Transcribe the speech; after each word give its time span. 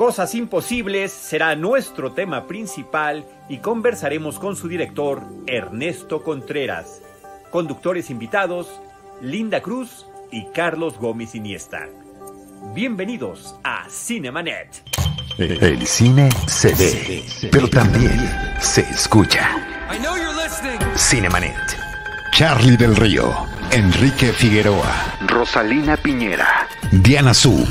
Cosas 0.00 0.34
Imposibles 0.34 1.12
será 1.12 1.54
nuestro 1.56 2.12
tema 2.12 2.46
principal 2.46 3.26
y 3.50 3.58
conversaremos 3.58 4.38
con 4.38 4.56
su 4.56 4.66
director, 4.66 5.22
Ernesto 5.46 6.22
Contreras. 6.22 7.02
Conductores 7.50 8.08
invitados, 8.08 8.80
Linda 9.20 9.60
Cruz 9.60 10.06
y 10.32 10.46
Carlos 10.54 10.96
Gómez 10.96 11.34
Iniesta. 11.34 11.86
Bienvenidos 12.72 13.56
a 13.62 13.90
Cinemanet. 13.90 14.82
El 15.36 15.86
cine 15.86 16.30
se 16.46 16.74
ve, 16.76 17.22
pero 17.52 17.68
también 17.68 18.16
se 18.58 18.80
escucha. 18.80 19.50
Cinemanet. 20.96 21.76
Charlie 22.32 22.78
del 22.78 22.96
Río, 22.96 23.34
Enrique 23.70 24.32
Figueroa, 24.32 25.18
Rosalina 25.26 25.98
Piñera, 25.98 26.66
Diana 26.90 27.34
Su 27.34 27.66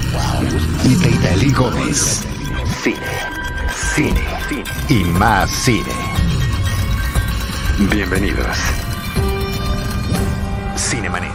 y 0.83 0.96
Teitali 0.96 1.51
Gómez. 1.51 2.24
Cine, 2.82 2.97
cine, 3.96 4.21
cine 4.47 4.64
y 4.89 5.04
más 5.04 5.50
cine. 5.50 5.93
Bienvenidos. 7.92 8.57
Cinemanet. 10.75 11.32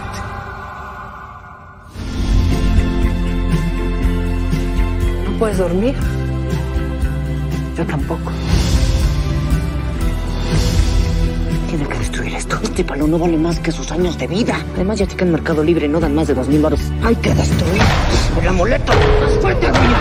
¿No 5.25 5.39
puedes 5.39 5.59
dormir? 5.59 5.95
Yo 7.77 7.85
tampoco. 7.87 8.31
Tiene 11.75 11.89
que 11.89 11.99
destruir 11.99 12.35
esto. 12.37 12.57
Este 12.63 12.85
palo 12.85 13.09
no 13.09 13.19
vale 13.19 13.37
más 13.37 13.59
que 13.59 13.73
sus 13.73 13.91
años 13.91 14.17
de 14.17 14.29
vida. 14.29 14.65
Además, 14.77 14.97
ya 14.97 15.09
que 15.09 15.25
en 15.25 15.33
Mercado 15.33 15.65
Libre 15.65 15.89
no 15.89 15.99
dan 15.99 16.15
más 16.15 16.29
de 16.29 16.35
dos 16.35 16.47
mil 16.47 16.63
baros. 16.63 16.79
Hay 17.03 17.17
que 17.17 17.35
destruir 17.35 17.83
el 18.41 18.47
amuleto. 18.47 18.93
¡Más 18.93 19.33
fuerte, 19.41 19.67
doña! 19.67 19.99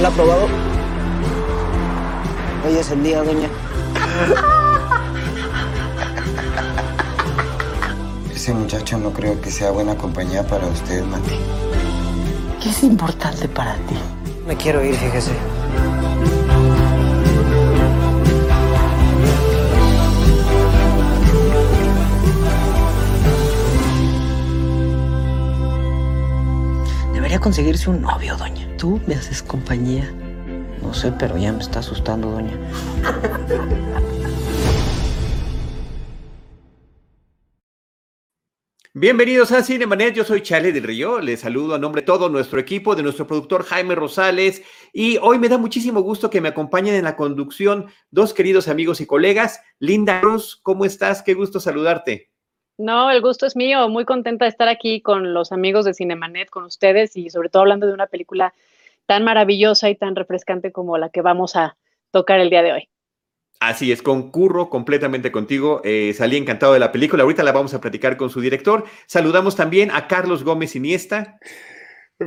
¿La 0.00 0.08
ha 0.08 0.10
probado? 0.12 0.46
Hoy 2.66 2.76
es 2.78 2.90
el 2.90 3.02
día, 3.02 3.22
doña. 3.22 3.48
Ese 8.34 8.54
muchacho 8.54 8.96
no 8.96 9.12
creo 9.12 9.38
que 9.38 9.50
sea 9.50 9.70
buena 9.70 9.96
compañía 9.96 10.46
para 10.46 10.66
usted, 10.66 11.04
Mati. 11.04 11.34
¿Qué 12.62 12.70
es 12.70 12.82
importante 12.84 13.48
para 13.48 13.74
ti? 13.74 13.96
Me 14.46 14.56
quiero 14.56 14.82
ir, 14.82 14.94
fíjese. 14.94 15.32
Debería 27.32 27.44
conseguirse 27.44 27.88
un 27.88 28.02
novio, 28.02 28.36
doña. 28.36 28.76
Tú 28.76 29.00
me 29.06 29.14
haces 29.14 29.42
compañía. 29.42 30.06
No 30.82 30.92
sé, 30.92 31.10
pero 31.18 31.38
ya 31.38 31.50
me 31.50 31.62
está 31.62 31.78
asustando, 31.78 32.30
doña. 32.30 32.52
Bienvenidos 38.92 39.50
a 39.50 39.62
Cinemanet, 39.62 40.12
yo 40.14 40.24
soy 40.24 40.42
Charlie 40.42 40.72
del 40.72 40.82
Río, 40.82 41.20
les 41.20 41.40
saludo 41.40 41.74
a 41.74 41.78
nombre 41.78 42.02
de 42.02 42.06
todo 42.06 42.28
nuestro 42.28 42.60
equipo, 42.60 42.94
de 42.94 43.02
nuestro 43.02 43.26
productor 43.26 43.64
Jaime 43.64 43.94
Rosales, 43.94 44.62
y 44.92 45.16
hoy 45.16 45.38
me 45.38 45.48
da 45.48 45.56
muchísimo 45.56 46.02
gusto 46.02 46.28
que 46.28 46.42
me 46.42 46.50
acompañen 46.50 46.96
en 46.96 47.04
la 47.04 47.16
conducción 47.16 47.86
dos 48.10 48.34
queridos 48.34 48.68
amigos 48.68 49.00
y 49.00 49.06
colegas. 49.06 49.62
Linda 49.78 50.20
Cruz, 50.20 50.60
¿cómo 50.62 50.84
estás? 50.84 51.22
Qué 51.22 51.32
gusto 51.32 51.60
saludarte. 51.60 52.31
No, 52.78 53.10
el 53.10 53.20
gusto 53.20 53.46
es 53.46 53.54
mío, 53.54 53.88
muy 53.88 54.04
contenta 54.04 54.44
de 54.44 54.50
estar 54.50 54.68
aquí 54.68 55.00
con 55.02 55.34
los 55.34 55.52
amigos 55.52 55.84
de 55.84 55.94
Cinemanet, 55.94 56.48
con 56.50 56.64
ustedes, 56.64 57.16
y 57.16 57.30
sobre 57.30 57.48
todo 57.48 57.62
hablando 57.62 57.86
de 57.86 57.92
una 57.92 58.06
película 58.06 58.54
tan 59.06 59.24
maravillosa 59.24 59.90
y 59.90 59.94
tan 59.94 60.16
refrescante 60.16 60.72
como 60.72 60.96
la 60.98 61.10
que 61.10 61.20
vamos 61.20 61.56
a 61.56 61.76
tocar 62.10 62.40
el 62.40 62.50
día 62.50 62.62
de 62.62 62.72
hoy. 62.72 62.88
Así 63.60 63.92
es, 63.92 64.02
concurro 64.02 64.68
completamente 64.70 65.30
contigo. 65.30 65.80
Eh, 65.84 66.14
salí 66.16 66.36
encantado 66.36 66.72
de 66.72 66.80
la 66.80 66.90
película. 66.90 67.22
Ahorita 67.22 67.44
la 67.44 67.52
vamos 67.52 67.74
a 67.74 67.80
platicar 67.80 68.16
con 68.16 68.28
su 68.28 68.40
director. 68.40 68.84
Saludamos 69.06 69.54
también 69.54 69.92
a 69.92 70.08
Carlos 70.08 70.42
Gómez 70.42 70.74
Iniesta. 70.74 71.38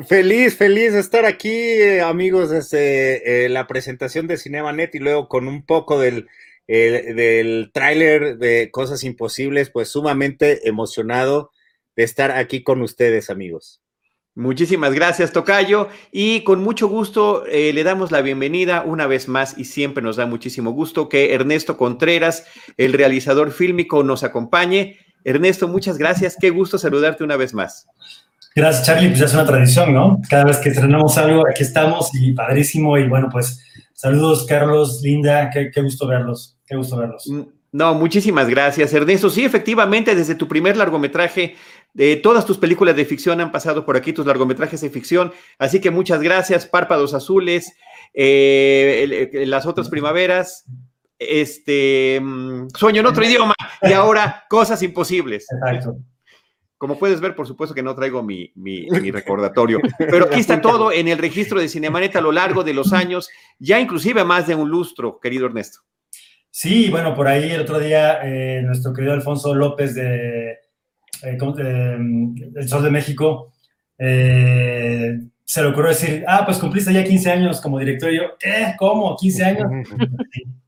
Feliz, 0.07 0.57
feliz 0.57 0.93
de 0.93 0.99
estar 0.99 1.25
aquí, 1.25 1.49
eh, 1.49 2.01
amigos, 2.01 2.51
desde 2.51 3.45
eh, 3.45 3.49
la 3.49 3.67
presentación 3.67 4.27
de 4.27 4.37
Cinemanet 4.37 4.95
y 4.95 4.99
luego 4.99 5.27
con 5.27 5.47
un 5.47 5.65
poco 5.65 5.99
del, 5.99 6.29
eh, 6.67 7.13
del 7.13 7.71
tráiler 7.73 8.37
de 8.37 8.69
Cosas 8.71 9.03
Imposibles, 9.03 9.69
pues 9.69 9.89
sumamente 9.89 10.67
emocionado 10.67 11.51
de 11.95 12.03
estar 12.03 12.31
aquí 12.31 12.63
con 12.63 12.81
ustedes, 12.81 13.29
amigos. 13.29 13.81
Muchísimas 14.37 14.93
gracias, 14.93 15.31
Tocayo. 15.31 15.87
Y 16.11 16.43
con 16.43 16.61
mucho 16.61 16.89
gusto 16.89 17.45
eh, 17.45 17.71
le 17.71 17.83
damos 17.85 18.11
la 18.11 18.21
bienvenida 18.21 18.83
una 18.85 19.07
vez 19.07 19.29
más 19.29 19.57
y 19.57 19.63
siempre 19.63 20.03
nos 20.03 20.17
da 20.17 20.25
muchísimo 20.25 20.71
gusto 20.71 21.07
que 21.07 21.33
Ernesto 21.33 21.77
Contreras, 21.77 22.45
el 22.75 22.91
realizador 22.91 23.51
fílmico, 23.51 24.03
nos 24.03 24.23
acompañe. 24.23 24.97
Ernesto, 25.23 25.69
muchas 25.69 25.97
gracias. 25.97 26.35
Qué 26.39 26.49
gusto 26.49 26.77
saludarte 26.77 27.23
una 27.23 27.37
vez 27.37 27.53
más. 27.53 27.87
Gracias, 28.53 28.85
Charlie. 28.85 29.07
Pues 29.07 29.19
ya 29.19 29.25
es 29.25 29.33
una 29.33 29.45
tradición, 29.45 29.93
¿no? 29.93 30.21
Cada 30.29 30.43
vez 30.43 30.57
que 30.57 30.69
estrenamos 30.69 31.17
algo, 31.17 31.47
aquí 31.47 31.63
estamos 31.63 32.09
y 32.13 32.33
padrísimo. 32.33 32.97
Y 32.97 33.07
bueno, 33.07 33.29
pues 33.31 33.61
saludos, 33.95 34.45
Carlos, 34.45 35.01
Linda. 35.01 35.49
Qué, 35.51 35.71
qué 35.73 35.81
gusto 35.81 36.05
verlos. 36.07 36.57
Qué 36.67 36.75
gusto 36.75 36.97
verlos. 36.97 37.27
No, 37.71 37.93
muchísimas 37.95 38.47
gracias, 38.47 38.93
Ernesto. 38.93 39.29
Sí, 39.29 39.43
efectivamente, 39.43 40.15
desde 40.15 40.35
tu 40.35 40.47
primer 40.47 40.77
largometraje, 40.77 41.55
de 41.93 42.15
todas 42.17 42.45
tus 42.45 42.57
películas 42.57 42.95
de 42.95 43.03
ficción 43.05 43.41
han 43.41 43.51
pasado 43.51 43.85
por 43.85 43.97
aquí, 43.97 44.13
tus 44.13 44.25
largometrajes 44.25 44.79
de 44.81 44.89
ficción. 44.89 45.33
Así 45.59 45.81
que 45.81 45.91
muchas 45.91 46.21
gracias, 46.21 46.65
Párpados 46.65 47.13
Azules, 47.13 47.73
eh, 48.13 49.01
el- 49.03 49.13
el- 49.41 49.49
las 49.49 49.65
otras 49.65 49.89
primaveras, 49.89 50.65
este, 51.19 52.19
mm, 52.21 52.67
Sueño 52.75 53.01
en 53.01 53.07
otro 53.07 53.25
idioma 53.25 53.53
y 53.81 53.91
ahora 53.93 54.45
Cosas 54.49 54.81
Imposibles. 54.83 55.45
Exacto. 55.51 55.97
Como 56.77 56.99
puedes 56.99 57.21
ver, 57.21 57.35
por 57.35 57.47
supuesto 57.47 57.73
que 57.73 57.81
no 57.83 57.95
traigo 57.95 58.21
mi, 58.21 58.51
mi- 58.55 58.87
mi 58.89 59.11
recordatorio, 59.11 59.79
pero 59.97 60.25
aquí 60.25 60.39
está 60.41 60.59
todo 60.61 60.91
en 60.91 61.07
el 61.07 61.17
registro 61.17 61.59
de 61.59 61.69
Cinemanet 61.69 62.15
a 62.17 62.21
lo 62.21 62.31
largo 62.31 62.63
de 62.63 62.73
los 62.73 62.91
años, 62.93 63.29
ya 63.59 63.79
inclusive 63.79 64.23
más 64.25 64.45
de 64.47 64.55
un 64.55 64.69
lustro, 64.69 65.19
querido 65.19 65.45
Ernesto. 65.45 65.79
Sí, 66.51 66.89
bueno, 66.89 67.13
por 67.15 67.27
ahí 67.27 67.51
el 67.51 67.61
otro 67.61 67.79
día 67.79 68.19
eh, 68.23 68.61
nuestro 68.63 68.93
querido 68.93 69.13
Alfonso 69.13 69.53
López 69.55 69.95
de, 69.95 70.51
eh, 71.23 71.37
¿cómo- 71.39 71.53
de, 71.53 71.97
mm, 71.97 72.35
El 72.55 72.67
Sol 72.69 72.83
de 72.83 72.91
México 72.91 73.53
eh, 73.97 75.17
se 75.43 75.61
le 75.61 75.67
ocurrió 75.69 75.89
decir, 75.89 76.23
ah, 76.27 76.43
pues 76.45 76.57
cumpliste 76.57 76.91
ya 76.93 77.03
15 77.03 77.31
años 77.31 77.61
como 77.61 77.79
director. 77.79 78.11
Y 78.11 78.17
yo, 78.17 78.23
¿qué? 78.39 78.73
¿Cómo? 78.77 79.15
¿15 79.17 79.43
años? 79.43 79.67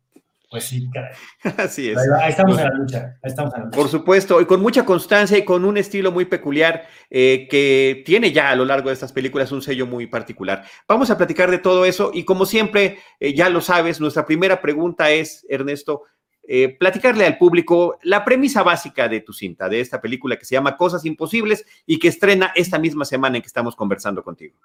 Pues 0.58 0.70
sí, 0.70 0.90
caray. 0.92 1.12
Así 1.58 1.90
es. 1.92 1.98
Ahí, 1.98 2.32
estamos 2.32 2.58
en 2.58 2.64
la 2.64 2.74
lucha. 2.74 3.18
Ahí 3.22 3.30
estamos 3.30 3.54
en 3.54 3.60
la 3.60 3.66
lucha. 3.66 3.78
Por 3.78 3.90
supuesto, 3.90 4.42
y 4.42 4.46
con 4.46 4.60
mucha 4.60 4.86
constancia 4.86 5.38
y 5.38 5.46
con 5.46 5.66
un 5.66 5.78
estilo 5.78 6.12
muy 6.12 6.26
peculiar 6.26 6.88
eh, 7.12 7.48
que 7.48 8.02
tiene 8.06 8.32
ya 8.32 8.50
a 8.50 8.56
lo 8.56 8.66
largo 8.66 8.90
de 8.90 8.94
estas 8.94 9.14
películas 9.14 9.52
un 9.52 9.62
sello 9.62 9.86
muy 9.86 10.08
particular. 10.08 10.66
Vamos 10.88 11.12
a 11.12 11.18
platicar 11.18 11.52
de 11.52 11.60
todo 11.60 11.86
eso 11.86 12.10
y 12.12 12.24
como 12.24 12.48
siempre, 12.48 12.98
eh, 13.20 13.36
ya 13.36 13.50
lo 13.50 13.62
sabes, 13.62 14.02
nuestra 14.02 14.26
primera 14.26 14.60
pregunta 14.62 15.12
es, 15.12 15.46
Ernesto, 15.48 16.04
eh, 16.48 16.76
platicarle 16.80 17.26
al 17.26 17.38
público 17.38 18.00
la 18.02 18.26
premisa 18.26 18.64
básica 18.64 19.08
de 19.08 19.20
tu 19.20 19.34
cinta, 19.34 19.70
de 19.70 19.82
esta 19.82 20.02
película 20.02 20.38
que 20.38 20.46
se 20.46 20.56
llama 20.56 20.76
Cosas 20.76 21.06
Imposibles 21.06 21.66
y 21.86 22.00
que 22.00 22.08
estrena 22.08 22.52
esta 22.56 22.80
misma 22.80 23.06
semana 23.06 23.36
en 23.36 23.44
que 23.44 23.48
estamos 23.48 23.76
conversando 23.76 24.24
contigo. 24.24 24.56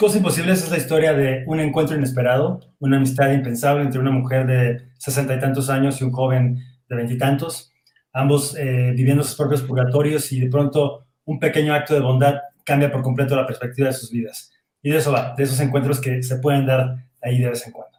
Cosas 0.00 0.16
Imposibles 0.16 0.62
es 0.62 0.70
la 0.70 0.78
historia 0.78 1.12
de 1.12 1.44
un 1.46 1.60
encuentro 1.60 1.94
inesperado, 1.94 2.58
una 2.78 2.96
amistad 2.96 3.32
impensable 3.32 3.82
entre 3.82 4.00
una 4.00 4.10
mujer 4.10 4.46
de 4.46 4.88
sesenta 4.96 5.34
y 5.34 5.38
tantos 5.38 5.68
años 5.68 6.00
y 6.00 6.04
un 6.04 6.10
joven 6.10 6.56
de 6.88 6.96
veintitantos, 6.96 7.70
ambos 8.10 8.56
eh, 8.56 8.94
viviendo 8.96 9.22
sus 9.22 9.36
propios 9.36 9.60
purgatorios 9.60 10.32
y 10.32 10.40
de 10.40 10.48
pronto 10.48 11.04
un 11.26 11.38
pequeño 11.38 11.74
acto 11.74 11.92
de 11.92 12.00
bondad 12.00 12.36
cambia 12.64 12.90
por 12.90 13.02
completo 13.02 13.36
la 13.36 13.46
perspectiva 13.46 13.88
de 13.88 13.92
sus 13.92 14.10
vidas. 14.10 14.50
Y 14.80 14.88
de 14.88 14.96
eso 14.96 15.12
va, 15.12 15.34
de 15.36 15.42
esos 15.42 15.60
encuentros 15.60 16.00
que 16.00 16.22
se 16.22 16.36
pueden 16.38 16.64
dar 16.64 16.96
ahí 17.20 17.38
de 17.38 17.50
vez 17.50 17.66
en 17.66 17.72
cuando. 17.74 17.98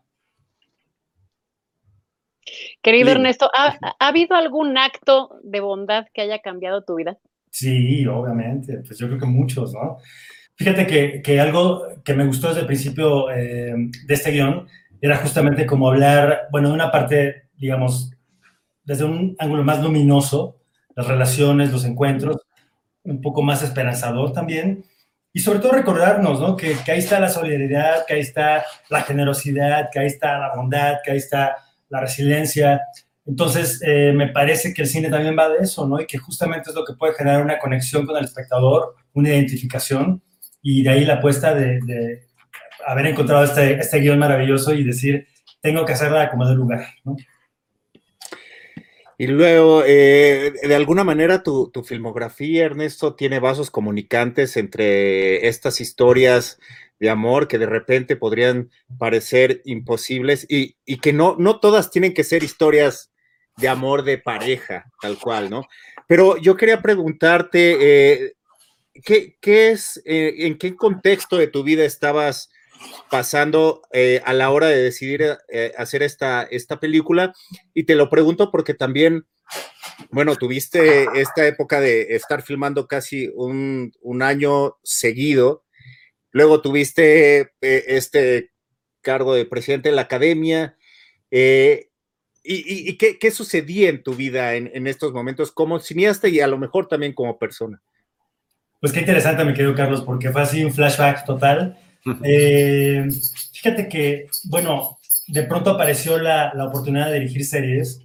Querido. 2.81 3.11
Ernesto, 3.11 3.47
¿ha, 3.53 3.77
ha 3.99 4.07
habido 4.07 4.35
algún 4.35 4.75
acto 4.75 5.39
de 5.43 5.59
bondad 5.59 6.07
que 6.15 6.21
haya 6.21 6.39
cambiado 6.39 6.83
tu 6.83 6.95
vida? 6.95 7.19
Sí, 7.51 8.07
obviamente, 8.07 8.79
pues 8.79 8.97
yo 8.97 9.05
creo 9.05 9.19
que 9.19 9.27
muchos, 9.27 9.75
¿no? 9.75 9.99
Fíjate 10.55 10.85
que, 10.87 11.21
que 11.21 11.39
algo 11.39 11.87
que 12.03 12.13
me 12.13 12.25
gustó 12.25 12.49
desde 12.49 12.61
el 12.61 12.67
principio 12.67 13.31
eh, 13.31 13.73
de 14.05 14.13
este 14.13 14.31
guion 14.31 14.67
era 15.01 15.17
justamente 15.17 15.65
como 15.65 15.89
hablar, 15.89 16.47
bueno, 16.51 16.69
de 16.69 16.75
una 16.75 16.91
parte, 16.91 17.49
digamos, 17.57 18.11
desde 18.83 19.03
un 19.03 19.35
ángulo 19.39 19.63
más 19.63 19.81
luminoso, 19.81 20.57
las 20.95 21.07
relaciones, 21.07 21.71
los 21.71 21.85
encuentros, 21.85 22.37
un 23.03 23.21
poco 23.21 23.41
más 23.41 23.63
esperanzador 23.63 24.31
también, 24.33 24.83
y 25.33 25.39
sobre 25.39 25.59
todo 25.59 25.71
recordarnos, 25.71 26.39
¿no? 26.39 26.57
Que, 26.57 26.75
que 26.85 26.91
ahí 26.91 26.99
está 26.99 27.19
la 27.19 27.29
solidaridad, 27.29 28.05
que 28.05 28.15
ahí 28.15 28.19
está 28.19 28.65
la 28.89 29.01
generosidad, 29.01 29.89
que 29.91 29.99
ahí 29.99 30.07
está 30.07 30.37
la 30.37 30.53
bondad, 30.55 30.97
que 31.03 31.11
ahí 31.11 31.17
está 31.17 31.55
la 31.89 32.01
resiliencia. 32.01 32.81
Entonces, 33.25 33.81
eh, 33.85 34.11
me 34.13 34.27
parece 34.27 34.73
que 34.73 34.81
el 34.81 34.87
cine 34.87 35.09
también 35.09 35.37
va 35.37 35.47
de 35.47 35.59
eso, 35.59 35.87
¿no? 35.87 36.01
Y 36.01 36.05
que 36.05 36.17
justamente 36.17 36.69
es 36.69 36.75
lo 36.75 36.83
que 36.83 36.93
puede 36.93 37.13
generar 37.13 37.41
una 37.41 37.59
conexión 37.59 38.05
con 38.05 38.17
el 38.17 38.25
espectador, 38.25 38.95
una 39.13 39.29
identificación. 39.29 40.21
Y 40.61 40.83
de 40.83 40.89
ahí 40.89 41.05
la 41.05 41.15
apuesta 41.15 41.53
de, 41.53 42.21
haber 42.85 43.07
encontrado 43.07 43.43
este, 43.43 43.79
este 43.79 43.99
guion 43.99 44.19
maravilloso 44.19 44.73
y 44.73 44.83
decir, 44.83 45.27
tengo 45.61 45.85
que 45.85 45.93
hacerla 45.93 46.29
como 46.29 46.47
de 46.47 46.55
lugar, 46.55 46.87
¿no? 47.03 47.15
Y 49.21 49.27
luego, 49.27 49.83
eh, 49.85 50.51
de 50.63 50.75
alguna 50.75 51.03
manera, 51.03 51.43
tu, 51.43 51.69
filmografía, 51.85 52.65
Ernesto, 52.65 53.13
tiene 53.13 53.37
vasos 53.37 53.69
comunicantes 53.69 54.57
entre 54.57 55.47
estas 55.47 55.79
historias 55.79 56.59
de 56.99 57.11
amor 57.11 57.47
que 57.47 57.59
de 57.59 57.67
repente 57.67 58.15
podrían 58.15 58.71
parecer 58.97 59.61
imposibles 59.65 60.47
y, 60.49 60.75
y, 60.85 60.97
que 60.97 61.13
no, 61.13 61.35
no 61.37 61.59
todas 61.59 61.91
tienen 61.91 62.15
que 62.15 62.23
ser 62.23 62.41
historias 62.41 63.11
de 63.57 63.69
amor 63.69 64.03
de 64.03 64.17
pareja, 64.17 64.85
tal 64.99 65.19
cual, 65.19 65.51
¿no? 65.51 65.67
Pero 66.07 66.37
yo 66.37 66.57
quería 66.57 66.81
preguntarte, 66.81 67.77
eh, 67.79 68.33
¿qué, 68.93 69.37
¿qué, 69.41 69.71
es, 69.71 70.01
eh, 70.05 70.33
en 70.39 70.57
qué 70.57 70.75
contexto 70.75 71.37
de 71.37 71.47
tu 71.47 71.63
vida 71.63 71.85
estabas 71.85 72.49
pasando 73.09 73.83
eh, 73.91 74.21
a 74.25 74.33
la 74.33 74.49
hora 74.49 74.67
de 74.67 74.81
decidir 74.81 75.37
eh, 75.49 75.71
hacer 75.77 76.01
esta, 76.01 76.43
esta 76.43 76.79
película. 76.79 77.33
Y 77.73 77.83
te 77.83 77.95
lo 77.95 78.09
pregunto 78.09 78.49
porque 78.49 78.73
también, 78.73 79.27
bueno, 80.09 80.35
tuviste 80.35 81.05
esta 81.13 81.45
época 81.45 81.79
de 81.79 82.15
estar 82.15 82.41
filmando 82.41 82.87
casi 82.87 83.31
un, 83.35 83.93
un 84.01 84.23
año 84.23 84.77
seguido. 84.83 85.63
Luego 86.31 86.61
tuviste 86.61 87.51
este 87.61 88.51
cargo 89.01 89.35
de 89.35 89.45
presidente 89.45 89.89
de 89.89 89.95
la 89.95 90.03
academia. 90.03 90.75
¿Y, 91.29 91.85
y, 92.43 92.97
qué, 92.97 93.19
qué, 93.19 93.29
sucedía 93.29 93.89
en 93.89 94.01
tu 94.01 94.15
vida 94.15 94.55
en, 94.55 94.71
en 94.73 94.87
estos 94.87 95.13
momentos 95.13 95.51
como 95.51 95.79
cineasta 95.79 96.27
y 96.27 96.39
a 96.39 96.47
lo 96.47 96.57
mejor 96.57 96.87
también 96.87 97.13
como 97.13 97.37
persona? 97.37 97.83
Pues 98.81 98.91
qué 98.91 98.99
interesante, 98.99 99.45
me 99.45 99.53
quedo, 99.53 99.73
Carlos, 99.73 100.01
porque 100.01 100.31
fue 100.31 100.41
así 100.41 100.65
un 100.65 100.73
flashback 100.73 101.23
total 101.23 101.77
eh, 102.23 103.07
fíjate 103.53 103.87
que, 103.87 104.27
bueno, 104.45 104.97
de 105.27 105.43
pronto 105.43 105.71
apareció 105.71 106.17
la, 106.17 106.53
la, 106.53 106.65
oportunidad 106.65 107.07
de 107.07 107.19
dirigir 107.19 107.45
series 107.45 108.01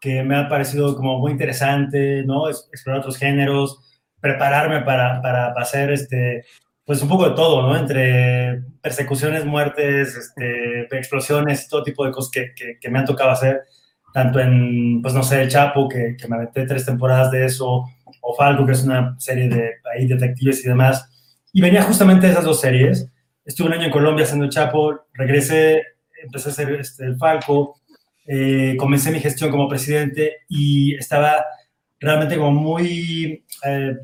que 0.00 0.22
me 0.22 0.36
ha 0.36 0.48
parecido 0.48 0.96
como 0.96 1.18
muy 1.18 1.32
interesante, 1.32 2.22
¿no? 2.24 2.48
Explorar 2.48 3.00
otros 3.00 3.18
géneros, 3.18 3.80
prepararme 4.20 4.82
para, 4.82 5.20
para, 5.20 5.52
hacer 5.52 5.90
este, 5.90 6.44
pues 6.84 7.02
un 7.02 7.08
poco 7.08 7.28
de 7.28 7.34
todo, 7.34 7.62
¿no? 7.62 7.76
Entre 7.76 8.62
persecuciones, 8.80 9.44
muertes, 9.44 10.16
este, 10.16 10.82
explosiones, 10.96 11.68
todo 11.68 11.82
tipo 11.82 12.04
de 12.04 12.12
cosas 12.12 12.30
que, 12.30 12.54
que, 12.54 12.78
que, 12.80 12.88
me 12.88 13.00
han 13.00 13.04
tocado 13.04 13.30
hacer, 13.30 13.62
tanto 14.14 14.40
en, 14.40 15.02
pues 15.02 15.12
no 15.12 15.22
sé, 15.22 15.42
El 15.42 15.50
Chapo, 15.50 15.88
que, 15.88 16.16
que 16.16 16.28
me 16.28 16.36
aventé 16.36 16.66
tres 16.66 16.86
temporadas 16.86 17.30
de 17.30 17.44
eso, 17.44 17.84
o 18.20 18.34
Falco, 18.34 18.66
que 18.66 18.72
es 18.72 18.84
una 18.84 19.18
serie 19.18 19.48
de 19.48 19.72
ahí, 19.94 20.06
detectives 20.06 20.64
y 20.64 20.68
demás. 20.68 21.08
Y 21.52 21.60
venía 21.60 21.82
justamente 21.82 22.26
de 22.26 22.32
esas 22.32 22.44
dos 22.44 22.60
series 22.60 23.10
estuve 23.50 23.68
un 23.68 23.74
año 23.74 23.86
en 23.86 23.90
Colombia 23.90 24.24
haciendo 24.24 24.48
Chapo, 24.48 25.06
regresé, 25.12 25.82
empecé 26.22 26.48
a 26.48 26.52
hacer 26.52 26.72
este, 26.74 27.04
el 27.04 27.16
Falco, 27.16 27.80
eh, 28.26 28.76
comencé 28.78 29.10
mi 29.10 29.20
gestión 29.20 29.50
como 29.50 29.68
presidente 29.68 30.38
y 30.48 30.94
estaba 30.94 31.44
realmente 31.98 32.36
como 32.36 32.52
muy 32.52 33.44
eh, 33.64 33.96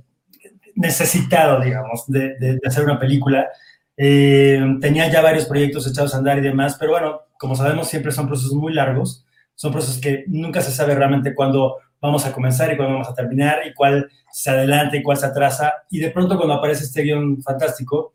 necesitado, 0.75 1.61
digamos, 1.61 2.05
de, 2.09 2.59
hacer 2.65 2.85
una 2.85 2.99
película. 2.99 3.49
Eh, 3.97 4.61
tenía 4.81 5.11
ya 5.11 5.23
varios 5.23 5.47
proyectos 5.47 5.87
echados 5.87 6.15
a 6.15 6.19
andar 6.19 6.39
y 6.39 6.43
demás, 6.43 6.77
pero 6.79 6.93
bueno, 6.93 7.21
como 7.39 7.55
sabemos, 7.55 7.89
siempre 7.89 8.13
son 8.13 8.27
procesos 8.27 8.53
muy 8.53 8.73
largos, 8.73 9.25
son 9.55 9.73
procesos 9.73 10.01
que 10.01 10.25
nunca 10.27 10.61
se 10.61 10.73
sabe 10.73 10.95
realmente 10.95 11.35
cuándo 11.35 11.77
vamos 12.01 12.25
a 12.27 12.33
comenzar 12.33 12.73
y 12.73 12.77
cuándo 12.77 12.95
vamos 12.95 13.09
a 13.09 13.15
terminar 13.15 13.61
y 13.67 13.75
cuál 13.75 14.09
se 14.33 14.51
adelanta 14.51 14.97
y 14.97 15.03
cuál 15.03 15.17
se 15.17 15.27
atrasa. 15.27 15.73
Y 15.91 15.99
de 15.99 16.11
pronto 16.11 16.37
cuando 16.37 16.55
aparece 16.55 16.85
este 16.85 17.03
guion 17.03 17.43
fantástico, 17.43 18.13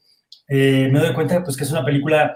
eh, 0.47 0.89
me 0.91 0.99
doy 0.99 1.13
cuenta 1.13 1.43
pues, 1.43 1.57
que 1.57 1.63
es 1.63 1.71
una 1.71 1.85
película 1.85 2.35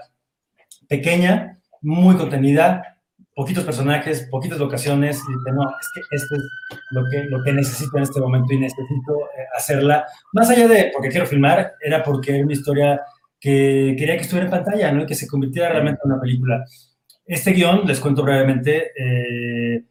pequeña, 0.88 1.58
muy 1.82 2.16
contenida, 2.16 2.96
poquitos 3.34 3.64
personajes, 3.64 4.26
poquitas 4.30 4.58
locaciones, 4.58 5.20
y 5.28 5.52
no, 5.52 5.62
es 5.62 5.88
que 5.94 6.16
esto 6.16 6.36
es 6.36 6.42
lo 6.90 7.04
que, 7.10 7.24
lo 7.24 7.44
que 7.44 7.52
necesito 7.52 7.98
en 7.98 8.04
este 8.04 8.20
momento 8.20 8.54
y 8.54 8.60
necesito 8.60 9.20
eh, 9.38 9.46
hacerla. 9.54 10.06
Más 10.32 10.48
allá 10.48 10.66
de 10.66 10.90
porque 10.92 11.10
quiero 11.10 11.26
filmar, 11.26 11.74
era 11.82 12.02
porque 12.02 12.34
era 12.34 12.44
una 12.44 12.54
historia 12.54 13.02
que 13.38 13.94
quería 13.98 14.16
que 14.16 14.22
estuviera 14.22 14.46
en 14.46 14.50
pantalla, 14.50 14.90
¿no? 14.90 15.02
Y 15.02 15.06
que 15.06 15.14
se 15.14 15.28
convirtiera 15.28 15.68
realmente 15.68 16.00
en 16.02 16.12
una 16.12 16.20
película. 16.20 16.64
Este 17.26 17.50
guion, 17.50 17.86
les 17.86 18.00
cuento 18.00 18.22
brevemente, 18.22 18.92
eh, 18.96 19.84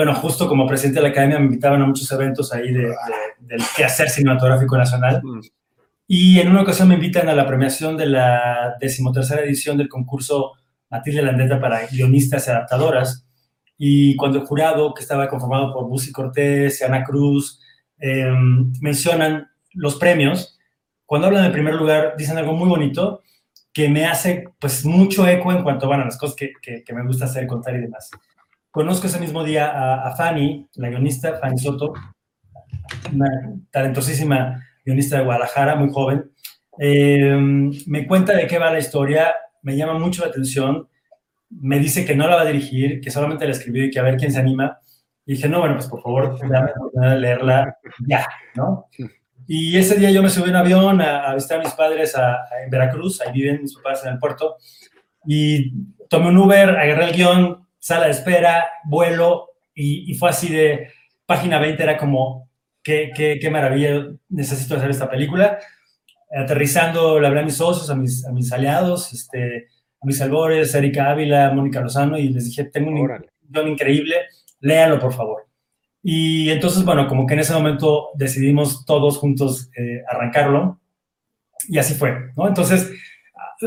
bueno, 0.00 0.14
justo 0.14 0.48
como 0.48 0.66
presidente 0.66 0.98
de 0.98 1.02
la 1.02 1.10
academia 1.10 1.38
me 1.38 1.44
invitaban 1.44 1.82
a 1.82 1.86
muchos 1.86 2.10
eventos 2.10 2.54
ahí 2.54 2.72
de, 2.72 2.84
de, 2.84 2.94
del 3.40 3.60
quehacer 3.76 4.08
cinematográfico 4.08 4.78
nacional. 4.78 5.20
Mm. 5.22 5.40
Y 6.06 6.40
en 6.40 6.48
una 6.48 6.62
ocasión 6.62 6.88
me 6.88 6.94
invitan 6.94 7.28
a 7.28 7.34
la 7.34 7.46
premiación 7.46 7.98
de 7.98 8.06
la 8.06 8.78
decimotercera 8.80 9.42
edición 9.42 9.76
del 9.76 9.90
concurso 9.90 10.52
Matilde 10.88 11.20
Landeta 11.20 11.60
para 11.60 11.86
guionistas 11.86 12.46
y 12.46 12.50
adaptadoras. 12.50 13.26
Y 13.76 14.16
cuando 14.16 14.38
el 14.38 14.46
jurado, 14.46 14.94
que 14.94 15.02
estaba 15.02 15.28
conformado 15.28 15.70
por 15.70 15.86
Busi 15.86 16.12
Cortés 16.12 16.80
y 16.80 16.84
Ana 16.84 17.04
Cruz, 17.04 17.60
eh, 17.98 18.32
mencionan 18.80 19.50
los 19.74 19.96
premios, 19.96 20.58
cuando 21.04 21.26
hablan 21.26 21.42
del 21.42 21.52
primer 21.52 21.74
lugar, 21.74 22.14
dicen 22.16 22.38
algo 22.38 22.54
muy 22.54 22.70
bonito 22.70 23.20
que 23.70 23.90
me 23.90 24.06
hace 24.06 24.46
pues 24.58 24.86
mucho 24.86 25.28
eco 25.28 25.52
en 25.52 25.62
cuanto 25.62 25.90
van 25.90 26.00
a 26.00 26.06
las 26.06 26.16
cosas 26.16 26.36
que, 26.36 26.52
que, 26.62 26.82
que, 26.82 26.94
me 26.94 27.06
gusta 27.06 27.26
hacer, 27.26 27.46
contar 27.46 27.74
y 27.76 27.82
demás. 27.82 28.08
Conozco 28.70 29.08
ese 29.08 29.18
mismo 29.18 29.42
día 29.42 29.68
a, 29.68 30.08
a 30.08 30.16
Fanny, 30.16 30.68
la 30.74 30.90
guionista, 30.90 31.38
Fanny 31.38 31.58
Soto, 31.58 31.92
una 33.12 33.28
talentosísima 33.72 34.64
guionista 34.84 35.18
de 35.18 35.24
Guadalajara, 35.24 35.74
muy 35.74 35.90
joven. 35.92 36.30
Eh, 36.78 37.36
me 37.86 38.06
cuenta 38.06 38.32
de 38.32 38.46
qué 38.46 38.58
va 38.58 38.70
la 38.70 38.78
historia, 38.78 39.34
me 39.62 39.76
llama 39.76 39.98
mucho 39.98 40.22
la 40.22 40.30
atención, 40.30 40.88
me 41.50 41.80
dice 41.80 42.04
que 42.04 42.14
no 42.14 42.28
la 42.28 42.36
va 42.36 42.42
a 42.42 42.46
dirigir, 42.46 43.00
que 43.00 43.10
solamente 43.10 43.44
la 43.44 43.52
escribió 43.52 43.84
y 43.84 43.90
que 43.90 43.98
a 43.98 44.04
ver 44.04 44.16
quién 44.16 44.32
se 44.32 44.38
anima. 44.38 44.78
Y 45.26 45.34
dije, 45.34 45.48
no, 45.48 45.58
bueno, 45.58 45.74
pues 45.74 45.88
por 45.88 46.02
favor, 46.02 46.38
dame 46.48 46.70
a 47.02 47.14
leerla 47.16 47.76
ya, 48.06 48.26
¿no? 48.54 48.86
Y 49.48 49.76
ese 49.76 49.96
día 49.96 50.12
yo 50.12 50.22
me 50.22 50.30
subí 50.30 50.48
en 50.48 50.56
avión 50.56 51.00
a, 51.00 51.28
a 51.28 51.34
visitar 51.34 51.58
a 51.58 51.64
mis 51.64 51.72
padres 51.72 52.16
a, 52.16 52.34
a, 52.34 52.62
en 52.64 52.70
Veracruz, 52.70 53.20
ahí 53.20 53.32
viven 53.32 53.62
mis 53.62 53.74
papás 53.74 54.04
en 54.04 54.12
el 54.12 54.18
puerto, 54.20 54.56
y 55.26 55.72
tomé 56.08 56.28
un 56.28 56.38
Uber, 56.38 56.70
agarré 56.70 57.06
el 57.06 57.16
guion, 57.16 57.66
sala 57.80 58.06
de 58.06 58.12
espera, 58.12 58.70
vuelo, 58.84 59.48
y, 59.74 60.10
y 60.10 60.14
fue 60.14 60.30
así 60.30 60.48
de, 60.48 60.88
página 61.30 61.60
20 61.60 61.80
era 61.80 61.96
como, 61.96 62.48
qué, 62.82 63.12
qué, 63.14 63.38
qué 63.40 63.50
maravilla, 63.50 64.08
necesito 64.28 64.74
hacer 64.74 64.90
esta 64.90 65.08
película. 65.08 65.60
Aterrizando, 66.28 67.20
le 67.20 67.26
hablé 67.28 67.40
a 67.40 67.44
mis 67.44 67.54
socios, 67.54 67.88
a 67.88 67.94
mis, 67.94 68.26
a 68.26 68.32
mis 68.32 68.52
aliados, 68.52 69.12
este, 69.12 69.68
a 70.00 70.06
mis 70.06 70.20
albores, 70.20 70.74
Erika 70.74 71.08
Ávila, 71.08 71.52
Mónica 71.52 71.80
Lozano, 71.80 72.18
y 72.18 72.30
les 72.30 72.46
dije, 72.46 72.64
tengo 72.64 72.90
un 72.90 72.96
guion 73.48 73.68
increíble, 73.68 74.16
léalo 74.58 74.98
por 74.98 75.12
favor. 75.12 75.46
Y 76.02 76.50
entonces, 76.50 76.84
bueno, 76.84 77.06
como 77.06 77.26
que 77.28 77.34
en 77.34 77.40
ese 77.40 77.52
momento 77.52 78.08
decidimos 78.14 78.84
todos 78.84 79.16
juntos 79.18 79.70
eh, 79.76 80.02
arrancarlo, 80.08 80.80
y 81.68 81.78
así 81.78 81.94
fue, 81.94 82.32
¿no? 82.36 82.48
Entonces, 82.48 82.90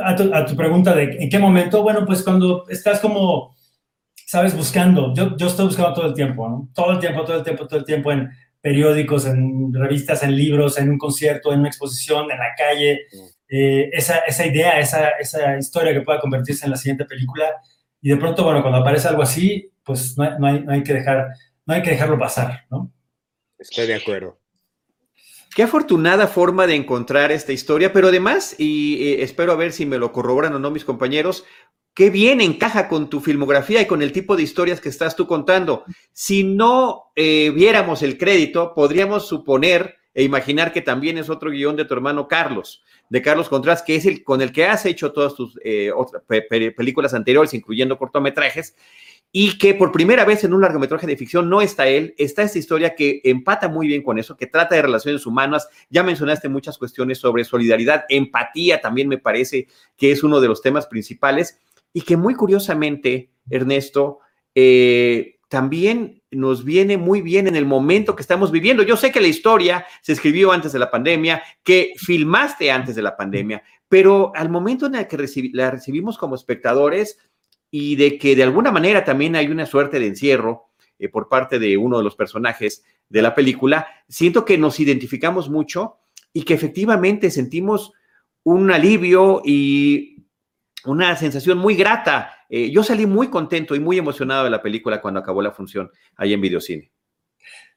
a 0.03 0.15
tu, 0.17 0.33
a 0.33 0.45
tu, 0.45 0.55
pregunta 0.57 0.93
de 0.93 1.15
en 1.17 1.29
qué 1.29 1.39
momento, 1.39 1.81
bueno, 1.81 2.05
pues 2.05 2.23
cuando 2.23 2.67
estás 2.67 2.99
como, 2.99 3.52
sabes, 4.25 4.55
buscando, 4.55 5.13
yo, 5.13 5.35
yo 5.37 5.47
estoy 5.47 5.65
buscando 5.65 5.93
todo 5.93 6.07
el 6.07 6.13
tiempo, 6.13 6.49
¿no? 6.49 6.69
Todo 6.73 6.91
el 6.93 6.99
tiempo, 6.99 7.23
todo 7.23 7.37
el 7.37 7.43
tiempo, 7.43 7.67
todo 7.67 7.79
el 7.79 7.85
tiempo 7.85 8.11
en 8.11 8.29
periódicos, 8.61 9.25
en 9.25 9.73
revistas, 9.73 10.23
en 10.23 10.35
libros, 10.35 10.77
en 10.77 10.89
un 10.89 10.97
concierto, 10.97 11.51
en 11.51 11.59
una 11.59 11.67
exposición, 11.67 12.31
en 12.31 12.39
la 12.39 12.55
calle, 12.57 13.07
eh, 13.49 13.89
esa, 13.91 14.19
esa, 14.19 14.45
idea, 14.45 14.79
esa, 14.79 15.09
esa, 15.19 15.57
historia 15.57 15.93
que 15.93 16.01
pueda 16.01 16.19
convertirse 16.19 16.65
en 16.65 16.71
la 16.71 16.77
siguiente 16.77 17.05
película. 17.05 17.45
Y 18.01 18.09
de 18.09 18.17
pronto, 18.17 18.43
bueno, 18.43 18.61
cuando 18.61 18.79
aparece 18.79 19.09
algo 19.09 19.21
así, 19.21 19.69
pues 19.83 20.17
no 20.17 20.23
hay, 20.23 20.31
no 20.39 20.47
hay, 20.47 20.59
no 20.61 20.71
hay 20.71 20.83
que, 20.83 20.93
dejar, 20.93 21.27
no 21.65 21.73
hay 21.73 21.81
que 21.81 21.91
dejarlo 21.91 22.17
pasar, 22.17 22.65
¿no? 22.71 22.91
Estoy 23.59 23.87
de 23.87 23.95
acuerdo. 23.95 24.39
Qué 25.55 25.63
afortunada 25.63 26.27
forma 26.27 26.65
de 26.65 26.75
encontrar 26.75 27.31
esta 27.31 27.51
historia, 27.51 27.93
pero 27.93 28.07
además, 28.07 28.55
y 28.57 29.07
eh, 29.07 29.23
espero 29.23 29.51
a 29.51 29.55
ver 29.55 29.71
si 29.71 29.85
me 29.85 29.99
lo 29.99 30.11
corroboran 30.11 30.53
o 30.53 30.59
no 30.59 30.71
mis 30.71 30.85
compañeros, 30.85 31.45
qué 31.93 32.09
bien 32.09 32.41
encaja 32.41 32.87
con 32.87 33.09
tu 33.09 33.19
filmografía 33.19 33.81
y 33.81 33.85
con 33.85 34.01
el 34.01 34.11
tipo 34.11 34.35
de 34.35 34.43
historias 34.43 34.81
que 34.81 34.89
estás 34.89 35.15
tú 35.15 35.27
contando. 35.27 35.83
Si 36.11 36.43
no 36.43 37.11
eh, 37.15 37.51
viéramos 37.51 38.01
el 38.01 38.17
crédito, 38.17 38.73
podríamos 38.73 39.27
suponer 39.27 39.97
e 40.13 40.23
imaginar 40.23 40.71
que 40.71 40.81
también 40.81 41.17
es 41.17 41.29
otro 41.29 41.49
guion 41.49 41.75
de 41.75 41.85
tu 41.85 41.93
hermano 41.93 42.27
Carlos, 42.27 42.83
de 43.09 43.21
Carlos 43.21 43.49
Contreras, 43.49 43.81
que 43.81 43.95
es 43.95 44.05
el 44.05 44.23
con 44.23 44.41
el 44.41 44.51
que 44.51 44.65
has 44.65 44.85
hecho 44.85 45.11
todas 45.11 45.35
tus 45.35 45.59
eh, 45.63 45.91
otras 45.95 46.23
pe 46.27 46.43
pe 46.43 46.71
películas 46.71 47.13
anteriores, 47.13 47.53
incluyendo 47.53 47.97
cortometrajes, 47.97 48.75
y 49.31 49.57
que 49.57 49.73
por 49.73 49.91
primera 49.91 50.25
vez 50.25 50.43
en 50.43 50.53
un 50.53 50.61
largometraje 50.61 51.07
de 51.07 51.17
ficción 51.17 51.49
no 51.49 51.61
está 51.61 51.87
él, 51.87 52.13
está 52.19 52.43
esta 52.43 52.59
historia 52.59 52.93
que 52.93 53.21
empata 53.23 53.67
muy 53.67 53.87
bien 53.87 54.03
con 54.03 54.19
eso, 54.19 54.37
que 54.37 54.45
trata 54.45 54.75
de 54.75 54.83
relaciones 54.83 55.25
humanas. 55.25 55.67
Ya 55.89 56.03
mencionaste 56.03 56.49
muchas 56.49 56.77
cuestiones 56.77 57.17
sobre 57.17 57.43
solidaridad, 57.43 58.05
empatía 58.09 58.79
también 58.79 59.07
me 59.07 59.17
parece 59.17 59.67
que 59.97 60.11
es 60.11 60.23
uno 60.23 60.39
de 60.39 60.47
los 60.47 60.61
temas 60.61 60.85
principales 60.85 61.59
y 61.93 62.01
que 62.01 62.17
muy 62.17 62.33
curiosamente, 62.33 63.31
Ernesto, 63.49 64.19
eh, 64.55 65.39
también 65.47 66.23
nos 66.31 66.65
viene 66.65 66.97
muy 66.97 67.21
bien 67.21 67.47
en 67.47 67.55
el 67.55 67.67
momento 67.67 68.15
que 68.15 68.23
estamos 68.23 68.51
viviendo. 68.51 68.81
Yo 68.81 68.97
sé 68.97 69.11
que 69.11 69.21
la 69.21 69.27
historia 69.27 69.85
se 70.01 70.13
escribió 70.13 70.51
antes 70.51 70.73
de 70.73 70.79
la 70.79 70.89
pandemia, 70.89 71.43
que 71.63 71.93
filmaste 71.95 72.71
antes 72.71 72.95
de 72.95 73.03
la 73.03 73.15
pandemia, 73.15 73.63
pero 73.87 74.31
al 74.35 74.49
momento 74.49 74.87
en 74.87 74.95
el 74.95 75.07
que 75.07 75.51
la 75.53 75.69
recibimos 75.69 76.17
como 76.17 76.33
espectadores 76.33 77.19
y 77.69 77.95
de 77.95 78.17
que 78.17 78.35
de 78.35 78.43
alguna 78.43 78.71
manera 78.71 79.05
también 79.05 79.35
hay 79.35 79.47
una 79.47 79.67
suerte 79.67 79.99
de 79.99 80.07
encierro 80.07 80.71
eh, 80.97 81.09
por 81.09 81.29
parte 81.29 81.59
de 81.59 81.77
uno 81.77 81.97
de 81.97 82.03
los 82.03 82.15
personajes 82.15 82.83
de 83.09 83.21
la 83.21 83.35
película, 83.35 83.87
siento 84.07 84.45
que 84.45 84.57
nos 84.57 84.79
identificamos 84.79 85.49
mucho 85.49 85.97
y 86.33 86.43
que 86.43 86.55
efectivamente 86.55 87.29
sentimos 87.29 87.93
un 88.43 88.71
alivio 88.71 89.41
y 89.45 90.12
una 90.85 91.15
sensación 91.15 91.57
muy 91.57 91.75
grata. 91.75 92.31
Eh, 92.49 92.71
yo 92.71 92.83
salí 92.83 93.05
muy 93.05 93.29
contento 93.29 93.75
y 93.75 93.79
muy 93.79 93.97
emocionado 93.97 94.43
de 94.43 94.49
la 94.49 94.61
película 94.61 95.01
cuando 95.01 95.19
acabó 95.19 95.41
la 95.41 95.51
función 95.51 95.89
ahí 96.17 96.33
en 96.33 96.41
Videocine. 96.41 96.91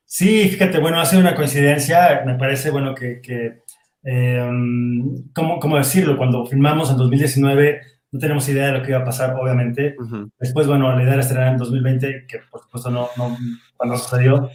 Sí, 0.04 0.48
fíjate, 0.48 0.78
bueno, 0.78 1.00
ha 1.00 1.06
sido 1.06 1.20
una 1.20 1.34
coincidencia, 1.34 2.22
me 2.24 2.36
parece, 2.36 2.70
bueno, 2.70 2.94
que, 2.94 3.20
que 3.20 3.62
em, 4.04 5.24
¿cómo, 5.32 5.76
decirlo? 5.76 6.16
Cuando 6.16 6.46
filmamos 6.46 6.90
en 6.90 6.96
2019, 6.96 7.80
no 8.12 8.20
tenemos 8.20 8.48
idea 8.48 8.66
de 8.66 8.72
lo 8.72 8.82
que 8.82 8.90
iba 8.90 9.00
a 9.00 9.04
pasar, 9.04 9.34
obviamente. 9.34 9.96
Después, 10.38 10.66
bueno, 10.68 10.94
la 10.94 11.02
idea 11.02 11.14
era 11.14 11.22
estrenar 11.22 11.48
en 11.48 11.58
2020, 11.58 12.26
que 12.28 12.38
por 12.50 12.62
supuesto 12.62 12.90
no, 12.90 13.08
no 13.16 13.36
cuando 13.76 13.98
sucedió. 13.98 14.48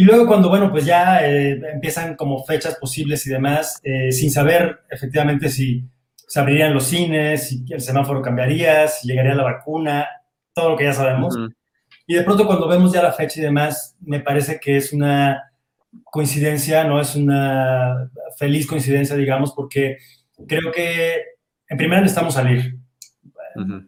Y 0.00 0.04
luego 0.04 0.26
cuando, 0.26 0.48
bueno, 0.48 0.70
pues 0.70 0.86
ya 0.86 1.26
eh, 1.28 1.60
empiezan 1.74 2.16
como 2.16 2.42
fechas 2.46 2.76
posibles 2.76 3.26
y 3.26 3.30
demás, 3.30 3.78
eh, 3.82 4.10
sin 4.12 4.30
saber 4.30 4.80
efectivamente 4.88 5.50
si 5.50 5.84
se 6.30 6.38
abrirían 6.38 6.72
los 6.72 6.84
cines, 6.84 7.48
si 7.48 7.64
el 7.70 7.80
semáforo 7.80 8.22
cambiaría, 8.22 8.86
si 8.86 9.08
llegaría 9.08 9.34
la 9.34 9.42
vacuna, 9.42 10.06
todo 10.52 10.70
lo 10.70 10.76
que 10.76 10.84
ya 10.84 10.92
sabemos. 10.92 11.36
Y 12.06 12.14
de 12.14 12.22
pronto 12.22 12.46
cuando 12.46 12.68
vemos 12.68 12.92
ya 12.92 13.02
la 13.02 13.10
fecha 13.10 13.40
y 13.40 13.42
demás, 13.42 13.96
me 14.00 14.20
parece 14.20 14.60
que 14.60 14.76
es 14.76 14.92
una 14.92 15.50
coincidencia, 16.04 16.84
no 16.84 17.00
es 17.00 17.16
una 17.16 18.08
feliz 18.38 18.68
coincidencia, 18.68 19.16
digamos, 19.16 19.50
porque 19.50 19.98
creo 20.46 20.70
que 20.70 21.16
en 21.68 21.76
primera 21.76 22.00
necesitamos 22.00 22.34
salir, 22.34 22.78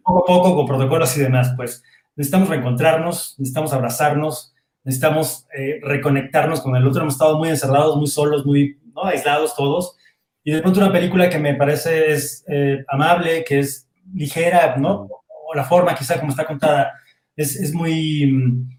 poco 0.03 0.19
a 0.19 0.25
poco, 0.25 0.55
con 0.57 0.65
protocolos 0.65 1.15
y 1.15 1.21
demás, 1.21 1.53
pues 1.55 1.81
necesitamos 2.17 2.49
reencontrarnos, 2.49 3.35
necesitamos 3.37 3.71
abrazarnos, 3.71 4.53
necesitamos 4.83 5.47
eh, 5.57 5.79
reconectarnos 5.81 6.59
con 6.59 6.75
el 6.75 6.85
otro. 6.85 7.03
Hemos 7.03 7.13
estado 7.13 7.37
muy 7.37 7.47
encerrados, 7.47 7.95
muy 7.95 8.07
solos, 8.07 8.45
muy 8.45 8.81
aislados 9.01 9.55
todos. 9.55 9.95
Y 10.43 10.51
de 10.51 10.61
pronto 10.61 10.79
una 10.79 10.91
película 10.91 11.29
que 11.29 11.39
me 11.39 11.55
parece 11.55 12.11
es 12.11 12.43
eh, 12.47 12.83
amable, 12.87 13.43
que 13.43 13.59
es 13.59 13.87
ligera, 14.13 14.75
¿no? 14.77 15.07
O 15.47 15.55
la 15.55 15.63
forma 15.63 15.95
quizá 15.95 16.19
como 16.19 16.31
está 16.31 16.45
contada 16.45 16.93
es, 17.35 17.55
es 17.55 17.73
muy 17.73 18.27
mm, 18.27 18.69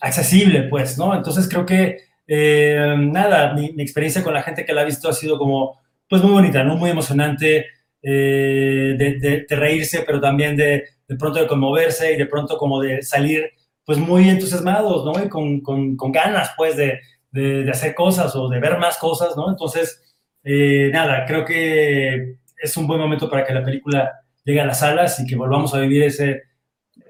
accesible, 0.00 0.64
pues, 0.64 0.98
¿no? 0.98 1.14
Entonces 1.14 1.48
creo 1.48 1.64
que, 1.64 1.98
eh, 2.26 2.96
nada, 2.98 3.54
mi, 3.54 3.66
experiencia 3.78 4.22
con 4.22 4.34
la 4.34 4.42
gente 4.42 4.64
que 4.64 4.72
la 4.72 4.82
ha 4.82 4.84
visto 4.84 5.08
ha 5.08 5.12
sido 5.12 5.38
como, 5.38 5.80
pues 6.08 6.22
muy 6.22 6.32
bonita, 6.32 6.64
¿no? 6.64 6.76
Muy 6.76 6.90
emocionante, 6.90 7.66
de, 8.04 9.46
de, 9.48 9.56
reírse, 9.56 10.02
pero 10.04 10.20
también 10.20 10.56
de, 10.56 10.82
de 11.06 11.16
pronto 11.16 11.38
de 11.38 11.46
conmoverse 11.46 12.12
y 12.12 12.16
de 12.16 12.26
pronto 12.26 12.58
como 12.58 12.80
de 12.80 13.00
salir 13.02 13.52
pues 13.84 13.98
muy 13.98 14.28
entusiasmados, 14.28 15.04
¿no? 15.04 15.24
Y 15.24 15.28
con, 15.28 15.60
con, 15.60 15.96
con 15.96 16.12
ganas, 16.12 16.50
pues, 16.56 16.76
de, 16.76 17.00
de, 17.32 17.68
hacer 17.70 17.94
cosas 17.94 18.34
o 18.36 18.48
de 18.48 18.60
ver 18.60 18.78
más 18.78 18.98
cosas, 18.98 19.36
¿no? 19.36 19.48
Entonces, 19.48 20.11
eh, 20.44 20.90
nada, 20.92 21.24
creo 21.26 21.44
que 21.44 22.36
es 22.56 22.76
un 22.76 22.86
buen 22.86 23.00
momento 23.00 23.28
para 23.30 23.44
que 23.44 23.54
la 23.54 23.64
película 23.64 24.20
llegue 24.44 24.60
a 24.60 24.66
las 24.66 24.80
salas 24.80 25.18
y 25.20 25.26
que 25.26 25.36
volvamos 25.36 25.74
a 25.74 25.80
vivir 25.80 26.02
ese 26.04 26.42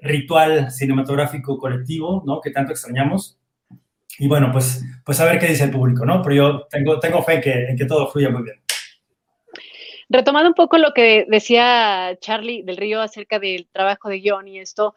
ritual 0.01 0.71
cinematográfico 0.71 1.57
colectivo, 1.57 2.23
¿no? 2.25 2.41
Que 2.41 2.51
tanto 2.51 2.71
extrañamos. 2.71 3.39
Y 4.19 4.27
bueno, 4.27 4.51
pues, 4.51 4.83
pues 5.05 5.19
a 5.19 5.25
ver 5.25 5.39
qué 5.39 5.47
dice 5.47 5.63
el 5.63 5.71
público, 5.71 6.05
¿no? 6.05 6.21
Pero 6.21 6.35
yo 6.35 6.67
tengo, 6.69 6.99
tengo 6.99 7.23
fe 7.23 7.41
en 7.69 7.77
que, 7.77 7.85
todo 7.85 8.07
fluya 8.07 8.29
muy 8.29 8.43
bien. 8.43 8.57
Retomando 10.09 10.49
un 10.49 10.55
poco 10.55 10.77
lo 10.77 10.93
que 10.93 11.25
decía 11.27 12.17
Charlie 12.19 12.63
del 12.63 12.77
Río 12.77 13.01
acerca 13.01 13.39
del 13.39 13.67
trabajo 13.71 14.09
de 14.09 14.19
guion 14.19 14.47
y 14.47 14.59
esto, 14.59 14.93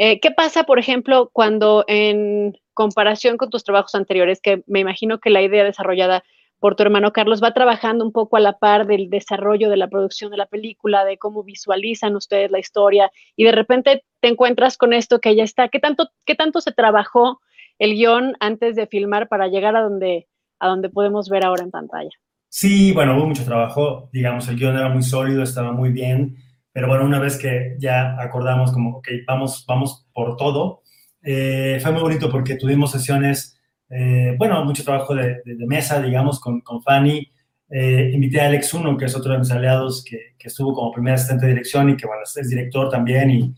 eh, 0.00 0.20
¿Qué 0.20 0.30
pasa, 0.30 0.62
por 0.62 0.78
ejemplo, 0.78 1.28
cuando 1.32 1.84
en 1.88 2.56
comparación 2.72 3.36
con 3.36 3.50
tus 3.50 3.64
trabajos 3.64 3.96
anteriores, 3.96 4.40
que 4.40 4.62
me 4.68 4.78
imagino 4.78 5.18
que 5.18 5.28
la 5.28 5.42
idea 5.42 5.64
desarrollada 5.64 6.22
por 6.60 6.76
tu 6.76 6.82
hermano 6.82 7.12
Carlos 7.12 7.42
va 7.42 7.54
trabajando 7.54 8.04
un 8.04 8.12
poco 8.12 8.36
a 8.36 8.40
la 8.40 8.58
par 8.58 8.86
del 8.86 9.10
desarrollo 9.10 9.70
de 9.70 9.76
la 9.76 9.88
producción 9.88 10.30
de 10.30 10.36
la 10.36 10.46
película, 10.46 11.04
de 11.04 11.18
cómo 11.18 11.44
visualizan 11.44 12.16
ustedes 12.16 12.50
la 12.50 12.58
historia, 12.58 13.10
y 13.36 13.44
de 13.44 13.52
repente 13.52 14.04
te 14.20 14.28
encuentras 14.28 14.76
con 14.76 14.92
esto 14.92 15.20
que 15.20 15.36
ya 15.36 15.44
está. 15.44 15.68
¿Qué 15.68 15.78
tanto, 15.78 16.08
qué 16.24 16.34
tanto 16.34 16.60
se 16.60 16.72
trabajó 16.72 17.40
el 17.78 17.94
guion 17.94 18.36
antes 18.40 18.76
de 18.76 18.86
filmar 18.86 19.28
para 19.28 19.48
llegar 19.48 19.76
a 19.76 19.82
donde, 19.82 20.28
a 20.58 20.68
donde 20.68 20.88
podemos 20.88 21.28
ver 21.28 21.44
ahora 21.44 21.62
en 21.62 21.70
pantalla? 21.70 22.10
Sí, 22.48 22.92
bueno, 22.92 23.16
hubo 23.16 23.26
mucho 23.26 23.44
trabajo, 23.44 24.08
digamos, 24.12 24.48
el 24.48 24.56
guion 24.56 24.76
era 24.76 24.88
muy 24.88 25.02
sólido, 25.02 25.42
estaba 25.42 25.72
muy 25.72 25.90
bien. 25.90 26.36
Pero 26.72 26.88
bueno, 26.88 27.04
una 27.04 27.18
vez 27.18 27.38
que 27.38 27.76
ya 27.78 28.16
acordamos 28.20 28.72
como, 28.72 28.98
ok, 28.98 29.08
vamos, 29.26 29.64
vamos 29.66 30.06
por 30.12 30.36
todo, 30.36 30.82
eh, 31.22 31.78
fue 31.82 31.92
muy 31.92 32.02
bonito 32.02 32.30
porque 32.30 32.54
tuvimos 32.54 32.92
sesiones, 32.92 33.57
eh, 33.90 34.34
bueno, 34.38 34.64
mucho 34.64 34.84
trabajo 34.84 35.14
de, 35.14 35.42
mesa, 35.66 36.00
digamos, 36.00 36.40
con, 36.40 36.60
con 36.60 36.82
Fanny. 36.82 37.28
Eh, 37.70 38.10
invité 38.14 38.40
a 38.40 38.46
Alex 38.46 38.74
Uno, 38.74 38.96
que 38.96 39.06
es 39.06 39.14
otro 39.14 39.32
de 39.32 39.38
mis 39.38 39.50
aliados, 39.50 40.04
que, 40.04 40.34
que, 40.38 40.48
estuvo 40.48 40.74
como 40.74 40.92
primer 40.92 41.14
asistente 41.14 41.46
de 41.46 41.52
dirección 41.52 41.90
y 41.90 41.96
que, 41.96 42.06
bueno, 42.06 42.22
es, 42.22 42.48
director 42.48 42.88
también 42.88 43.30
y 43.30 43.54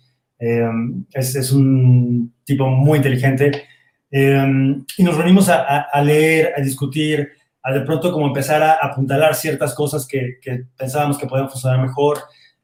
es, 1.12 1.34
es, 1.36 1.52
un 1.52 2.34
tipo 2.44 2.66
muy 2.68 2.96
inteligente. 2.98 3.64
y 4.10 5.02
nos 5.02 5.16
reunimos 5.16 5.48
a, 5.48 5.82
a, 5.82 6.02
leer, 6.02 6.54
a 6.56 6.60
discutir, 6.60 7.28
a 7.62 7.72
de 7.72 7.82
pronto 7.82 8.10
como 8.12 8.26
empezar 8.26 8.62
a 8.62 8.72
apuntalar 8.74 9.34
ciertas 9.34 9.74
cosas 9.74 10.06
que, 10.06 10.38
que 10.40 10.64
pensábamos 10.76 11.18
que 11.18 11.26
podían 11.26 11.50
funcionar 11.50 11.80
mejor. 11.80 12.18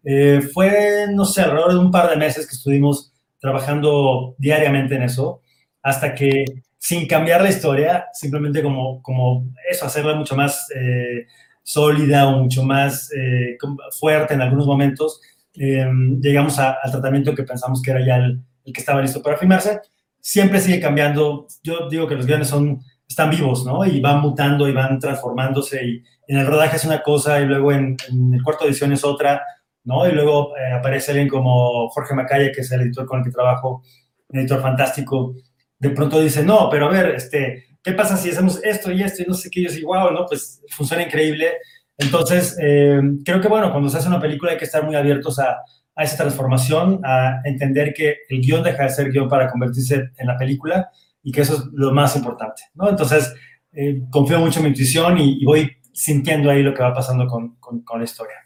Eh, 0.08 0.40
fue, 0.54 1.06
no 1.10 1.24
sé, 1.24 1.42
alrededor 1.42 1.72
de 1.72 1.78
un 1.80 1.90
par 1.90 2.08
de 2.08 2.16
meses 2.16 2.46
que 2.46 2.54
estuvimos 2.54 3.12
trabajando 3.40 4.36
diariamente 4.38 4.94
en 4.94 5.02
eso, 5.02 5.42
hasta 5.82 6.14
que 6.14 6.44
sin 6.86 7.08
cambiar 7.08 7.42
la 7.42 7.48
historia, 7.48 8.06
simplemente 8.12 8.62
como, 8.62 9.02
como 9.02 9.48
eso, 9.68 9.86
hacerla 9.86 10.14
mucho 10.14 10.36
más 10.36 10.68
eh, 10.72 11.26
sólida 11.62 12.28
o 12.28 12.38
mucho 12.42 12.62
más 12.62 13.10
eh, 13.12 13.56
fuerte 13.98 14.34
en 14.34 14.42
algunos 14.42 14.66
momentos, 14.66 15.20
llegamos 15.52 16.58
al 16.58 16.76
tratamiento 16.92 17.34
que 17.34 17.42
pensamos 17.42 17.80
que 17.82 17.90
era 17.90 18.06
ya 18.06 18.16
el, 18.16 18.40
que 18.64 18.80
estaba 18.80 19.00
listo 19.00 19.22
para 19.22 19.38
filmarse. 19.38 19.80
Siempre 20.20 20.60
sigue 20.60 20.80
cambiando. 20.80 21.46
Yo 21.62 21.88
digo 21.88 22.06
que 22.06 22.14
los 22.14 22.26
guiones 22.26 22.48
son, 22.48 22.80
están 23.08 23.30
vivos, 23.30 23.64
¿no? 23.64 23.84
Y 23.84 24.00
van 24.00 24.20
mutando 24.20 24.68
y 24.68 24.72
van 24.72 25.00
transformándose. 25.00 25.84
Y 25.84 26.04
en 26.28 26.38
el 26.38 26.46
rodaje 26.46 26.76
es 26.76 26.84
una 26.84 27.02
cosa 27.02 27.40
y 27.40 27.46
luego 27.46 27.72
en, 27.72 27.96
en 28.10 28.34
el 28.34 28.42
cuarto 28.42 28.66
edición 28.66 28.92
es 28.92 29.02
otra 29.02 29.42
¿no? 29.86 30.06
Y 30.06 30.12
luego 30.12 30.54
eh, 30.56 30.72
aparece 30.72 31.12
alguien 31.12 31.28
como 31.28 31.88
Jorge 31.90 32.12
Macaya, 32.12 32.52
que 32.52 32.60
es 32.60 32.72
el 32.72 32.82
editor 32.82 33.06
con 33.06 33.20
el 33.20 33.24
que 33.24 33.30
trabajo, 33.30 33.82
un 34.28 34.40
editor 34.40 34.60
fantástico, 34.60 35.36
de 35.78 35.90
pronto 35.90 36.20
dice, 36.20 36.42
no, 36.42 36.68
pero 36.70 36.86
a 36.86 36.90
ver, 36.90 37.14
este, 37.14 37.66
¿qué 37.82 37.92
pasa 37.92 38.16
si 38.16 38.30
hacemos 38.30 38.62
esto 38.64 38.90
y 38.90 39.02
esto 39.02 39.22
y 39.22 39.26
no 39.26 39.34
sé 39.34 39.50
qué? 39.50 39.60
Y 39.60 39.68
yo 39.68 39.72
digo, 39.72 40.10
¿no? 40.10 40.26
Pues 40.26 40.62
funciona 40.70 41.02
increíble. 41.02 41.52
Entonces, 41.98 42.56
eh, 42.60 43.00
creo 43.24 43.40
que, 43.40 43.48
bueno, 43.48 43.70
cuando 43.70 43.88
se 43.88 43.98
hace 43.98 44.08
una 44.08 44.20
película 44.20 44.52
hay 44.52 44.58
que 44.58 44.64
estar 44.64 44.84
muy 44.84 44.94
abiertos 44.94 45.38
a, 45.38 45.58
a 45.94 46.04
esa 46.04 46.16
transformación, 46.16 47.00
a 47.04 47.40
entender 47.44 47.94
que 47.94 48.16
el 48.28 48.40
guion 48.40 48.62
deja 48.62 48.84
de 48.84 48.90
ser 48.90 49.10
guion 49.10 49.28
para 49.28 49.50
convertirse 49.50 50.10
en 50.16 50.26
la 50.26 50.36
película 50.36 50.90
y 51.22 51.32
que 51.32 51.40
eso 51.40 51.54
es 51.54 51.64
lo 51.72 51.92
más 51.92 52.14
importante, 52.16 52.62
¿no? 52.74 52.88
Entonces, 52.88 53.34
eh, 53.72 54.02
confío 54.10 54.38
mucho 54.38 54.60
en 54.60 54.64
mi 54.64 54.68
intuición 54.70 55.18
y, 55.18 55.44
voy 55.44 55.70
sintiendo 55.92 56.50
ahí 56.50 56.62
lo 56.62 56.74
que 56.74 56.82
va 56.82 56.94
pasando 56.94 57.26
con, 57.26 57.56
con 57.56 57.98
la 57.98 58.04
historia. 58.04 58.45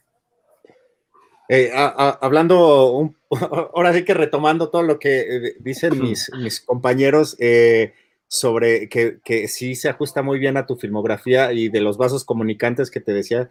Eh, 1.52 1.72
hablando, 1.74 3.12
ahora 3.74 3.92
sí 3.92 4.04
que 4.04 4.14
retomando 4.14 4.68
todo 4.68 4.84
lo 4.84 5.00
que 5.00 5.18
eh, 5.18 5.56
dicen 5.58 6.00
mis, 6.00 6.30
mis 6.38 6.60
compañeros 6.60 7.36
eh, 7.40 7.92
sobre 8.28 8.88
que, 8.88 9.18
que, 9.24 9.48
sí 9.48 9.74
se 9.74 9.88
ajusta 9.88 10.22
muy 10.22 10.38
bien 10.38 10.56
a 10.56 10.64
tu 10.64 10.76
filmografía 10.76 11.52
y 11.52 11.68
de 11.68 11.80
los 11.80 11.96
vasos 11.96 12.24
comunicantes 12.24 12.88
que 12.88 13.00
te 13.00 13.12
decía, 13.12 13.48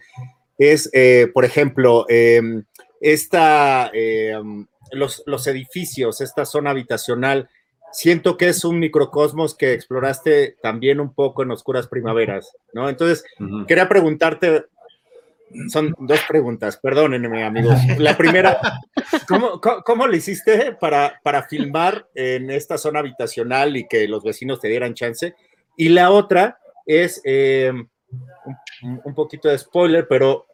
es, 0.58 0.90
por 1.34 1.44
ejemplo, 1.44 2.06
em, 2.08 2.64
esta, 3.02 3.92
em, 3.94 4.66
los, 4.94 5.22
los 5.26 5.46
edificios, 5.48 6.22
esta 6.22 6.46
zona 6.46 6.70
habitacional, 6.70 7.50
siento 7.92 8.38
que 8.38 8.48
es 8.48 8.64
un 8.64 8.80
microcosmos 8.80 9.56
que 9.56 9.74
exploraste 9.74 10.56
también 10.62 11.02
un 11.02 11.14
poco 11.14 11.44
en 11.44 11.52
Oscuras 11.52 11.88
Primaveras, 11.88 12.56
¿no? 12.72 12.88
Entonces, 12.88 13.26
quería 13.68 13.90
preguntarte 13.90 14.68
son 15.70 15.96
dos 16.00 16.20
preguntas, 16.28 16.78
perdónenme 16.78 17.44
amigos. 17.44 17.78
La 17.98 18.18
primera, 18.18 18.60
¿cómo, 19.28 19.60
cómo, 19.62 20.08
lo 20.08 20.16
hiciste 20.16 20.74
para, 20.80 21.20
para 21.24 21.44
filmar 21.44 22.08
en 22.16 22.50
esta 22.50 22.78
zona 22.78 23.00
habitacional 23.00 23.78
y 23.78 23.88
que 23.88 24.08
los 24.08 24.24
vecinos 24.24 24.60
te 24.60 24.68
dieran 24.68 24.94
chance? 24.94 25.36
Y 25.78 25.90
la 25.90 26.12
otra 26.12 26.60
es 26.86 27.22
eh, 27.24 27.72
un, 28.82 29.16
poquito 29.16 29.50
de 29.50 29.58
spoiler, 29.58 30.08
pero 30.08 30.48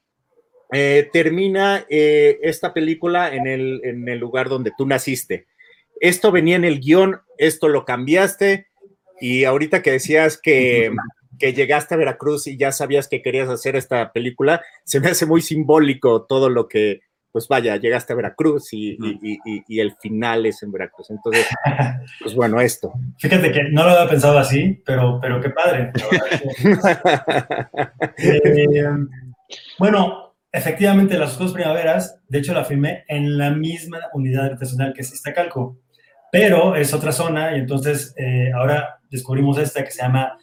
eh, 0.72 1.10
termina 1.12 1.86
eh, 1.90 2.40
esta 2.42 2.74
película 2.74 3.34
en 3.34 3.48
el, 3.48 3.82
en 3.84 4.08
el 4.08 4.20
lugar 4.20 4.50
donde 4.50 4.72
tú 4.78 4.86
naciste. 4.86 5.48
¿Esto 6.00 6.32
venía 6.32 6.58
en 6.58 6.66
el 6.66 6.80
guion 6.80 7.22
esto 7.38 7.68
lo 7.68 7.86
cambiaste 7.86 8.68
y 9.20 9.46
ahorita 9.46 9.82
que 9.82 9.92
decías 9.92 10.40
que, 10.42 10.92
que 11.38 11.54
llegaste 11.54 11.94
a 11.94 11.98
Veracruz 11.98 12.48
y 12.48 12.58
ya 12.58 12.72
sabías 12.72 13.08
que 13.08 13.22
querías 13.22 13.50
hacer 13.50 13.76
esta 13.76 14.12
película, 14.12 14.62
se 14.84 15.00
me 15.00 15.10
hace 15.10 15.26
muy 15.26 15.42
simbólico 15.42 16.24
todo 16.24 16.50
lo 16.50 16.68
que, 16.68 17.02
pues 17.32 17.48
vaya, 17.48 17.76
llegaste 17.76 18.14
a 18.14 18.16
Veracruz 18.16 18.72
y, 18.72 18.98
y, 19.68 19.80
el 19.80 19.94
final 19.98 20.46
es 20.46 20.64
en 20.64 20.72
Veracruz. 20.72 21.10
Entonces, 21.10 21.46
pues 22.22 22.34
bueno, 22.34 22.62
esto. 22.62 22.94
Fíjate 23.20 23.52
que 23.52 23.64
no 23.64 23.84
lo 23.84 23.90
había 23.90 24.10
pensado 24.10 24.38
así, 24.38 24.82
pero, 24.86 25.20
pero 25.22 25.42
qué 25.42 25.50
padre. 25.50 25.92
Eh, 28.18 28.88
bueno, 29.78 30.36
efectivamente, 30.52 31.18
las 31.18 31.38
dos 31.38 31.52
primaveras, 31.52 32.22
de 32.30 32.40
hecho 32.40 32.54
la 32.54 32.64
filmé 32.64 33.04
en 33.08 33.38
la 33.38 33.52
misma 33.52 34.00
unidad 34.14 34.46
artesanal 34.46 34.94
que 34.94 35.02
es 35.02 35.14
Iztacalco, 35.14 35.78
pero 36.32 36.76
es 36.76 36.94
otra 36.94 37.12
zona 37.12 37.56
y 37.56 37.60
entonces 37.60 38.14
eh, 38.18 38.52
ahora 38.54 39.00
descubrimos 39.10 39.58
esta 39.58 39.84
que 39.84 39.92
se 39.92 40.02
llama 40.02 40.38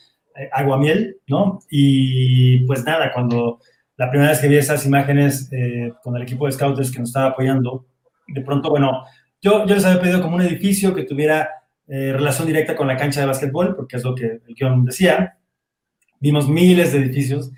Aguamiel, 0.52 1.18
¿no? 1.26 1.60
Y 1.70 2.60
pues 2.66 2.84
nada, 2.84 3.12
cuando 3.12 3.60
la 3.96 4.10
primera 4.10 4.30
vez 4.30 4.40
que 4.40 4.48
vi 4.48 4.56
esas 4.56 4.84
imágenes 4.86 5.48
eh, 5.52 5.92
con 6.02 6.16
el 6.16 6.22
equipo 6.22 6.46
de 6.46 6.52
scouts 6.52 6.90
que 6.90 6.98
nos 6.98 7.10
estaba 7.10 7.28
apoyando, 7.28 7.86
de 8.28 8.40
pronto, 8.40 8.70
bueno, 8.70 9.04
yo, 9.40 9.66
yo 9.66 9.74
les 9.74 9.84
había 9.84 10.00
pedido 10.00 10.22
como 10.22 10.36
un 10.36 10.42
edificio 10.42 10.94
que 10.94 11.04
tuviera 11.04 11.50
eh, 11.88 12.12
relación 12.12 12.46
directa 12.46 12.74
con 12.74 12.88
la 12.88 12.96
cancha 12.96 13.20
de 13.20 13.26
básquetbol, 13.26 13.76
porque 13.76 13.96
es 13.96 14.04
lo 14.04 14.14
que 14.14 14.40
el 14.46 14.54
guion 14.54 14.84
decía. 14.84 15.36
Vimos 16.20 16.48
miles 16.48 16.92
de 16.92 16.98
edificios 16.98 17.50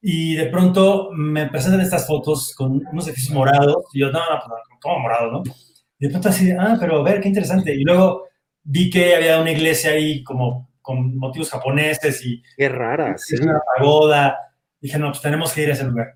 y 0.00 0.36
de 0.36 0.46
pronto 0.46 1.10
me 1.12 1.48
presentan 1.48 1.80
estas 1.80 2.06
fotos 2.06 2.54
con 2.54 2.82
unos 2.92 3.06
edificios 3.06 3.34
morados 3.34 3.84
y 3.92 4.00
yo, 4.00 4.10
no, 4.10 4.20
no, 4.20 4.40
pues, 4.46 4.62
¿cómo 4.80 5.00
morado, 5.00 5.32
no? 5.32 5.42
Y 5.98 6.06
de 6.06 6.10
pronto 6.10 6.28
así, 6.28 6.50
ah, 6.52 6.76
pero 6.80 7.02
ver, 7.02 7.20
qué 7.20 7.28
interesante. 7.28 7.74
Y 7.74 7.82
luego 7.82 8.28
vi 8.62 8.88
que 8.88 9.16
había 9.16 9.40
una 9.40 9.52
iglesia 9.52 9.92
ahí 9.92 10.22
como 10.22 10.69
con 10.82 11.16
motivos 11.16 11.50
japoneses 11.50 12.24
y... 12.24 12.42
Qué 12.56 12.68
rara, 12.68 13.16
sí. 13.18 13.36
Una 13.40 13.60
pagoda 13.76 14.36
Dije, 14.80 14.98
no, 14.98 15.08
pues 15.08 15.20
tenemos 15.20 15.52
que 15.52 15.62
ir 15.62 15.70
a 15.70 15.74
ese 15.74 15.84
lugar. 15.84 16.14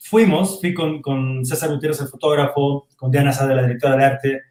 Fuimos, 0.00 0.60
fui 0.60 0.72
con, 0.72 1.02
con 1.02 1.44
César 1.44 1.68
Gutiérrez, 1.70 2.00
el 2.00 2.08
fotógrafo, 2.08 2.88
con 2.96 3.10
Diana 3.10 3.32
Sade, 3.32 3.54
la 3.54 3.62
directora 3.62 3.96
de 3.96 4.04
arte, 4.04 4.42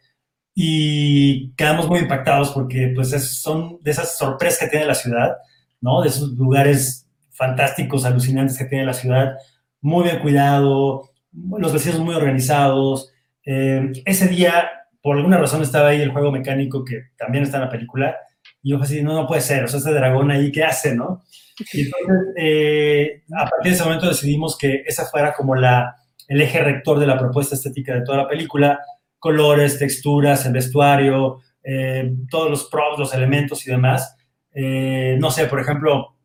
y 0.53 1.51
quedamos 1.53 1.87
muy 1.87 1.99
impactados 1.99 2.51
porque 2.51 2.91
pues 2.93 3.09
son 3.39 3.79
de 3.81 3.91
esas 3.91 4.17
sorpresas 4.17 4.59
que 4.59 4.67
tiene 4.67 4.85
la 4.85 4.95
ciudad, 4.95 5.37
¿no? 5.81 6.01
De 6.01 6.09
esos 6.09 6.29
lugares 6.31 7.07
fantásticos, 7.31 8.05
alucinantes 8.05 8.57
que 8.57 8.65
tiene 8.65 8.85
la 8.85 8.93
ciudad, 8.93 9.35
muy 9.81 10.03
bien 10.03 10.19
cuidado, 10.19 11.09
los 11.31 11.73
vecinos 11.73 11.99
muy 11.99 12.15
organizados. 12.15 13.11
Eh, 13.43 13.91
ese 14.05 14.27
día, 14.27 14.69
por 15.01 15.17
alguna 15.17 15.37
razón, 15.37 15.63
estaba 15.63 15.89
ahí 15.89 16.01
el 16.01 16.11
juego 16.11 16.31
mecánico 16.31 16.83
que 16.83 17.01
también 17.17 17.43
está 17.43 17.57
en 17.57 17.63
la 17.63 17.69
película, 17.71 18.17
y 18.67 18.71
yo 18.71 18.81
así, 18.81 19.01
no, 19.01 19.13
no 19.13 19.25
puede 19.25 19.39
ser, 19.39 19.63
o 19.63 19.67
sea, 19.69 19.77
este 19.77 19.93
dragón 19.93 20.29
ahí, 20.29 20.51
¿qué 20.51 20.65
hace, 20.65 20.93
no? 20.93 21.23
Y 21.71 21.83
entonces, 21.83 22.33
eh, 22.35 23.23
a 23.33 23.45
partir 23.49 23.71
de 23.71 23.75
ese 23.75 23.83
momento 23.85 24.09
decidimos 24.09 24.57
que 24.57 24.83
esa 24.85 25.05
fuera 25.05 25.33
como 25.33 25.55
la, 25.55 25.95
el 26.27 26.41
eje 26.41 26.61
rector 26.61 26.99
de 26.99 27.07
la 27.07 27.17
propuesta 27.17 27.55
estética 27.55 27.95
de 27.95 28.01
toda 28.01 28.17
la 28.17 28.27
película, 28.27 28.81
colores, 29.19 29.79
texturas, 29.79 30.45
el 30.45 30.51
vestuario, 30.51 31.39
eh, 31.63 32.13
todos 32.29 32.49
los 32.49 32.65
props, 32.65 32.99
los 32.99 33.13
elementos 33.13 33.65
y 33.65 33.71
demás. 33.71 34.17
Eh, 34.53 35.15
no 35.17 35.31
sé, 35.31 35.45
por 35.45 35.61
ejemplo, 35.61 36.17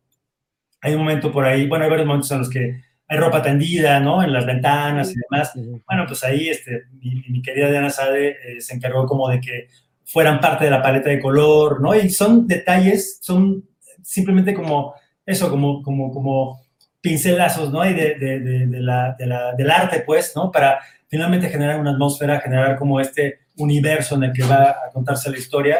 hay 0.81 0.95
un 0.95 0.99
momento 0.99 1.31
por 1.31 1.45
ahí, 1.45 1.65
bueno, 1.65 1.85
hay 1.85 1.91
varios 1.91 2.07
momentos 2.07 2.31
en 2.31 2.39
los 2.39 2.49
que 2.49 2.81
hay 3.07 3.17
ropa 3.17 3.41
tendida, 3.41 4.01
¿no? 4.01 4.21
En 4.21 4.33
las 4.33 4.45
ventanas 4.45 5.11
y 5.11 5.15
demás. 5.15 5.53
Bueno, 5.87 6.03
pues 6.07 6.21
ahí 6.25 6.49
este, 6.49 6.83
mi, 6.91 7.41
querida 7.41 7.71
Diana 7.71 7.89
Sade 7.89 8.59
se 8.59 8.75
encargó 8.75 9.05
como 9.05 9.29
de 9.29 9.39
que 9.39 9.69
fueran 10.05 10.39
parte 10.39 10.65
de 10.65 10.71
la 10.71 10.81
paleta 10.81 11.09
de 11.09 11.19
color, 11.19 11.81
¿no? 11.81 11.95
Y 11.95 12.09
son 12.09 12.47
detalles, 12.47 13.19
son 13.21 13.63
simplemente 14.01 14.53
como 14.53 14.93
eso, 15.25 15.49
como, 15.49 15.81
como, 15.81 16.11
como 16.11 16.61
pincelazos, 17.01 17.71
¿no? 17.71 17.85
Y 17.85 17.93
de, 17.93 18.15
de, 18.15 18.39
de, 18.39 18.79
la, 18.79 19.15
del 19.57 19.71
arte, 19.71 20.03
pues, 20.05 20.33
¿no? 20.35 20.51
Para 20.51 20.79
finalmente 21.07 21.49
generar 21.49 21.79
una 21.79 21.91
atmósfera, 21.91 22.39
generar 22.39 22.77
como 22.77 22.99
este 22.99 23.39
universo 23.57 24.15
en 24.15 24.23
el 24.23 24.33
que 24.33 24.43
va 24.43 24.69
a 24.71 24.91
contarse 24.91 25.29
la 25.29 25.37
historia. 25.37 25.79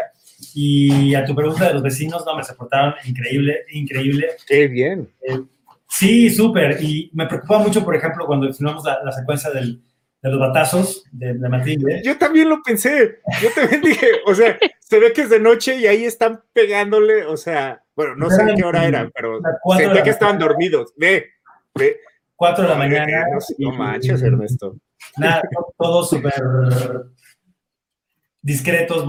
Y 0.54 1.16
a 1.16 1.26
tu 1.26 1.34
pregunta 1.34 1.68
de 1.68 1.74
los 1.74 1.82
vecinos, 1.82 2.24
no, 2.26 2.36
me 2.36 2.44
se 2.44 2.54
portaron 2.54 2.94
increíble, 3.06 3.64
increíble. 3.72 4.28
Qué 4.46 4.68
bien. 4.68 5.10
Eh, 5.22 5.40
sí, 5.88 6.30
súper. 6.30 6.84
Y 6.84 7.10
me 7.14 7.26
preocupa 7.26 7.60
mucho, 7.60 7.84
por 7.84 7.96
ejemplo, 7.96 8.26
cuando 8.26 8.54
filmamos 8.54 8.84
la, 8.84 9.12
secuencia 9.12 9.50
del, 9.52 9.82
de 10.24 10.30
los 10.30 10.40
batazos 10.40 11.04
de, 11.12 11.34
de, 11.34 11.50
Matilde. 11.50 12.02
Yo 12.04 12.18
también 12.18 12.48
lo 12.48 12.64
pensé. 12.64 13.20
Yo 13.42 13.50
también 13.54 13.82
dije, 13.82 14.08
o 14.26 14.34
sea, 14.34 14.58
se 14.80 15.00
ve 15.00 15.12
que 15.12 15.24
es 15.24 15.30
de 15.30 15.40
noche 15.40 15.76
y 15.76 15.86
ahí 15.86 16.06
están 16.06 16.42
pegándole, 16.54 17.26
o 17.26 17.36
sea, 17.36 17.84
bueno, 17.94 18.16
no 18.16 18.30
sé 18.30 18.42
qué 18.56 18.64
hora 18.64 18.86
era, 18.86 19.12
pero 19.14 19.40
sentía 19.78 20.02
que 20.02 20.10
estaban 20.10 20.40
dormidos. 20.40 20.94
Ve, 20.96 21.26
ve. 21.76 21.98
Cuatro 22.36 22.64
de 22.64 22.70
la 22.70 22.76
mañana. 22.76 23.26
No, 23.60 23.72
manches, 23.74 24.22
Ernesto. 24.22 24.78
Nada, 25.18 25.44
todo 25.78 26.04
súper 26.04 26.34
discretos, 28.42 29.06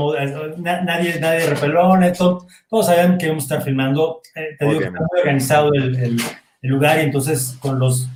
nadie, 0.59 1.19
nadie 1.19 1.47
repelón, 1.47 2.13
todo, 2.13 2.47
todos 2.69 2.87
sabían 2.87 3.19
que 3.19 3.27
íbamos 3.27 3.45
a 3.45 3.47
estar 3.47 3.63
filmando. 3.63 4.21
Eh, 4.35 4.57
te 4.59 4.65
digo 4.67 4.81
que 4.81 4.87
está 4.87 4.99
muy 4.99 5.21
organizado 5.21 5.73
el, 5.75 5.97
el, 5.97 6.17
lugar 6.63 6.99
y 6.99 7.03
entonces 7.03 7.57
con 7.61 7.79
los, 7.79 8.09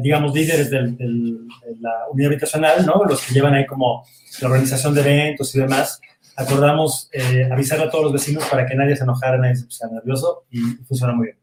digamos, 0.00 0.34
líderes 0.34 0.70
del, 0.70 0.96
de 0.96 1.46
la 1.80 2.08
unidad 2.10 2.32
habitacional, 2.32 2.84
¿no? 2.84 3.04
Los 3.04 3.24
que 3.24 3.34
llevan 3.34 3.54
ahí 3.54 3.66
como 3.66 4.04
la 4.40 4.48
organización 4.48 4.94
de 4.94 5.00
eventos 5.00 5.54
y 5.54 5.60
demás, 5.60 6.00
acordamos 6.36 7.08
eh, 7.12 7.48
avisar 7.50 7.80
a 7.80 7.90
todos 7.90 8.04
los 8.04 8.12
vecinos 8.12 8.44
para 8.46 8.66
que 8.66 8.74
nadie 8.74 8.96
se 8.96 9.04
enojara, 9.04 9.38
nadie 9.38 9.56
se 9.56 9.66
pusiera 9.66 9.92
nervioso 9.92 10.44
y 10.50 10.60
funciona 10.86 11.12
muy 11.12 11.26
bien. 11.26 11.38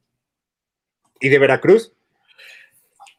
¿Y 1.21 1.29
de 1.29 1.39
Veracruz? 1.39 1.93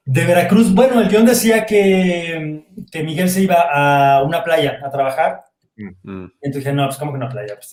De 0.04 0.24
Veracruz, 0.24 0.74
bueno, 0.74 1.00
el 1.00 1.08
guion 1.08 1.24
decía 1.24 1.64
que, 1.64 2.66
que 2.90 3.02
Miguel 3.02 3.30
se 3.30 3.42
iba 3.42 3.68
a 3.70 4.22
una 4.24 4.42
playa 4.42 4.80
a 4.84 4.90
trabajar. 4.90 5.44
Mm. 5.76 6.26
Entonces 6.42 6.64
dije, 6.64 6.72
no, 6.72 6.86
pues 6.86 6.98
¿cómo 6.98 7.12
que 7.12 7.16
una 7.16 7.28
playa? 7.28 7.54
Pues, 7.54 7.70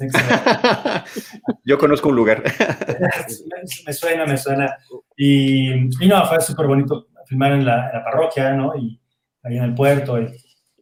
Yo 1.65 1.77
conozco 1.77 2.09
un 2.09 2.15
lugar. 2.15 2.43
me, 3.85 3.93
suena, 3.93 4.25
me 4.25 4.37
suena. 4.37 4.77
Y, 5.17 5.71
y 6.03 6.07
no, 6.07 6.25
fue 6.27 6.39
súper 6.39 6.67
bonito 6.67 7.07
filmar 7.29 7.51
en 7.53 7.65
la, 7.65 7.87
en 7.89 7.93
la, 7.93 8.03
parroquia, 8.03 8.53
¿no? 8.53 8.75
Y 8.75 8.99
ahí 9.43 9.57
en 9.57 9.63
el 9.63 9.75
puerto. 9.75 10.19
Y 10.19 10.35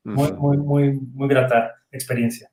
muy, 0.03 0.31
muy, 0.31 0.57
muy, 0.57 0.99
muy 1.13 1.27
grata 1.27 1.75
experiencia. 1.91 2.49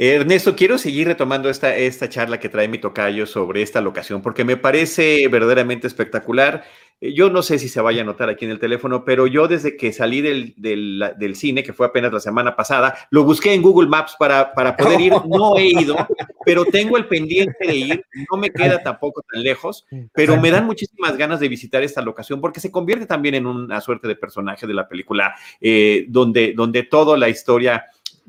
Ernesto, 0.00 0.54
quiero 0.54 0.78
seguir 0.78 1.08
retomando 1.08 1.50
esta, 1.50 1.74
esta 1.74 2.08
charla 2.08 2.38
que 2.38 2.48
trae 2.48 2.68
mi 2.68 2.78
tocayo 2.78 3.26
sobre 3.26 3.62
esta 3.62 3.80
locación, 3.80 4.22
porque 4.22 4.44
me 4.44 4.56
parece 4.56 5.26
verdaderamente 5.26 5.88
espectacular. 5.88 6.62
Eh, 7.00 7.14
yo 7.14 7.30
no 7.30 7.42
sé 7.42 7.58
si 7.58 7.68
se 7.68 7.80
vaya 7.80 8.02
a 8.02 8.04
notar 8.04 8.28
aquí 8.28 8.44
en 8.44 8.52
el 8.52 8.60
teléfono, 8.60 9.04
pero 9.04 9.26
yo 9.26 9.48
desde 9.48 9.76
que 9.76 9.92
salí 9.92 10.20
del, 10.20 10.54
del, 10.56 11.34
cine, 11.34 11.64
que 11.64 11.72
fue 11.72 11.88
apenas 11.88 12.12
la 12.12 12.20
semana 12.20 12.54
pasada, 12.54 12.94
lo 13.10 13.24
busqué 13.24 13.52
en 13.54 13.60
Google 13.60 13.88
Maps 13.88 14.14
para, 14.16 14.52
para 14.52 14.76
poder 14.76 15.00
ir. 15.00 15.12
No 15.26 15.58
he 15.58 15.66
ido, 15.66 15.96
pero 16.44 16.64
tengo 16.64 16.96
el 16.96 17.06
pendiente 17.06 17.66
de 17.66 17.74
ir. 17.74 18.06
No 18.30 18.38
me 18.38 18.50
queda 18.50 18.80
tampoco 18.80 19.22
tan 19.28 19.42
lejos, 19.42 19.84
pero 20.12 20.40
me 20.40 20.52
dan 20.52 20.64
muchísimas 20.64 21.16
ganas 21.16 21.40
de 21.40 21.48
visitar 21.48 21.82
esta 21.82 22.02
locación 22.02 22.40
porque 22.40 22.60
se 22.60 22.70
convierte 22.70 23.06
también 23.06 23.34
en 23.34 23.46
una 23.46 23.80
suerte 23.80 24.06
de 24.06 24.14
personaje 24.14 24.64
de 24.64 24.74
la 24.74 24.86
película, 24.88 25.34
eh, 25.60 26.06
donde, 26.08 26.52
donde 26.54 26.84
toda 26.84 27.18
la 27.18 27.28
historia 27.28 27.84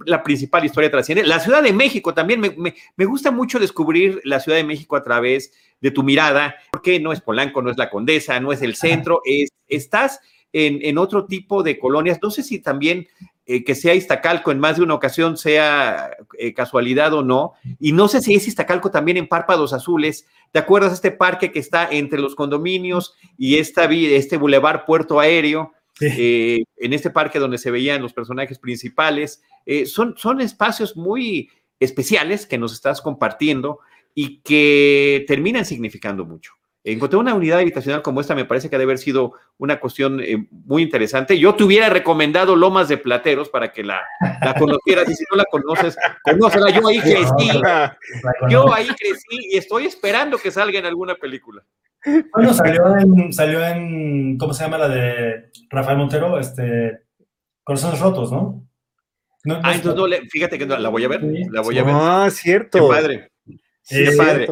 la 0.05 0.23
principal 0.23 0.65
historia 0.65 0.91
trasciende. 0.91 1.25
La 1.25 1.39
Ciudad 1.39 1.63
de 1.63 1.73
México 1.73 2.13
también, 2.13 2.39
me, 2.39 3.05
gusta 3.05 3.31
mucho 3.31 3.59
descubrir 3.59 4.21
la 4.23 4.39
Ciudad 4.39 4.57
de 4.57 4.63
México 4.63 4.95
a 4.95 5.03
través 5.03 5.53
de 5.81 5.91
tu 5.91 6.03
mirada, 6.03 6.55
porque 6.71 6.99
no 6.99 7.11
es 7.11 7.21
Polanco, 7.21 7.61
no 7.61 7.71
es 7.71 7.77
la 7.77 7.89
Condesa, 7.89 8.39
no 8.39 8.51
es 8.51 8.61
el 8.61 8.75
centro, 8.75 9.21
es, 9.25 9.49
estás 9.67 10.19
en, 10.53 10.97
otro 10.97 11.25
tipo 11.25 11.63
de 11.63 11.79
colonias. 11.79 12.19
No 12.21 12.31
sé 12.31 12.43
si 12.43 12.59
también 12.59 13.07
eh, 13.45 13.63
que 13.63 13.75
sea 13.75 13.95
Iztacalco 13.95 14.51
en 14.51 14.59
más 14.59 14.77
de 14.77 14.83
una 14.83 14.93
ocasión 14.93 15.37
sea 15.37 16.11
eh, 16.37 16.53
casualidad 16.53 17.13
o 17.13 17.23
no, 17.23 17.53
y 17.79 17.91
no 17.91 18.07
sé 18.07 18.21
si 18.21 18.35
es 18.35 18.47
Iztacalco 18.47 18.91
también 18.91 19.17
en 19.17 19.27
Párpados 19.27 19.73
Azules. 19.73 20.25
¿Te 20.51 20.59
acuerdas 20.59 20.91
de 20.91 20.95
este 20.95 21.11
parque 21.11 21.51
que 21.51 21.59
está 21.59 21.87
entre 21.91 22.19
los 22.19 22.35
condominios 22.35 23.15
y 23.37 23.57
esta, 23.57 23.85
este 23.85 24.37
bulevar 24.37 24.85
Puerto 24.85 25.19
Aéreo? 25.19 25.73
Eh, 26.01 26.63
en 26.77 26.93
este 26.93 27.09
parque 27.09 27.39
donde 27.39 27.57
se 27.57 27.71
veían 27.71 28.01
los 28.01 28.13
personajes 28.13 28.59
principales. 28.59 29.41
Eh, 29.65 29.85
son, 29.85 30.15
son 30.17 30.41
espacios 30.41 30.95
muy 30.95 31.49
especiales 31.79 32.45
que 32.45 32.57
nos 32.57 32.73
estás 32.73 33.01
compartiendo 33.01 33.79
y 34.13 34.41
que 34.41 35.25
terminan 35.27 35.65
significando 35.65 36.25
mucho. 36.25 36.53
Encontré 36.83 37.19
una 37.19 37.33
unidad 37.33 37.59
habitacional 37.59 38.01
como 38.01 38.21
esta, 38.21 38.35
me 38.35 38.45
parece 38.45 38.69
que 38.69 38.77
debe 38.77 38.91
haber 38.91 38.99
sido 38.99 39.33
una 39.57 39.81
cuestión 39.81 40.21
eh, 40.21 40.47
muy 40.49 40.81
interesante. 40.81 41.37
Yo 41.37 41.53
te 41.53 41.65
hubiera 41.65 41.89
recomendado 41.89 42.55
Lomas 42.55 42.87
de 42.87 42.97
Plateros 42.97 43.49
para 43.49 43.73
que 43.73 43.83
la, 43.83 44.01
la 44.41 44.53
conocieras 44.53 45.09
y 45.09 45.13
si 45.13 45.23
no 45.29 45.37
la 45.37 45.45
conoces, 45.51 45.97
conócela. 46.23 46.69
Yo 46.71 46.87
ahí 46.87 46.99
crecí, 46.99 47.61
yo 48.49 48.73
ahí 48.73 48.87
crecí 48.87 49.49
y 49.51 49.57
estoy 49.57 49.85
esperando 49.87 50.37
que 50.37 50.51
salga 50.51 50.79
en 50.79 50.85
alguna 50.85 51.15
película. 51.15 51.63
Bueno, 52.33 52.53
salió 52.53 52.97
en, 52.97 53.33
salió 53.33 53.65
en, 53.65 54.37
¿cómo 54.37 54.53
se 54.53 54.63
llama 54.63 54.77
la 54.77 54.87
de 54.87 55.51
Rafael 55.69 55.97
Montero? 55.97 56.39
Este, 56.39 57.01
Corazones 57.63 57.99
Rotos, 57.99 58.31
¿no? 58.31 58.65
ah, 59.63 59.73
entonces 59.73 59.95
no, 59.95 60.07
le, 60.07 60.21
fíjate 60.29 60.57
que 60.57 60.65
no, 60.65 60.77
la 60.77 60.89
voy 60.89 61.03
a 61.03 61.07
ver, 61.07 61.23
la 61.51 61.61
voy 61.61 61.77
a 61.77 61.83
ver. 61.83 61.93
Ah, 61.95 62.29
cierto. 62.31 62.77
Qué 62.79 62.95
padre. 62.95 63.31
Sí, 63.81 64.03
eh, 64.03 64.11
padre. 64.17 64.47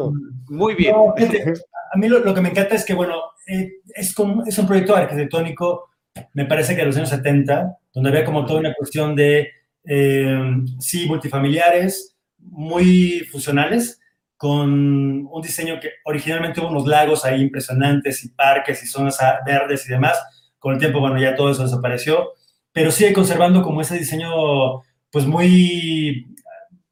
Muy 0.48 0.74
bien. 0.74 0.94
a 0.94 1.98
mí 1.98 2.08
lo, 2.08 2.34
que 2.34 2.40
me 2.40 2.50
encanta 2.50 2.74
es 2.74 2.84
que, 2.84 2.94
bueno, 2.94 3.16
eh, 3.46 3.72
es, 3.94 4.14
como, 4.14 4.44
es 4.44 4.58
un 4.58 4.66
proyecto 4.66 4.94
arquitectónico, 4.94 5.90
me 6.34 6.44
parece 6.44 6.74
que 6.74 6.80
de 6.80 6.86
los 6.86 6.96
años 6.96 7.10
70, 7.10 7.78
donde 7.92 8.10
había 8.10 8.24
como 8.24 8.44
toda 8.44 8.60
una 8.60 8.74
cuestión 8.74 9.14
de, 9.14 9.48
eh, 9.84 10.40
sí, 10.78 11.06
multifamiliares, 11.06 12.16
muy 12.38 13.20
funcionales, 13.30 14.00
con 14.38 15.26
un 15.26 15.42
diseño 15.42 15.80
que 15.80 15.90
originalmente 16.04 16.60
hubo 16.60 16.68
unos 16.68 16.86
lagos 16.86 17.24
ahí 17.24 17.42
impresionantes 17.42 18.24
y 18.24 18.30
parques 18.30 18.82
y 18.84 18.86
zonas 18.86 19.18
verdes 19.44 19.84
y 19.86 19.90
demás. 19.90 20.16
Con 20.58 20.74
el 20.74 20.78
tiempo, 20.78 21.00
bueno, 21.00 21.20
ya 21.20 21.34
todo 21.34 21.50
eso 21.50 21.64
desapareció, 21.64 22.30
pero 22.72 22.90
sigue 22.90 23.12
conservando 23.12 23.62
como 23.62 23.80
ese 23.80 23.98
diseño, 23.98 24.82
pues 25.10 25.26
muy 25.26 26.34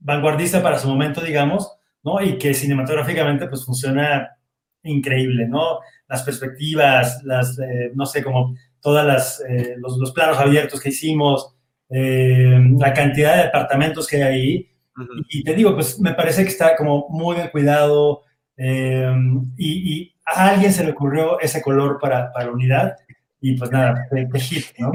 vanguardista 0.01 0.63
para 0.63 0.79
su 0.79 0.89
momento, 0.89 1.21
digamos, 1.21 1.73
¿no? 2.03 2.21
Y 2.21 2.37
que 2.37 2.53
cinematográficamente, 2.53 3.47
pues 3.47 3.65
funciona 3.65 4.37
increíble, 4.83 5.47
¿no? 5.49 5.81
Las 6.09 6.23
perspectivas, 6.25 7.23
las, 7.25 7.59
eh, 7.61 7.93
no 7.95 8.07
sé, 8.07 8.25
como 8.25 8.57
todas 8.81 9.07
las, 9.07 9.41
eh, 9.49 9.77
los, 9.79 10.13
planos 10.13 10.39
abiertos 10.39 10.81
que 10.81 10.89
hicimos, 10.89 11.55
eh, 11.91 12.59
la 12.79 12.93
cantidad 12.93 13.37
de 13.37 13.43
departamentos 13.45 14.07
que 14.07 14.17
hay 14.17 14.23
ahí, 14.23 14.71
y, 15.29 15.45
te 15.45 15.55
digo, 15.55 15.75
pues 15.75 15.99
me 16.01 16.15
parece 16.15 16.43
que 16.43 16.51
está 16.51 16.77
como 16.77 17.09
muy 17.09 17.37
bien 17.37 17.49
cuidado 17.49 18.23
eh, 18.57 19.13
y, 19.57 20.13
a 20.29 20.49
alguien 20.51 20.73
se 20.73 20.83
le 20.83 20.91
ocurrió 20.91 21.39
ese 21.39 21.63
color 21.63 22.01
para, 22.01 22.33
para 22.33 22.47
la 22.47 22.53
unidad 22.53 22.97
y 23.41 23.57
pues 23.57 23.71
nada, 23.71 24.09
de, 24.11 24.41
hit, 24.41 24.65
¿no? 24.79 24.91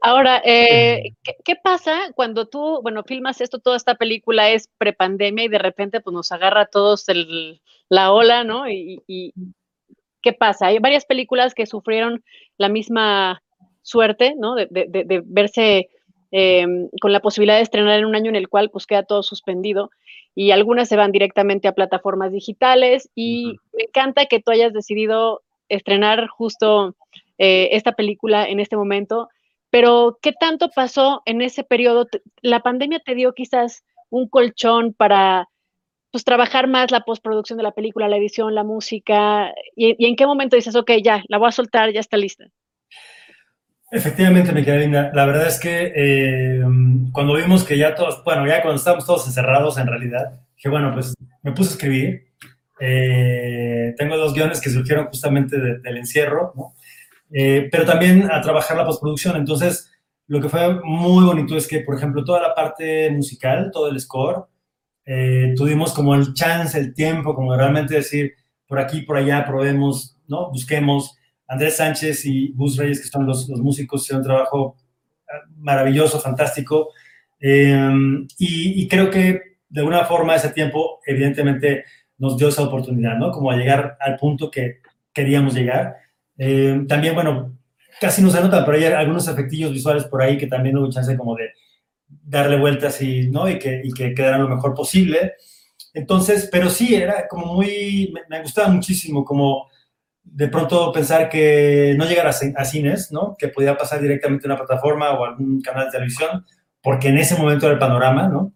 Ahora, 0.00 0.40
eh, 0.44 1.12
¿qué, 1.44 1.56
pasa 1.56 1.98
cuando 2.14 2.46
tú, 2.46 2.80
bueno, 2.82 3.02
filmas 3.04 3.40
esto, 3.42 3.58
toda 3.58 3.76
esta 3.76 3.96
película 3.96 4.50
es 4.50 4.70
prepandemia 4.78 5.44
y 5.44 5.48
de 5.48 5.58
repente 5.58 6.00
pues 6.00 6.14
nos 6.14 6.32
agarra 6.32 6.62
a 6.62 6.66
todos 6.66 7.08
el, 7.08 7.60
la 7.88 8.12
ola, 8.12 8.44
¿no? 8.44 8.68
Y, 8.68 9.02
y, 9.06 9.34
¿qué 10.22 10.32
pasa? 10.32 10.68
Hay 10.68 10.78
varias 10.78 11.04
películas 11.04 11.54
que 11.54 11.66
sufrieron 11.66 12.24
la 12.56 12.68
misma 12.68 13.42
suerte, 13.82 14.34
¿no? 14.38 14.54
De, 14.54 14.68
de, 14.70 14.86
de 14.88 15.22
verse 15.24 15.90
Em, 16.36 16.88
con 17.00 17.12
la 17.12 17.20
posibilidad 17.20 17.58
de 17.58 17.62
estrenar 17.62 17.96
en 17.96 18.06
un 18.06 18.16
año 18.16 18.28
en 18.28 18.34
el 18.34 18.48
cual 18.48 18.68
pues 18.68 18.88
queda 18.88 19.04
todo 19.04 19.22
suspendido 19.22 19.92
y 20.34 20.50
algunas 20.50 20.88
se 20.88 20.96
van 20.96 21.12
directamente 21.12 21.68
a 21.68 21.74
plataformas 21.74 22.32
digitales 22.32 23.08
y 23.14 23.54
me 23.72 23.84
encanta 23.84 24.26
que 24.26 24.40
tú 24.40 24.50
hayas 24.50 24.72
decidido 24.72 25.42
estrenar 25.68 26.26
justo 26.26 26.96
eh, 27.38 27.68
esta 27.70 27.92
película 27.92 28.48
en 28.48 28.58
este 28.58 28.76
momento, 28.76 29.28
pero 29.70 30.18
¿qué 30.20 30.32
tanto 30.32 30.70
pasó 30.70 31.22
en 31.24 31.40
ese 31.40 31.62
periodo? 31.62 32.08
¿La 32.42 32.58
pandemia 32.58 32.98
te 32.98 33.14
dio 33.14 33.32
quizás 33.32 33.84
un 34.10 34.28
colchón 34.28 34.92
para 34.92 35.48
pues 36.10 36.24
trabajar 36.24 36.66
más 36.66 36.90
la 36.90 37.02
postproducción 37.02 37.58
de 37.58 37.62
la 37.62 37.70
película, 37.70 38.08
la 38.08 38.16
edición, 38.16 38.56
la 38.56 38.64
música? 38.64 39.54
¿Y, 39.76 39.94
y 40.04 40.08
en 40.08 40.16
qué 40.16 40.26
momento 40.26 40.56
dices, 40.56 40.74
ok, 40.74 40.90
ya, 41.00 41.22
la 41.28 41.38
voy 41.38 41.46
a 41.46 41.52
soltar, 41.52 41.92
ya 41.92 42.00
está 42.00 42.16
lista? 42.16 42.46
Efectivamente, 43.90 44.52
me 44.52 44.64
queda 44.64 44.76
linda. 44.76 45.10
La 45.14 45.24
verdad 45.24 45.46
es 45.46 45.60
que 45.60 45.92
eh, 45.94 46.62
cuando 47.12 47.34
vimos 47.34 47.64
que 47.64 47.78
ya 47.78 47.94
todos, 47.94 48.24
bueno, 48.24 48.46
ya 48.46 48.60
cuando 48.60 48.78
estábamos 48.78 49.06
todos 49.06 49.26
encerrados 49.26 49.78
en 49.78 49.86
realidad, 49.86 50.40
dije, 50.56 50.68
bueno, 50.68 50.92
pues 50.92 51.14
me 51.42 51.52
puse 51.52 51.70
a 51.70 51.72
escribir. 51.74 52.26
Eh, 52.80 53.94
tengo 53.96 54.16
dos 54.16 54.34
guiones 54.34 54.60
que 54.60 54.70
surgieron 54.70 55.06
justamente 55.06 55.58
del 55.58 55.96
encierro, 55.96 56.52
¿no? 56.56 56.74
Eh, 57.30 57.68
pero 57.70 57.84
también 57.84 58.30
a 58.30 58.40
trabajar 58.40 58.76
la 58.76 58.84
postproducción. 58.84 59.36
Entonces, 59.36 59.90
lo 60.26 60.40
que 60.40 60.48
fue 60.48 60.80
muy 60.82 61.24
bonito 61.24 61.56
es 61.56 61.68
que, 61.68 61.80
por 61.80 61.96
ejemplo, 61.96 62.24
toda 62.24 62.40
la 62.40 62.54
parte 62.54 63.10
musical, 63.10 63.70
todo 63.72 63.88
el 63.88 64.00
score, 64.00 64.46
tuvimos 65.56 65.92
como 65.92 66.14
el 66.14 66.32
chance, 66.32 66.78
el 66.78 66.94
tiempo, 66.94 67.34
como 67.34 67.54
realmente 67.56 67.94
decir, 67.94 68.34
por 68.66 68.78
aquí, 68.78 69.02
por 69.02 69.18
allá, 69.18 69.44
probemos, 69.44 70.16
¿no? 70.26 70.50
Busquemos. 70.50 71.16
Andrés 71.46 71.76
Sánchez 71.76 72.24
y 72.26 72.48
Bus 72.48 72.76
Reyes, 72.76 73.00
que 73.00 73.08
son 73.08 73.26
los, 73.26 73.48
músicos, 73.48 74.02
hicieron 74.02 74.22
un 74.22 74.26
trabajo 74.26 74.76
ah, 75.28 75.46
maravilloso, 75.56 76.20
fantástico. 76.20 76.90
Em, 77.40 78.26
y, 78.38 78.88
creo 78.88 79.10
que 79.10 79.56
de 79.68 79.80
alguna 79.80 80.04
forma 80.04 80.36
ese 80.36 80.50
tiempo, 80.50 81.00
evidentemente, 81.06 81.84
nos 82.18 82.38
dio 82.38 82.48
esa 82.48 82.62
oportunidad, 82.62 83.16
¿no? 83.16 83.30
Como 83.30 83.50
a 83.50 83.56
llegar 83.56 83.96
al 84.00 84.16
punto 84.16 84.50
que 84.50 84.80
queríamos 85.12 85.54
llegar. 85.54 85.96
Em, 86.38 86.86
también, 86.86 87.14
bueno, 87.14 87.56
casi 88.00 88.22
no 88.22 88.30
se 88.30 88.40
nota, 88.40 88.64
pero 88.64 88.78
hay 88.78 88.84
algunos 88.84 89.28
efectillos 89.28 89.72
visuales 89.72 90.04
por 90.04 90.22
ahí 90.22 90.38
que 90.38 90.46
también 90.46 90.76
hubo 90.78 90.90
chance 90.90 91.16
como 91.16 91.34
de 91.36 91.50
darle 92.08 92.58
vueltas 92.58 93.00
y, 93.02 93.28
¿no? 93.28 93.48
y, 93.48 93.58
que, 93.58 93.82
y 93.84 93.92
que 93.92 94.14
quedaran 94.14 94.42
lo 94.42 94.48
mejor 94.48 94.74
posible. 94.74 95.34
Entonces, 95.92 96.48
pero 96.50 96.70
sí, 96.70 96.94
era 96.94 97.28
como 97.28 97.54
muy, 97.54 98.12
me 98.28 98.42
gustaba 98.42 98.68
muchísimo 98.68 99.24
como 99.24 99.68
de 100.24 100.48
pronto 100.48 100.90
pensar 100.92 101.28
que 101.28 101.94
no 101.96 102.06
llegar 102.06 102.26
a, 102.26 102.32
cines, 102.32 103.12
¿no? 103.12 103.36
Que 103.38 103.48
podía 103.48 103.76
pasar 103.76 104.00
directamente 104.00 104.46
a 104.46 104.50
una 104.52 104.58
plataforma 104.58 105.10
o 105.12 105.24
algún 105.24 105.60
canal 105.60 105.86
de 105.86 105.92
televisión, 105.92 106.44
porque 106.82 107.08
en 107.08 107.18
ese 107.18 107.36
momento 107.36 107.66
era 107.66 107.74
el 107.74 107.78
panorama, 107.78 108.28
¿no? 108.28 108.52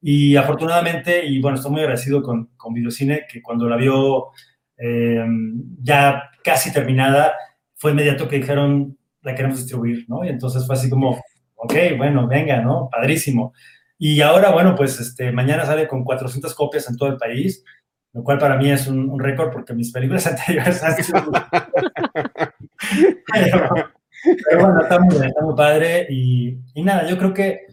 Y 0.00 0.34
afortunadamente, 0.36 1.24
y 1.24 1.40
bueno, 1.40 1.56
estoy 1.56 1.70
muy 1.70 1.82
agradecido 1.82 2.22
con, 2.22 2.46
con 2.56 2.74
Videocine, 2.74 3.26
que 3.30 3.40
cuando 3.40 3.68
la 3.68 3.76
vio 3.76 4.30
eh, 4.76 5.24
ya 5.80 6.30
casi 6.42 6.72
terminada, 6.72 7.34
fue 7.76 7.92
inmediato 7.92 8.28
que 8.28 8.36
dijeron, 8.36 8.98
la 9.22 9.34
queremos 9.34 9.58
distribuir, 9.58 10.06
¿no? 10.08 10.24
Y 10.24 10.28
entonces 10.28 10.66
fue 10.66 10.74
así 10.74 10.90
como, 10.90 11.22
ok, 11.54 11.74
bueno, 11.96 12.26
venga, 12.26 12.60
¿no? 12.60 12.88
Padrísimo. 12.90 13.52
Y 13.98 14.20
ahora, 14.20 14.50
bueno, 14.50 14.74
pues 14.74 14.98
este, 14.98 15.30
mañana 15.30 15.64
sale 15.64 15.86
con 15.86 16.02
400 16.02 16.52
copias 16.54 16.88
en 16.88 16.96
todo 16.96 17.10
el 17.10 17.18
país 17.18 17.64
lo 18.12 18.22
cual 18.22 18.38
para 18.38 18.56
mí 18.56 18.70
es 18.70 18.86
un, 18.86 19.18
récord 19.18 19.50
porque 19.52 19.74
mis 19.74 19.90
películas 19.90 20.26
anteriores 20.28 20.82
han 20.82 21.02
sido... 21.02 21.30
pero, 23.32 24.60
bueno, 24.60 24.80
está 24.80 24.98
muy, 24.98 25.16
está 25.16 25.42
muy 25.42 25.54
padre 25.56 26.06
y, 26.10 26.58
y, 26.74 26.82
nada, 26.82 27.08
yo 27.08 27.16
creo 27.18 27.32
que, 27.32 27.66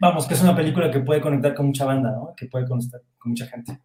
vamos, 0.00 0.26
que 0.26 0.34
es 0.34 0.42
una 0.42 0.54
película 0.54 0.90
que 0.90 1.00
puede 1.00 1.20
conectar 1.20 1.54
con 1.54 1.66
mucha 1.66 1.84
banda, 1.84 2.10
¿no? 2.10 2.34
Que 2.36 2.46
puede 2.46 2.66
conectar 2.66 3.00
con 3.18 3.30
mucha 3.30 3.46
gente. 3.46 3.80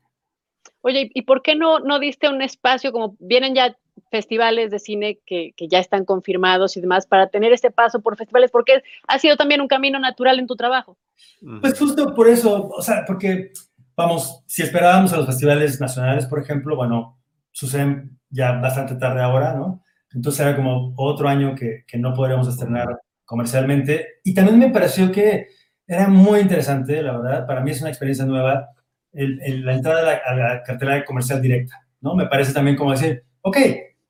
Oye, 0.81 1.09
¿y 1.13 1.21
por 1.21 1.41
qué 1.41 1.55
no, 1.55 1.79
no 1.79 1.97
diste 1.99 2.27
un 2.27 2.41
espacio, 2.41 2.91
como 2.91 3.15
vienen 3.19 3.55
ya 3.55 3.77
festivales 4.11 4.69
de 4.69 4.79
cine 4.79 5.19
que, 5.25 5.53
que, 5.55 5.69
ya 5.69 5.79
están 5.79 6.03
confirmados 6.03 6.75
y 6.75 6.81
demás, 6.81 7.07
para 7.07 7.27
tener 7.27 7.53
este 7.53 7.71
paso 7.71 8.01
por 8.01 8.17
festivales? 8.17 8.51
Porque 8.51 8.83
ha 9.07 9.17
sido 9.17 9.37
también 9.37 9.61
un 9.61 9.69
camino 9.69 9.97
natural 9.97 10.39
en 10.39 10.47
tu 10.47 10.57
trabajo. 10.57 10.97
Pues 11.61 11.79
justo 11.79 12.13
por 12.13 12.27
eso, 12.27 12.67
o 12.67 12.81
sea, 12.81 13.05
porque 13.07 13.53
vamos, 13.95 14.43
si 14.47 14.61
esperábamos 14.61 15.13
a 15.13 15.17
los 15.17 15.25
festivales 15.25 15.79
nacionales, 15.79 16.25
por 16.25 16.39
ejemplo, 16.39 16.75
bueno, 16.75 17.19
suceden 17.51 18.19
ya 18.29 18.53
bastante 18.53 18.95
tarde 18.95 19.21
ahora, 19.21 19.53
¿no? 19.53 19.83
Entonces 20.13 20.41
era 20.41 20.55
como 20.55 20.93
otro 20.97 21.27
año 21.27 21.55
que, 21.55 21.83
que 21.87 21.97
no 21.97 22.13
podríamos 22.13 22.47
estrenar 22.47 22.99
comercialmente. 23.25 24.19
Y 24.23 24.33
también 24.33 24.59
me 24.59 24.69
pareció 24.69 25.11
que 25.11 25.47
era 25.87 26.07
muy 26.07 26.39
interesante, 26.39 27.01
la 27.01 27.17
verdad, 27.17 27.47
para 27.47 27.61
mí 27.61 27.71
es 27.71 27.81
una 27.81 27.89
experiencia 27.89 28.25
nueva, 28.25 28.69
el, 29.11 29.65
la 29.65 29.73
entrada 29.73 29.99
a 29.99 30.03
la, 30.03 30.13
a 30.25 30.35
la, 30.55 30.63
cartera 30.63 31.03
comercial 31.05 31.41
directa, 31.41 31.85
¿no? 32.01 32.15
Me 32.15 32.27
parece 32.27 32.53
también 32.53 32.75
como 32.75 32.91
decir, 32.91 33.23
ok, 33.41 33.57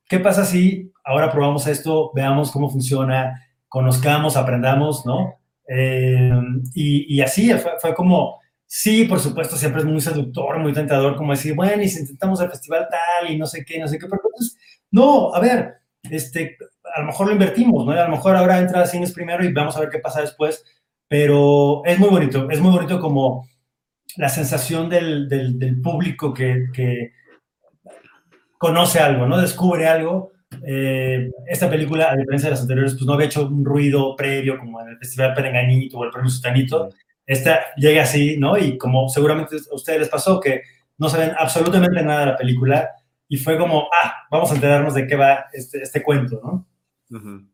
¿qué 0.08 0.20
pasa 0.20 0.44
si 0.44 0.92
ahora 1.04 1.30
probamos 1.30 1.66
esto, 1.66 2.10
veamos 2.14 2.50
cómo 2.50 2.70
funciona, 2.70 3.42
conozcamos, 3.68 4.36
aprendamos, 4.36 5.04
¿no? 5.04 5.38
Eh, 5.68 6.30
y, 6.74 7.16
y, 7.16 7.20
así 7.22 7.52
fue, 7.54 7.72
fue 7.80 7.94
como 7.94 8.40
Sí, 8.76 9.04
por 9.04 9.20
supuesto, 9.20 9.56
siempre 9.56 9.82
es 9.82 9.86
muy 9.86 10.00
seductor, 10.00 10.58
muy 10.58 10.72
tentador, 10.72 11.14
como 11.14 11.30
decir, 11.30 11.54
bueno, 11.54 11.80
y 11.80 11.88
si 11.88 12.00
intentamos 12.00 12.40
el 12.40 12.50
festival 12.50 12.88
tal 12.90 13.30
y 13.30 13.38
no 13.38 13.46
sé 13.46 13.64
qué, 13.64 13.78
no 13.78 13.86
sé 13.86 14.00
qué, 14.00 14.06
pero 14.08 14.20
pues, 14.20 14.58
no, 14.90 15.32
a 15.32 15.38
ver, 15.38 15.74
este, 16.10 16.58
a 16.92 17.00
lo 17.00 17.06
mejor 17.06 17.28
lo 17.28 17.34
invertimos, 17.34 17.86
¿no? 17.86 17.92
A 17.92 18.02
lo 18.02 18.10
mejor 18.10 18.34
ahora 18.34 18.58
entra 18.58 18.80
a 18.82 18.86
cines 18.86 19.12
primero 19.12 19.44
y 19.44 19.52
vamos 19.52 19.76
a 19.76 19.80
ver 19.80 19.90
qué 19.90 20.00
pasa 20.00 20.22
después, 20.22 20.64
pero 21.06 21.84
es 21.84 22.00
muy 22.00 22.08
bonito, 22.08 22.50
es 22.50 22.60
muy 22.60 22.72
bonito 22.72 22.98
como 22.98 23.48
la 24.16 24.28
sensación 24.28 24.88
del, 24.88 25.28
del, 25.28 25.80
público 25.80 26.34
que, 26.34 26.66
que, 26.72 27.12
conoce 28.58 28.98
algo, 28.98 29.26
¿no? 29.26 29.40
Descubre 29.40 29.86
algo. 29.86 30.32
Eh, 30.66 31.30
esta 31.46 31.70
película, 31.70 32.10
a 32.10 32.16
diferencia 32.16 32.48
de 32.48 32.54
las 32.54 32.62
anteriores, 32.62 32.94
pues 32.94 33.06
no 33.06 33.12
había 33.12 33.26
hecho 33.26 33.46
un 33.46 33.64
ruido 33.64 34.16
previo 34.16 34.58
como 34.58 34.80
en 34.80 34.88
el 34.88 34.98
Festival 34.98 35.32
Perenganito 35.32 35.98
o 35.98 36.04
el 36.04 36.10
Premio 36.10 36.28
Sutanito, 36.30 36.90
esta 37.26 37.74
llega 37.76 38.02
así, 38.02 38.36
¿no? 38.38 38.58
Y 38.58 38.78
como 38.78 39.08
seguramente 39.08 39.56
a 39.56 39.74
ustedes 39.74 40.00
les 40.00 40.08
pasó, 40.08 40.40
que 40.40 40.62
no 40.98 41.08
saben 41.08 41.32
absolutamente 41.38 42.02
nada 42.02 42.20
de 42.20 42.26
la 42.26 42.36
película 42.36 42.90
y 43.28 43.36
fue 43.36 43.58
como, 43.58 43.88
ah, 44.02 44.26
vamos 44.30 44.50
a 44.50 44.54
enterarnos 44.54 44.94
de 44.94 45.06
qué 45.06 45.16
va 45.16 45.46
este, 45.52 45.82
este 45.82 46.02
cuento, 46.02 46.40
¿no? 46.42 47.48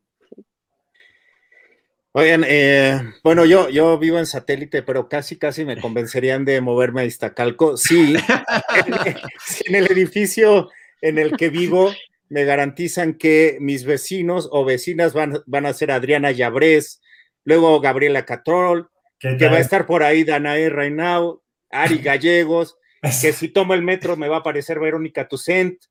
Oigan, 2.12 2.44
eh, 2.46 3.00
bueno, 3.22 3.44
yo, 3.44 3.68
yo 3.68 3.96
vivo 3.96 4.18
en 4.18 4.26
satélite, 4.26 4.83
pero 4.83 5.09
casi, 5.09 5.38
casi 5.38 5.64
me 5.64 5.80
convencerían 5.80 6.44
de 6.44 6.61
moverme 6.61 7.02
a 7.02 7.04
Iztacalco. 7.04 7.76
Sí, 7.76 8.16
en, 9.66 9.74
el 9.76 9.87
edificio 9.92 10.70
en 11.00 11.18
el 11.18 11.37
que 11.37 11.50
vivo 11.50 11.92
me 12.28 12.44
garantizan 12.44 13.14
que 13.14 13.59
mis 13.61 13.85
vecinos 13.85 14.48
o 14.50 14.64
vecinas 14.64 15.12
van, 15.12 15.40
van 15.46 15.66
a 15.66 15.72
ser 15.72 15.92
Adriana 15.92 16.33
Llabrés, 16.33 17.00
luego 17.44 17.80
Gabriela 17.80 18.24
Catrol, 18.24 18.89
que 19.20 19.48
va 19.48 19.56
a 19.56 19.61
estar 19.61 19.87
por 19.87 20.02
ahí 20.02 20.24
Danae 20.24 20.68
Reinao, 20.70 21.42
Ari 21.70 21.98
Gallegos, 22.02 22.76
que 23.02 23.33
si 23.33 23.48
tomo 23.48 23.74
el 23.74 23.83
metro 23.83 24.16
me 24.16 24.28
va 24.28 24.37
a 24.37 24.40
aparecer 24.40 24.80
Verónica 24.80 25.28
Tucent. 25.28 25.83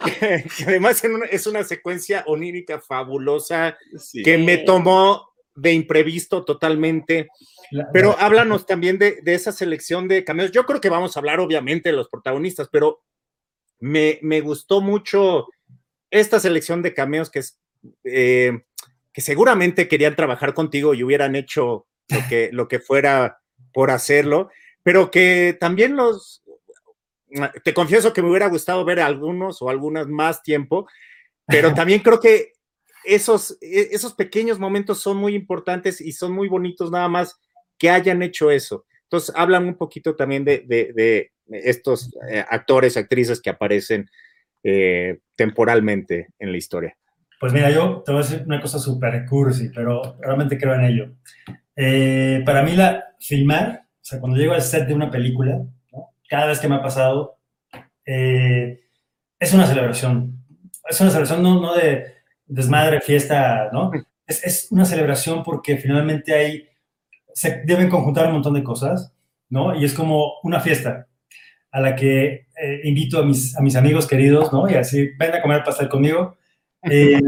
además 0.66 1.02
es 1.30 1.46
una 1.46 1.64
secuencia 1.64 2.24
onírica 2.26 2.80
fabulosa 2.80 3.76
que 4.24 4.38
me 4.38 4.58
tomó 4.58 5.30
de 5.54 5.72
imprevisto 5.72 6.44
totalmente. 6.44 7.28
Pero 7.92 8.16
háblanos 8.18 8.66
también 8.66 8.98
de, 8.98 9.20
esa 9.26 9.52
selección 9.52 10.08
de 10.08 10.24
cameos. 10.24 10.50
Yo 10.50 10.66
creo 10.66 10.80
que 10.80 10.88
vamos 10.88 11.16
a 11.16 11.20
hablar 11.20 11.40
obviamente 11.40 11.90
de 11.90 11.96
los 11.96 12.08
protagonistas, 12.08 12.68
pero 12.70 13.02
me, 13.78 14.18
gustó 14.40 14.80
mucho 14.80 15.46
esta 16.10 16.40
selección 16.40 16.82
de 16.82 16.94
cameos 16.94 17.30
que 17.30 17.40
es... 17.40 17.58
Eh, 18.04 18.64
que 19.12 19.20
seguramente 19.20 19.88
querían 19.88 20.16
trabajar 20.16 20.54
contigo 20.54 20.94
y 20.94 21.02
hubieran 21.02 21.36
hecho 21.36 21.86
lo 22.08 22.28
que, 22.28 22.50
lo 22.52 22.68
que 22.68 22.78
fuera 22.78 23.40
por 23.72 23.90
hacerlo, 23.90 24.50
pero 24.82 25.10
que 25.10 25.56
también 25.58 25.96
los, 25.96 26.42
te 27.64 27.74
confieso 27.74 28.12
que 28.12 28.22
me 28.22 28.30
hubiera 28.30 28.48
gustado 28.48 28.84
ver 28.84 29.00
algunos 29.00 29.62
o 29.62 29.70
algunas 29.70 30.06
más 30.06 30.42
tiempo, 30.42 30.88
pero 31.46 31.74
también 31.74 32.00
creo 32.00 32.20
que 32.20 32.52
esos, 33.04 33.56
e, 33.60 33.88
esos 33.92 34.14
pequeños 34.14 34.58
momentos 34.58 35.00
son 35.00 35.16
muy 35.16 35.34
importantes 35.34 36.00
y 36.00 36.12
son 36.12 36.32
muy 36.32 36.48
bonitos 36.48 36.90
nada 36.90 37.08
más 37.08 37.36
que 37.78 37.90
hayan 37.90 38.22
hecho 38.22 38.50
eso. 38.50 38.84
Entonces, 39.04 39.34
hablan 39.34 39.66
un 39.66 39.76
poquito 39.76 40.14
también 40.14 40.44
de, 40.44 40.64
de, 40.68 41.32
estos 41.48 42.14
eh, 42.30 42.44
actores, 42.48 42.96
actrices 42.96 43.40
que 43.40 43.50
aparecen 43.50 44.08
eh, 44.62 45.18
temporalmente 45.34 46.28
en 46.38 46.52
la 46.52 46.58
historia. 46.58 46.96
Pues 47.40 47.54
mira, 47.54 47.70
yo 47.70 48.02
te 48.04 48.12
voy 48.12 48.20
a 48.20 48.22
decir 48.22 48.42
una 48.46 48.60
cosa 48.60 48.78
súper 48.78 49.24
cursi, 49.24 49.70
pero 49.74 50.18
realmente 50.20 50.58
creo 50.58 50.74
en 50.74 50.84
ello. 50.84 51.12
Eh, 51.74 52.42
para 52.44 52.62
mí, 52.62 52.76
la 52.76 53.14
filmar, 53.18 53.86
o 53.86 53.98
sea, 54.02 54.20
cuando 54.20 54.36
llego 54.36 54.52
al 54.52 54.60
set 54.60 54.86
de 54.86 54.92
una 54.92 55.10
película, 55.10 55.62
cada 56.28 56.48
vez 56.48 56.60
que 56.60 56.68
me 56.68 56.74
ha 56.74 56.82
pasado, 56.82 57.38
eh, 58.04 58.82
es 59.38 59.54
una 59.54 59.66
celebración. 59.66 60.44
Es 60.86 61.00
una 61.00 61.08
celebración 61.08 61.42
no, 61.42 61.58
no 61.62 61.74
de 61.74 62.12
desmadre, 62.44 63.00
fiesta, 63.00 63.70
¿no? 63.72 63.90
Es, 64.26 64.44
es, 64.44 64.68
una 64.70 64.84
celebración 64.84 65.42
porque 65.42 65.78
finalmente 65.78 66.34
hay, 66.34 66.68
se 67.32 67.62
deben 67.64 67.88
conjuntar 67.88 68.26
un 68.26 68.34
montón 68.34 68.52
de 68.52 68.62
cosas, 68.62 69.14
¿no? 69.48 69.74
Y 69.74 69.86
es 69.86 69.94
como 69.94 70.34
una 70.42 70.60
fiesta 70.60 71.06
a 71.70 71.80
la 71.80 71.96
que 71.96 72.48
eh, 72.62 72.80
invito 72.84 73.18
a 73.18 73.24
mis, 73.24 73.56
a 73.56 73.62
mis 73.62 73.76
amigos 73.76 74.06
queridos, 74.06 74.52
¿no? 74.52 74.70
Y 74.70 74.74
así, 74.74 75.08
ven 75.18 75.32
a 75.32 75.40
comer 75.40 75.64
pastel 75.64 75.88
conmigo 75.88 76.36
eh, 76.82 77.20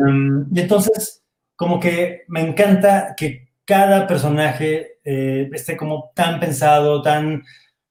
y 0.53 0.61
entonces, 0.61 1.23
como 1.57 1.79
que 1.81 2.23
me 2.29 2.41
encanta 2.41 3.15
que 3.17 3.49
cada 3.65 4.07
personaje 4.07 4.99
eh, 5.05 5.49
esté 5.53 5.77
como 5.77 6.13
tan 6.15 6.41
pensado, 6.41 7.03
tan, 7.03 7.43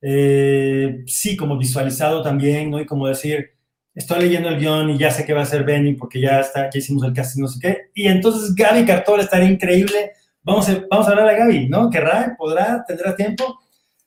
eh, 0.02 1.04
sí, 1.08 1.38
como 1.38 1.58
visualizado 1.58 2.21
también, 2.24 2.71
¿no? 2.71 2.80
Y 2.80 2.86
como 2.86 3.08
decir, 3.08 3.52
estoy 3.93 4.21
leyendo 4.21 4.50
el 4.50 4.60
guion 4.60 4.89
y 4.91 4.97
ya 4.97 5.12
sé 5.12 5.26
que 5.26 5.34
va 5.34 5.41
a 5.41 5.45
ser 5.45 5.63
Benny 5.63 5.93
porque 5.93 6.19
ya 6.21 6.39
está, 6.39 6.69
ya 6.69 6.80
hicimos 6.80 7.04
el 7.04 7.13
casting, 7.13 7.41
no 7.41 7.47
sé 7.47 7.60
qué. 7.62 7.78
Y 7.93 8.08
entonces 8.08 8.56
Gaby 8.56 8.86
Cartol 8.86 9.19
estaría 9.19 9.50
increíble. 9.50 10.13
Vamos 10.43 10.67
vamos 10.89 11.08
a 11.08 11.12
hablar 11.12 11.30
a 11.30 11.38
Gaby, 11.38 11.69
¿no? 11.69 11.89
¿Querrá? 11.89 12.36
¿Podrá? 12.38 12.84
¿Tendrá 12.88 13.15
tiempo? 13.15 13.60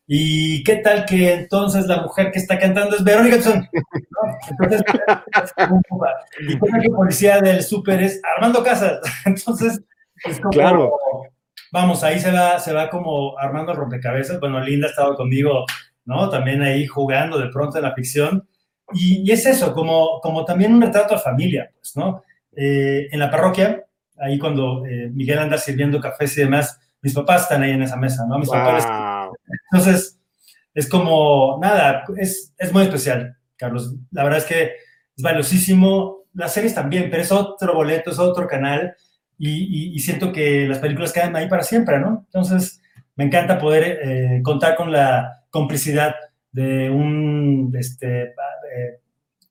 ¿Y 0.06 0.62
qué 0.64 0.76
tal 0.76 1.06
que 1.06 1.32
entonces 1.32 1.86
la 1.86 2.02
mujer 2.02 2.30
que 2.30 2.38
está 2.38 2.58
cantando 2.58 2.94
es 2.96 3.04
Verónica 3.04 3.36
Entonces, 3.36 4.82
y 6.40 6.58
que 6.58 6.90
policía 6.90 7.40
del 7.40 7.62
súper 7.62 8.02
es 8.02 8.20
Armando 8.36 8.62
Casas. 8.62 9.00
Entonces, 9.24 9.80
es 10.24 10.38
como, 10.40 10.50
claro. 10.50 10.92
vamos, 11.72 12.04
ahí 12.04 12.20
se 12.20 12.30
va, 12.30 12.58
se 12.58 12.74
va 12.74 12.90
como 12.90 13.38
armando 13.38 13.72
rompecabezas. 13.72 14.38
Bueno, 14.40 14.60
Linda 14.60 14.88
ha 14.88 14.90
estado 14.90 15.16
conmigo, 15.16 15.64
¿no? 16.04 16.28
También 16.28 16.60
ahí 16.60 16.86
jugando 16.86 17.38
de 17.38 17.48
pronto 17.48 17.78
en 17.78 17.84
la 17.84 17.94
ficción. 17.94 18.46
Y, 18.92 19.30
es 19.32 19.46
eso, 19.46 19.72
como, 19.72 20.20
como 20.20 20.44
también 20.44 20.74
un 20.74 20.82
retrato 20.82 21.14
a 21.14 21.18
familia, 21.18 21.70
pues, 21.80 21.96
¿no? 21.96 22.22
Eh, 22.54 23.08
en 23.10 23.18
la 23.18 23.30
parroquia, 23.30 23.82
ahí 24.18 24.38
cuando 24.38 24.84
eh, 24.84 25.10
Miguel 25.10 25.38
anda 25.38 25.56
sirviendo 25.56 25.98
cafés 25.98 26.36
y 26.36 26.42
demás, 26.42 26.78
mis 27.00 27.14
papás 27.14 27.42
están 27.42 27.62
ahí 27.62 27.70
en 27.70 27.82
esa 27.82 27.96
mesa, 27.96 28.26
¿no? 28.26 28.38
Mis 28.38 28.50
papás 28.50 28.84
entonces, 29.70 30.18
es 30.74 30.88
como, 30.88 31.58
nada, 31.60 32.04
es, 32.16 32.54
es, 32.58 32.72
muy 32.72 32.82
especial, 32.84 33.36
Carlos. 33.56 33.94
La 34.10 34.24
verdad 34.24 34.40
es 34.40 34.44
que 34.44 34.72
es 35.16 35.22
valiosísimo. 35.22 36.24
Las 36.34 36.52
series 36.52 36.74
también, 36.74 37.10
pero 37.10 37.22
es 37.22 37.30
otro 37.30 37.74
boleto, 37.74 38.10
es 38.10 38.18
otro 38.18 38.46
canal 38.46 38.94
y, 39.38 39.94
y, 39.94 39.98
siento 40.00 40.32
que 40.32 40.66
las 40.66 40.78
películas 40.78 41.12
quedan 41.12 41.34
ahí 41.36 41.48
para 41.48 41.62
siempre, 41.62 41.98
¿no? 41.98 42.24
Entonces, 42.26 42.80
me 43.16 43.24
encanta 43.24 43.58
poder 43.58 43.98
eh, 44.02 44.40
contar 44.42 44.76
con 44.76 44.92
la 44.92 45.44
complicidad 45.50 46.14
de 46.52 46.88
un, 46.88 47.72
este, 47.76 48.22
eh, 48.22 49.00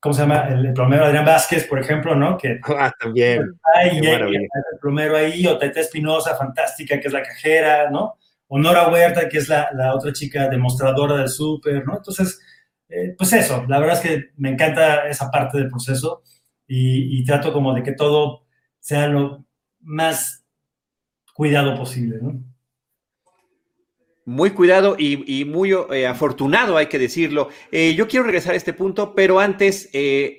¿cómo 0.00 0.14
se 0.14 0.22
llama? 0.22 0.48
El, 0.48 0.72
plomero 0.72 1.04
Adrián 1.04 1.24
Vázquez, 1.24 1.66
por 1.66 1.78
ejemplo, 1.78 2.14
¿no? 2.14 2.36
Que, 2.36 2.60
ah, 2.78 2.92
también. 2.98 3.58
Hay, 3.74 3.98
el 3.98 4.48
plomero 4.80 5.16
ahí, 5.16 5.46
o 5.46 5.58
Tete 5.58 5.80
Espinosa, 5.80 6.36
fantástica, 6.36 6.98
que 6.98 7.08
es 7.08 7.12
la 7.12 7.22
cajera, 7.22 7.90
¿no? 7.90 8.16
Honora 8.56 8.86
Huerta, 8.88 9.28
que 9.28 9.38
es 9.38 9.48
la, 9.48 9.92
otra 9.96 10.12
chica 10.12 10.48
demostradora 10.48 11.16
del 11.16 11.28
súper, 11.28 11.84
¿no? 11.84 11.96
Entonces, 11.96 12.40
eh, 12.88 13.12
pues 13.18 13.32
eso, 13.32 13.64
la 13.66 13.80
verdad 13.80 13.96
es 13.96 14.00
que 14.00 14.30
me 14.36 14.50
encanta 14.50 15.08
esa 15.08 15.28
parte 15.28 15.58
del 15.58 15.68
proceso 15.68 16.22
y, 16.64 17.24
trato 17.24 17.52
como 17.52 17.74
de 17.74 17.82
que 17.82 17.90
todo 17.90 18.44
sea 18.78 19.08
lo 19.08 19.44
más 19.80 20.44
cuidado 21.34 21.76
posible, 21.76 22.18
¿no? 22.22 22.44
Muy 24.24 24.50
cuidado 24.50 24.94
y, 24.96 25.44
muy 25.44 25.72
eh, 25.72 26.06
afortunado, 26.06 26.76
hay 26.76 26.86
que 26.86 27.00
decirlo. 27.00 27.48
Eh, 27.72 27.96
yo 27.96 28.06
quiero 28.06 28.24
regresar 28.24 28.54
a 28.54 28.56
este 28.56 28.72
punto, 28.72 29.16
pero 29.16 29.40
antes, 29.40 29.90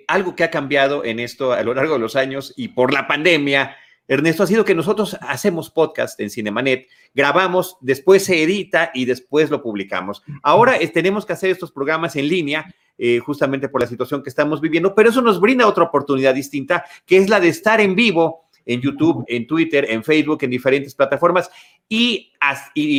algo 0.08 0.38
que 0.38 0.45
ha 0.45 0.49
cambiado 0.49 1.04
en 1.04 1.19
esto 1.19 1.51
a 1.51 1.62
lo 1.63 1.73
largo 1.73 1.95
de 1.95 1.99
los 1.99 2.15
años 2.15 2.54
y 2.56 2.69
por 2.69 2.93
la 2.93 3.08
pandemia 3.08 3.75
Ernesto, 4.07 4.43
ha 4.43 4.47
sido 4.47 4.65
que 4.65 4.75
nosotros 4.75 5.17
hacemos 5.21 5.69
podcast 5.71 6.19
en 6.19 6.29
Cinemanet, 6.29 6.87
grabamos, 7.13 7.77
después 7.81 8.23
se 8.23 8.43
edita 8.43 8.91
y 8.93 9.05
después 9.05 9.49
lo 9.49 9.61
publicamos. 9.61 10.23
Ahora 10.43 10.77
eh, 10.77 10.87
tenemos 10.87 11.25
que 11.25 11.33
hacer 11.33 11.49
estos 11.49 11.71
programas 11.71 12.15
en 12.15 12.27
línea, 12.27 12.73
eh, 12.97 13.19
justamente 13.19 13.67
por 13.67 13.81
la 13.81 13.87
situación 13.87 14.21
que 14.21 14.29
estamos 14.29 14.61
viviendo, 14.61 14.93
pero 14.93 15.09
eso 15.09 15.21
nos 15.21 15.41
brinda 15.41 15.67
otra 15.67 15.83
oportunidad 15.85 16.35
distinta, 16.35 16.85
que 17.05 17.17
es 17.17 17.29
la 17.29 17.39
de 17.39 17.49
estar 17.49 17.81
en 17.81 17.95
vivo 17.95 18.45
en 18.65 18.81
YouTube, 18.81 19.23
en 19.27 19.47
Twitter, 19.47 19.85
en 19.89 20.03
Facebook, 20.03 20.39
en 20.41 20.49
diferentes 20.49 20.95
plataformas 20.95 21.49
y, 21.87 22.31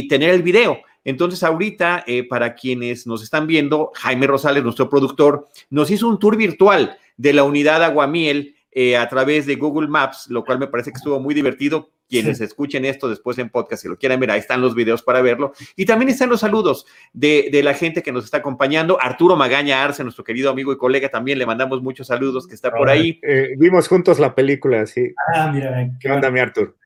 tener 0.08 0.30
el 0.30 0.42
video. 0.42 0.80
Entonces, 1.04 1.42
ahorita, 1.42 2.04
eh, 2.06 2.24
para 2.24 2.54
quienes 2.54 3.06
nos 3.06 3.22
están 3.22 3.46
viendo, 3.46 3.92
Jaime 3.94 4.26
Rosales, 4.26 4.64
nuestro 4.64 4.88
productor, 4.88 5.48
nos 5.70 5.90
hizo 5.90 6.08
un 6.08 6.18
tour 6.18 6.36
virtual 6.36 6.98
de 7.16 7.32
la 7.32 7.44
unidad 7.44 7.82
Aguamiel 7.82 8.55
eh, 8.78 8.94
a 8.94 9.08
través 9.08 9.46
de 9.46 9.54
Google 9.54 9.88
Maps, 9.88 10.26
lo 10.28 10.44
cual 10.44 10.58
me 10.58 10.66
parece 10.66 10.90
que 10.90 10.98
estuvo 10.98 11.18
muy 11.18 11.32
divertido. 11.32 11.92
Quienes 12.10 12.42
escuchen 12.42 12.84
esto 12.84 13.08
después 13.08 13.38
en 13.38 13.48
podcast, 13.48 13.82
si 13.82 13.88
lo 13.88 13.96
quieran 13.96 14.20
ver, 14.20 14.30
ahí 14.30 14.38
están 14.38 14.60
los 14.60 14.74
videos 14.74 15.02
para 15.02 15.22
verlo. 15.22 15.54
Y 15.76 15.86
también 15.86 16.10
están 16.10 16.28
los 16.28 16.40
saludos 16.40 16.84
de, 17.14 17.48
la 17.64 17.72
gente 17.72 18.02
que 18.02 18.12
nos 18.12 18.26
está 18.26 18.36
acompañando. 18.36 18.98
Arturo 19.00 19.34
Magaña 19.34 19.82
Arce, 19.82 20.02
nuestro 20.04 20.24
querido 20.24 20.50
amigo 20.50 20.74
y 20.74 20.76
colega, 20.76 21.08
también 21.08 21.38
le 21.38 21.46
mandamos 21.46 21.82
muchos 21.82 22.08
saludos 22.08 22.46
que 22.46 22.54
está 22.54 22.70
por 22.70 22.90
ahí. 22.90 23.18
Eh, 23.22 23.54
vimos 23.56 23.88
juntos 23.88 24.18
la 24.18 24.34
película, 24.34 24.84
sí. 24.84 25.10
Ah, 25.34 25.50
mira, 25.50 25.88
qué 25.98 26.10
onda, 26.10 26.30
mi 26.30 26.40
Arturo. 26.40 26.76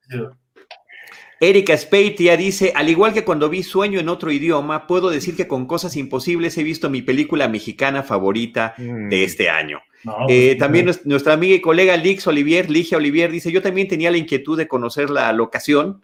Erika 1.40 1.76
Speitia 1.76 2.36
dice, 2.36 2.72
al 2.76 2.88
igual 2.88 3.12
que 3.12 3.24
cuando 3.24 3.50
vi 3.50 3.64
Sueño 3.64 3.98
en 3.98 4.08
otro 4.08 4.30
idioma, 4.30 4.86
puedo 4.86 5.10
decir 5.10 5.34
que 5.34 5.48
con 5.48 5.66
Cosas 5.66 5.96
Imposibles 5.96 6.56
he 6.56 6.62
visto 6.62 6.88
mi 6.88 7.02
película 7.02 7.48
mexicana 7.48 8.04
favorita 8.04 8.74
de 8.78 8.84
mm. 8.84 9.12
este 9.12 9.50
año. 9.50 9.80
Eh, 10.28 10.48
pues, 10.52 10.58
también 10.58 10.90
nuestra 11.04 11.34
amiga 11.34 11.54
y 11.54 11.60
colega 11.60 11.96
Lix 11.96 12.26
Olivier, 12.26 12.70
Ligia 12.70 12.98
Olivier, 12.98 13.30
dice, 13.30 13.52
yo 13.52 13.62
también 13.62 13.88
tenía 13.88 14.10
la 14.10 14.16
inquietud 14.16 14.56
de 14.56 14.68
conocer 14.68 15.10
la 15.10 15.32
locación. 15.32 16.02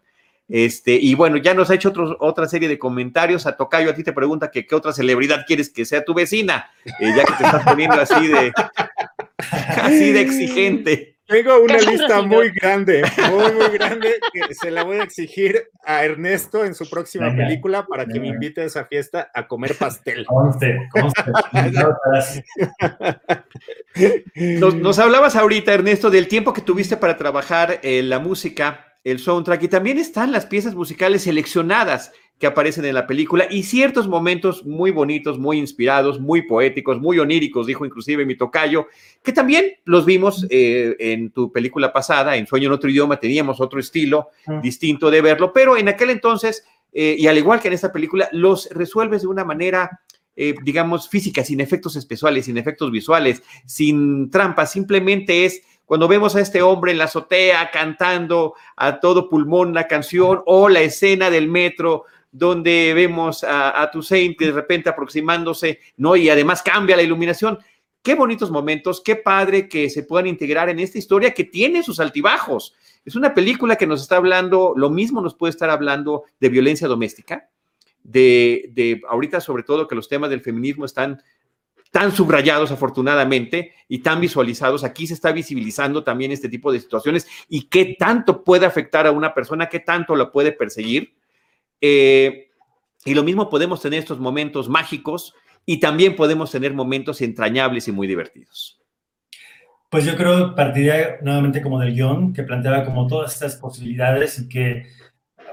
Este, 0.48 0.92
y 0.92 1.14
bueno, 1.14 1.38
ya 1.38 1.54
nos 1.54 1.70
ha 1.70 1.74
hecho 1.74 1.92
otra 2.20 2.46
serie 2.46 2.68
de 2.68 2.78
comentarios. 2.78 3.46
A 3.46 3.56
Tocayo, 3.56 3.90
a 3.90 3.94
ti 3.94 4.04
te 4.04 4.12
pregunta 4.12 4.50
que 4.50 4.66
qué 4.66 4.74
otra 4.74 4.92
celebridad 4.92 5.44
quieres 5.46 5.70
que 5.70 5.84
sea 5.84 6.04
tu 6.04 6.14
vecina, 6.14 6.70
eh, 6.84 7.12
ya 7.16 7.24
que 7.24 7.32
te 7.32 7.44
estás 7.44 7.64
poniendo 7.64 8.00
así 8.00 8.28
de, 8.28 8.52
así 9.82 10.12
de 10.12 10.20
exigente. 10.20 11.15
Tengo 11.26 11.60
una 11.60 11.78
lista 11.78 12.22
muy 12.22 12.50
grande, 12.50 13.02
muy, 13.30 13.52
muy 13.52 13.68
grande, 13.76 14.20
que 14.48 14.54
se 14.54 14.70
la 14.70 14.84
voy 14.84 14.98
a 14.98 15.02
exigir 15.02 15.70
a 15.84 16.04
Ernesto 16.04 16.64
en 16.64 16.76
su 16.76 16.88
próxima 16.88 17.34
película 17.34 17.84
para 17.86 18.06
que 18.06 18.20
me 18.20 18.28
invite 18.28 18.60
a 18.60 18.64
esa 18.64 18.84
fiesta 18.84 19.32
a 19.34 19.48
comer 19.48 19.76
pastel. 19.76 20.24
nos, 24.60 24.74
nos, 24.76 24.98
hablabas 25.00 25.34
ahorita, 25.34 25.74
Ernesto, 25.74 26.10
del 26.10 26.28
tiempo 26.28 26.52
que 26.52 26.60
tuviste 26.60 26.96
para 26.96 27.16
trabajar 27.16 27.80
en 27.82 28.08
la 28.08 28.20
música, 28.20 28.94
el 29.02 29.18
soundtrack, 29.18 29.64
y 29.64 29.68
también 29.68 29.98
están 29.98 30.30
las 30.30 30.46
piezas 30.46 30.76
musicales 30.76 31.22
seleccionadas 31.22 32.12
que 32.38 32.46
aparecen 32.46 32.84
en 32.84 32.94
la 32.94 33.06
película 33.06 33.46
y 33.48 33.62
ciertos 33.62 34.08
momentos 34.08 34.66
muy 34.66 34.90
bonitos, 34.90 35.38
muy 35.38 35.58
inspirados, 35.58 36.20
muy 36.20 36.42
poéticos, 36.42 37.00
muy 37.00 37.18
oníricos, 37.18 37.66
dijo 37.66 37.86
inclusive 37.86 38.26
mi 38.26 38.36
tocayo, 38.36 38.88
que 39.22 39.32
también 39.32 39.72
los 39.84 40.04
vimos 40.04 40.46
eh, 40.50 40.96
en 40.98 41.30
tu 41.30 41.50
película 41.50 41.92
pasada, 41.92 42.36
en 42.36 42.46
Sueño 42.46 42.66
en 42.66 42.74
otro 42.74 42.90
idioma, 42.90 43.18
teníamos 43.18 43.60
otro 43.60 43.80
estilo 43.80 44.28
distinto 44.62 45.10
de 45.10 45.22
verlo, 45.22 45.52
pero 45.52 45.78
en 45.78 45.88
aquel 45.88 46.10
entonces, 46.10 46.64
eh, 46.92 47.16
y 47.18 47.26
al 47.26 47.38
igual 47.38 47.60
que 47.60 47.68
en 47.68 47.74
esta 47.74 47.92
película, 47.92 48.28
los 48.32 48.68
resuelves 48.70 49.22
de 49.22 49.28
una 49.28 49.44
manera... 49.44 50.00
Eh, 50.38 50.54
digamos, 50.62 51.08
física, 51.08 51.42
sin 51.42 51.62
efectos 51.62 51.96
especiales, 51.96 52.44
sin 52.44 52.58
efectos 52.58 52.90
visuales, 52.90 53.42
sin 53.64 54.30
trampas, 54.30 54.70
simplemente 54.70 55.46
es 55.46 55.62
cuando 55.86 56.08
vemos 56.08 56.36
a 56.36 56.40
este 56.40 56.60
hombre 56.60 56.92
en 56.92 56.98
la 56.98 57.04
azotea 57.04 57.70
cantando 57.70 58.54
a 58.76 59.00
todo 59.00 59.30
pulmón 59.30 59.72
la 59.72 59.86
canción 59.86 60.42
o 60.44 60.68
la 60.68 60.82
escena 60.82 61.30
del 61.30 61.48
metro 61.48 62.04
donde 62.38 62.92
vemos 62.94 63.42
a, 63.42 63.80
a 63.80 63.90
Toussaint 63.90 64.38
de 64.38 64.52
repente 64.52 64.90
aproximándose, 64.90 65.80
¿no? 65.96 66.16
Y 66.16 66.28
además 66.28 66.62
cambia 66.62 66.96
la 66.96 67.02
iluminación. 67.02 67.58
Qué 68.02 68.14
bonitos 68.14 68.50
momentos, 68.50 69.00
qué 69.00 69.16
padre 69.16 69.68
que 69.68 69.88
se 69.90 70.02
puedan 70.02 70.26
integrar 70.26 70.68
en 70.68 70.78
esta 70.78 70.98
historia 70.98 71.32
que 71.32 71.44
tiene 71.44 71.82
sus 71.82 71.98
altibajos. 71.98 72.74
Es 73.04 73.16
una 73.16 73.34
película 73.34 73.76
que 73.76 73.86
nos 73.86 74.02
está 74.02 74.16
hablando, 74.16 74.74
lo 74.76 74.90
mismo 74.90 75.20
nos 75.20 75.34
puede 75.34 75.52
estar 75.52 75.70
hablando 75.70 76.24
de 76.38 76.48
violencia 76.48 76.88
doméstica, 76.88 77.48
de, 78.02 78.70
de 78.72 79.00
ahorita 79.08 79.40
sobre 79.40 79.62
todo 79.62 79.88
que 79.88 79.94
los 79.94 80.08
temas 80.08 80.30
del 80.30 80.42
feminismo 80.42 80.84
están 80.84 81.22
tan 81.90 82.12
subrayados 82.12 82.70
afortunadamente 82.70 83.72
y 83.88 84.00
tan 84.00 84.20
visualizados. 84.20 84.84
Aquí 84.84 85.06
se 85.06 85.14
está 85.14 85.32
visibilizando 85.32 86.04
también 86.04 86.30
este 86.30 86.50
tipo 86.50 86.70
de 86.70 86.80
situaciones 86.80 87.26
y 87.48 87.62
qué 87.68 87.96
tanto 87.98 88.44
puede 88.44 88.66
afectar 88.66 89.06
a 89.06 89.12
una 89.12 89.32
persona, 89.32 89.70
qué 89.70 89.80
tanto 89.80 90.14
la 90.14 90.30
puede 90.30 90.52
perseguir. 90.52 91.14
Eh, 91.80 92.48
y 93.04 93.14
lo 93.14 93.22
mismo 93.22 93.48
podemos 93.48 93.80
tener 93.80 94.00
estos 94.00 94.18
momentos 94.18 94.68
mágicos 94.68 95.34
y 95.64 95.78
también 95.80 96.16
podemos 96.16 96.50
tener 96.50 96.74
momentos 96.74 97.20
entrañables 97.20 97.88
y 97.88 97.92
muy 97.92 98.06
divertidos. 98.06 98.80
Pues 99.90 100.04
yo 100.04 100.16
creo, 100.16 100.54
partiría 100.54 101.18
nuevamente 101.22 101.62
como 101.62 101.78
del 101.78 101.94
guion, 101.94 102.32
que 102.32 102.42
planteaba 102.42 102.84
como 102.84 103.06
todas 103.06 103.32
estas 103.34 103.56
posibilidades 103.56 104.38
y 104.38 104.48
que, 104.48 104.86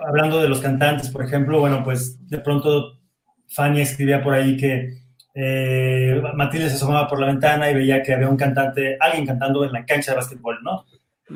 hablando 0.06 0.42
de 0.42 0.50
los 0.50 0.60
cantantes, 0.60 1.10
por 1.10 1.24
ejemplo, 1.24 1.60
bueno, 1.60 1.84
pues 1.84 2.28
de 2.28 2.40
pronto 2.40 3.00
Fanny 3.48 3.82
escribía 3.82 4.24
por 4.24 4.34
ahí 4.34 4.58
que 4.58 5.04
eh, 5.36 6.22
Matilde 6.36 6.70
se 6.70 6.76
asomaba 6.76 7.08
por 7.08 7.20
la 7.20 7.28
ventana 7.28 7.70
y 7.70 7.76
veía 7.76 8.02
que 8.02 8.14
había 8.14 8.30
un 8.30 8.38
cantante, 8.38 8.98
alguien 9.00 9.26
cantando 9.26 9.64
en 9.64 9.72
la 9.72 9.86
cancha 9.86 10.12
de 10.12 10.18
básquetbol, 10.18 10.60
¿no? 10.64 10.86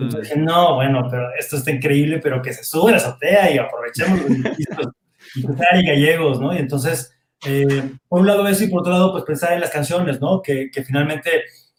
Entonces 0.03 0.29
dije, 0.29 0.39
no, 0.39 0.75
bueno, 0.75 1.07
pero 1.09 1.29
esto 1.37 1.57
está 1.57 1.71
increíble, 1.71 2.19
pero 2.19 2.41
que 2.41 2.53
se 2.53 2.63
sube 2.63 2.91
la 2.91 2.97
azotea 2.97 3.51
y 3.51 3.57
aprovechemos 3.57 4.19
los 4.29 4.93
y 5.35 5.85
gallegos, 5.85 6.39
¿no? 6.39 6.53
Y 6.53 6.57
entonces, 6.57 7.13
eh, 7.45 7.91
por 8.07 8.21
un 8.21 8.27
lado 8.27 8.47
eso 8.47 8.63
y 8.63 8.67
por 8.67 8.81
otro 8.81 8.93
lado, 8.93 9.11
pues 9.11 9.23
pensar 9.23 9.53
en 9.53 9.61
las 9.61 9.69
canciones, 9.69 10.21
¿no? 10.21 10.41
Que, 10.41 10.69
que 10.71 10.83
finalmente 10.83 11.29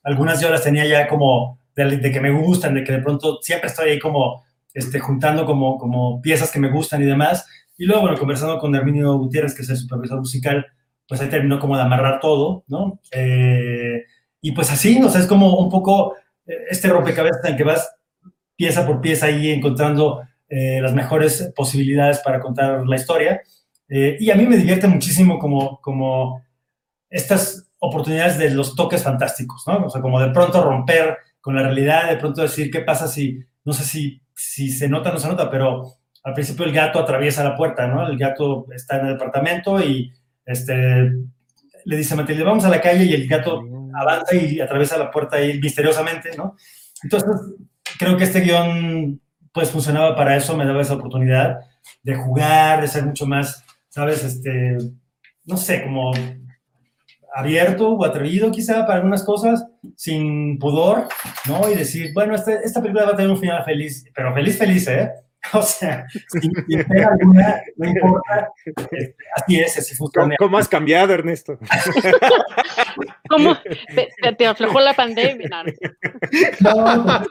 algunas 0.02 0.40
yo 0.40 0.50
las 0.50 0.62
tenía 0.62 0.86
ya 0.86 1.08
como 1.08 1.58
de, 1.74 2.12
que 2.12 2.20
me 2.20 2.30
gustan, 2.30 2.74
de 2.74 2.84
que 2.84 2.92
de 2.92 3.02
pronto 3.02 3.38
siempre 3.40 3.68
estoy 3.68 3.90
ahí 3.90 3.98
como 3.98 4.44
este, 4.74 4.98
juntando 4.98 5.46
como, 5.46 5.78
como 5.78 6.20
piezas 6.20 6.50
que 6.50 6.58
me 6.58 6.70
gustan 6.70 7.02
y 7.02 7.06
demás. 7.06 7.46
Y 7.76 7.84
luego, 7.84 8.02
bueno, 8.02 8.18
conversando 8.18 8.58
con 8.58 8.74
Herminio 8.74 9.16
Gutiérrez, 9.16 9.54
que 9.54 9.62
es 9.62 9.70
el 9.70 9.76
supervisor 9.76 10.18
musical, 10.18 10.66
pues 11.06 11.20
ahí 11.20 11.28
terminó 11.28 11.58
como 11.58 11.76
de 11.76 11.82
amarrar 11.82 12.20
todo, 12.20 12.64
¿no? 12.66 13.00
Eh, 13.12 14.04
y 14.40 14.52
pues 14.52 14.70
así, 14.70 14.98
¿no? 14.98 15.06
O 15.06 15.10
sea, 15.10 15.20
es 15.20 15.26
como 15.26 15.58
un 15.58 15.70
poco 15.70 16.14
eh, 16.46 16.64
este 16.70 16.88
rompecabezas 16.88 17.44
en 17.44 17.56
que 17.56 17.64
vas 17.64 17.88
pieza 18.58 18.84
por 18.84 19.00
pieza 19.00 19.26
ahí 19.26 19.50
encontrando 19.50 20.22
eh, 20.48 20.80
las 20.82 20.92
mejores 20.92 21.52
posibilidades 21.54 22.18
para 22.18 22.40
contar 22.40 22.84
la 22.86 22.96
historia. 22.96 23.40
y 23.88 24.30
a 24.30 24.34
mí 24.34 24.46
me 24.46 24.56
divierte 24.58 24.86
muchísimo 24.86 25.38
como, 25.38 25.80
como 25.80 26.42
estas 27.08 27.70
oportunidades 27.78 28.36
de 28.36 28.50
los 28.50 28.74
toques 28.74 29.02
fantásticos, 29.02 29.62
¿no? 29.66 29.86
O 29.86 29.90
sea, 29.90 30.02
como 30.02 30.20
de 30.20 30.30
pronto 30.30 30.62
romper 30.62 31.16
con 31.40 31.54
la 31.54 31.62
realidad, 31.62 32.10
de 32.10 32.16
pronto 32.16 32.42
decir 32.42 32.70
qué 32.70 32.80
pasa 32.80 33.06
si, 33.06 33.38
no 33.64 33.72
sé 33.72 33.84
si, 33.84 34.20
si 34.34 34.70
se 34.70 34.88
nota 34.88 35.10
o 35.10 35.12
no 35.14 35.20
se 35.20 35.28
nota, 35.28 35.50
pero 35.50 35.94
al 36.24 36.34
principio 36.34 36.64
el 36.64 36.72
gato 36.72 36.98
atraviesa 36.98 37.44
la 37.44 37.56
puerta, 37.56 37.86
¿no? 37.86 38.06
El 38.06 38.18
gato 38.18 38.66
está 38.74 38.98
en 38.98 39.06
el 39.06 39.12
departamento 39.14 39.80
y 39.80 40.12
este, 40.44 41.12
le 41.84 41.96
dice 41.96 42.14
a 42.14 42.16
Matilde, 42.16 42.42
vamos 42.42 42.64
a 42.64 42.68
la 42.68 42.80
calle 42.80 43.04
y 43.04 43.14
el 43.14 43.28
gato 43.28 43.62
avanza 43.94 44.34
y 44.34 44.60
atraviesa 44.60 44.98
la 44.98 45.10
puerta 45.10 45.36
ahí 45.36 45.58
misteriosamente, 45.60 46.36
¿no? 46.36 46.56
Entonces, 47.02 47.30
creo 47.98 48.16
que 48.16 48.24
este 48.24 48.40
guion, 48.40 49.20
pues, 49.52 49.70
funcionaba 49.70 50.16
para 50.16 50.36
eso, 50.36 50.56
me 50.56 50.64
daba 50.64 50.82
esa 50.82 50.94
oportunidad 50.94 51.60
de 52.02 52.14
jugar, 52.14 52.80
de 52.80 52.88
ser 52.88 53.04
mucho 53.04 53.26
más, 53.26 53.64
¿sabes? 53.88 54.24
Este, 54.24 54.78
no 55.44 55.56
sé, 55.56 55.82
como 55.82 56.12
abierto 57.34 57.90
o 57.90 58.04
atrevido 58.04 58.50
quizá 58.50 58.86
para 58.86 58.96
algunas 58.96 59.22
cosas, 59.22 59.66
sin 59.96 60.58
pudor, 60.58 61.08
¿no? 61.46 61.70
Y 61.70 61.74
decir, 61.74 62.12
bueno, 62.14 62.34
este, 62.34 62.60
esta 62.64 62.80
película 62.80 63.06
va 63.06 63.12
a 63.12 63.16
tener 63.16 63.30
un 63.30 63.38
final 63.38 63.64
feliz, 63.64 64.04
pero 64.14 64.34
feliz, 64.34 64.58
feliz, 64.58 64.88
¿eh? 64.88 65.12
O 65.52 65.62
sea, 65.62 66.06
sin, 66.28 66.52
alguna, 67.02 67.62
no 67.76 67.88
importa. 67.88 68.50
Este, 68.64 69.16
así 69.36 69.60
es, 69.60 69.78
así 69.78 69.94
funciona. 69.94 70.34
¿Cómo, 70.38 70.58
has 70.58 70.68
cambiado, 70.68 71.14
Ernesto? 71.14 71.58
¿Cómo? 73.28 73.56
Te, 73.94 74.32
te, 74.32 74.46
aflojó 74.46 74.80
la 74.80 74.94
pandemia. 74.94 75.48
No, 76.60 77.22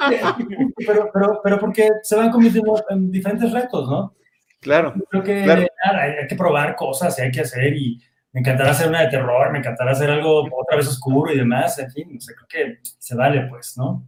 pero, 0.78 1.10
pero, 1.14 1.42
pero 1.44 1.60
porque 1.60 1.90
se 2.02 2.16
van 2.16 2.32
convirtiendo 2.32 2.84
en 2.90 3.12
diferentes 3.12 3.52
retos, 3.52 3.90
¿no? 3.90 4.16
Claro. 4.62 4.94
Creo 5.10 5.24
que 5.24 5.34
hay, 5.44 6.28
que 6.28 6.36
probar 6.36 6.76
cosas 6.76 7.18
y 7.20 7.22
hay 7.22 7.32
que 7.32 7.42
hacer 7.42 7.76
y 7.76 8.02
me 8.32 8.42
encantará 8.42 8.72
hacer 8.72 8.90
una 8.90 9.02
de 9.02 9.10
terror, 9.10 9.52
me 9.52 9.60
encantará 9.60 9.92
hacer 9.92 10.10
algo 10.10 10.44
otra 10.44 10.78
vez 10.78 10.88
oscuro 10.88 11.32
y 11.32 11.38
demás, 11.38 11.78
en 11.80 11.92
fin, 11.92 12.20
creo 12.26 12.48
que 12.50 12.80
se 12.84 13.16
vale, 13.16 13.48
pues, 13.50 13.78
¿no? 13.78 14.08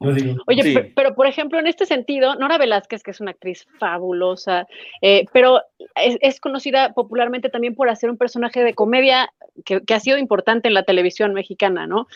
Oye, 0.00 0.92
pero, 0.96 1.14
por 1.14 1.26
ejemplo, 1.26 1.58
en 1.58 1.66
este 1.66 1.84
sentido, 1.84 2.34
Nora 2.34 2.56
Velázquez, 2.56 3.02
que 3.02 3.10
es 3.10 3.20
una 3.20 3.32
actriz 3.32 3.66
fabulosa, 3.78 4.66
eh, 5.02 5.26
pero 5.30 5.60
es, 5.94 6.40
conocida 6.40 6.94
popularmente 6.94 7.50
también 7.50 7.74
por 7.74 7.90
hacer 7.90 8.08
un 8.08 8.16
personaje 8.16 8.64
de 8.64 8.72
comedia 8.72 9.30
que, 9.66 9.82
ha 9.92 10.00
sido 10.00 10.16
importante 10.16 10.68
en 10.68 10.74
la 10.74 10.84
televisión 10.84 11.34
mexicana, 11.34 11.86
¿no? 11.86 12.06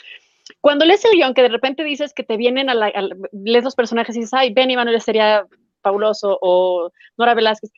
Cuando 0.63 0.87
lees 0.87 1.05
el 1.05 1.13
guion, 1.13 1.35
que 1.35 1.43
de 1.43 1.49
repente 1.49 1.85
dices 1.85 2.15
que 2.15 2.23
te 2.23 2.39
vienen 2.39 2.71
a, 2.71 2.75
la, 2.75 2.91
lees 3.33 3.65
los 3.65 3.75
personajes 3.75 4.17
y 4.17 4.21
dices, 4.21 4.35
ay, 4.35 4.55
Benny 4.55 4.77
Manuel 4.77 5.01
sería 5.03 5.47
fabuloso, 5.83 6.39
o 6.41 6.91
Nora 7.19 7.35
Velázquez, 7.35 7.71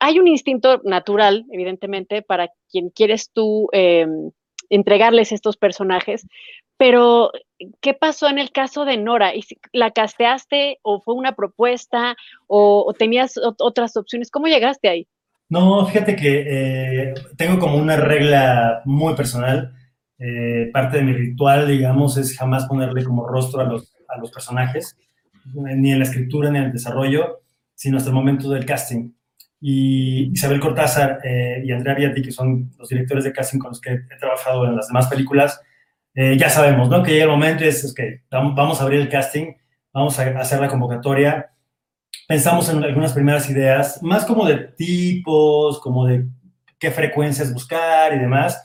hay 0.00 0.18
un 0.18 0.28
instinto 0.28 0.82
natural, 0.84 1.46
evidentemente, 1.50 2.20
para 2.20 2.50
quien 2.70 2.90
quieres 2.90 3.30
tú 3.32 3.70
eh, 3.72 4.06
entregarles 4.68 5.32
estos 5.32 5.56
personajes, 5.56 6.26
pero, 6.76 7.32
¿qué 7.80 7.94
pasó 7.94 8.28
en 8.28 8.38
el 8.38 8.52
caso 8.52 8.84
de 8.84 8.96
Nora? 8.96 9.32
¿La 9.72 9.90
casteaste 9.90 10.78
o 10.82 11.00
fue 11.00 11.14
una 11.14 11.32
propuesta 11.32 12.16
o, 12.46 12.92
tenías 12.98 13.34
otras 13.58 13.96
opciones? 13.96 14.30
¿Cómo 14.30 14.46
llegaste 14.46 14.88
ahí? 14.88 15.08
No, 15.48 15.86
fíjate 15.86 16.16
que 16.16 16.44
eh, 16.46 17.14
tengo 17.36 17.58
como 17.58 17.76
una 17.76 17.96
regla 17.96 18.82
muy 18.84 19.14
personal. 19.14 19.72
Eh, 20.18 20.70
parte 20.72 20.98
de 20.98 21.04
mi 21.04 21.12
ritual, 21.12 21.68
digamos, 21.68 22.16
es 22.16 22.36
jamás 22.36 22.66
ponerle 22.66 23.04
como 23.04 23.26
rostro 23.26 23.60
a 23.60 23.64
los, 23.64 23.94
a 24.08 24.18
los 24.18 24.30
personajes, 24.30 24.96
ni 25.54 25.92
en 25.92 25.98
la 25.98 26.04
escritura 26.04 26.50
ni 26.50 26.58
en 26.58 26.64
el 26.64 26.72
desarrollo, 26.72 27.42
sino 27.74 27.98
hasta 27.98 28.08
el 28.08 28.14
momento 28.14 28.50
del 28.50 28.66
casting. 28.66 29.12
Y 29.60 30.32
Isabel 30.32 30.60
Cortázar 30.60 31.20
eh, 31.24 31.62
y 31.64 31.70
Andrea 31.70 31.94
Viati, 31.94 32.22
que 32.22 32.32
son 32.32 32.72
los 32.78 32.88
directores 32.88 33.24
de 33.24 33.32
casting 33.32 33.58
con 33.58 33.70
los 33.70 33.80
que 33.80 33.90
he 33.92 34.18
trabajado 34.18 34.66
en 34.66 34.76
las 34.76 34.88
demás 34.88 35.06
películas, 35.06 35.60
eh, 36.18 36.34
ya 36.38 36.48
sabemos, 36.48 36.88
¿no? 36.88 37.02
Que 37.02 37.12
llega 37.12 37.24
el 37.24 37.30
momento 37.30 37.62
y 37.62 37.68
es, 37.68 37.92
que 37.94 38.22
vamos 38.30 38.80
a 38.80 38.84
abrir 38.84 39.00
el 39.00 39.10
casting, 39.10 39.52
vamos 39.92 40.18
a 40.18 40.22
hacer 40.40 40.58
la 40.60 40.68
convocatoria. 40.68 41.50
Pensamos 42.26 42.70
en 42.70 42.82
algunas 42.82 43.12
primeras 43.12 43.50
ideas, 43.50 44.02
más 44.02 44.24
como 44.24 44.46
de 44.46 44.56
tipos, 44.56 45.78
como 45.78 46.06
de 46.06 46.26
qué 46.78 46.90
frecuencias 46.90 47.52
buscar 47.52 48.14
y 48.14 48.18
demás, 48.18 48.62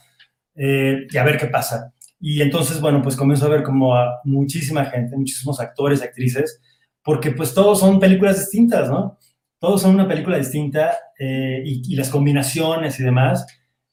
eh, 0.55 1.05
y 1.11 1.17
a 1.17 1.23
ver 1.25 1.37
qué 1.37 1.47
pasa. 1.47 1.93
Y 2.21 2.41
entonces, 2.41 2.79
bueno, 2.79 3.01
pues 3.01 3.17
comienzo 3.17 3.47
a 3.47 3.49
ver 3.49 3.63
como 3.63 3.95
a 3.95 4.21
muchísima 4.23 4.85
gente, 4.85 5.17
muchísimos 5.17 5.59
actores, 5.59 6.01
actrices, 6.01 6.61
porque 7.03 7.31
pues 7.31 7.53
todos 7.53 7.81
son 7.81 7.99
películas 7.99 8.39
distintas, 8.39 8.89
¿no? 8.89 9.17
Todos 9.59 9.81
son 9.81 9.95
una 9.95 10.07
película 10.07 10.37
distinta 10.37 10.97
eh, 11.19 11.61
y, 11.65 11.93
y, 11.93 11.95
las 11.97 12.09
combinaciones 12.09 12.97
y 12.97 13.03
demás. 13.03 13.45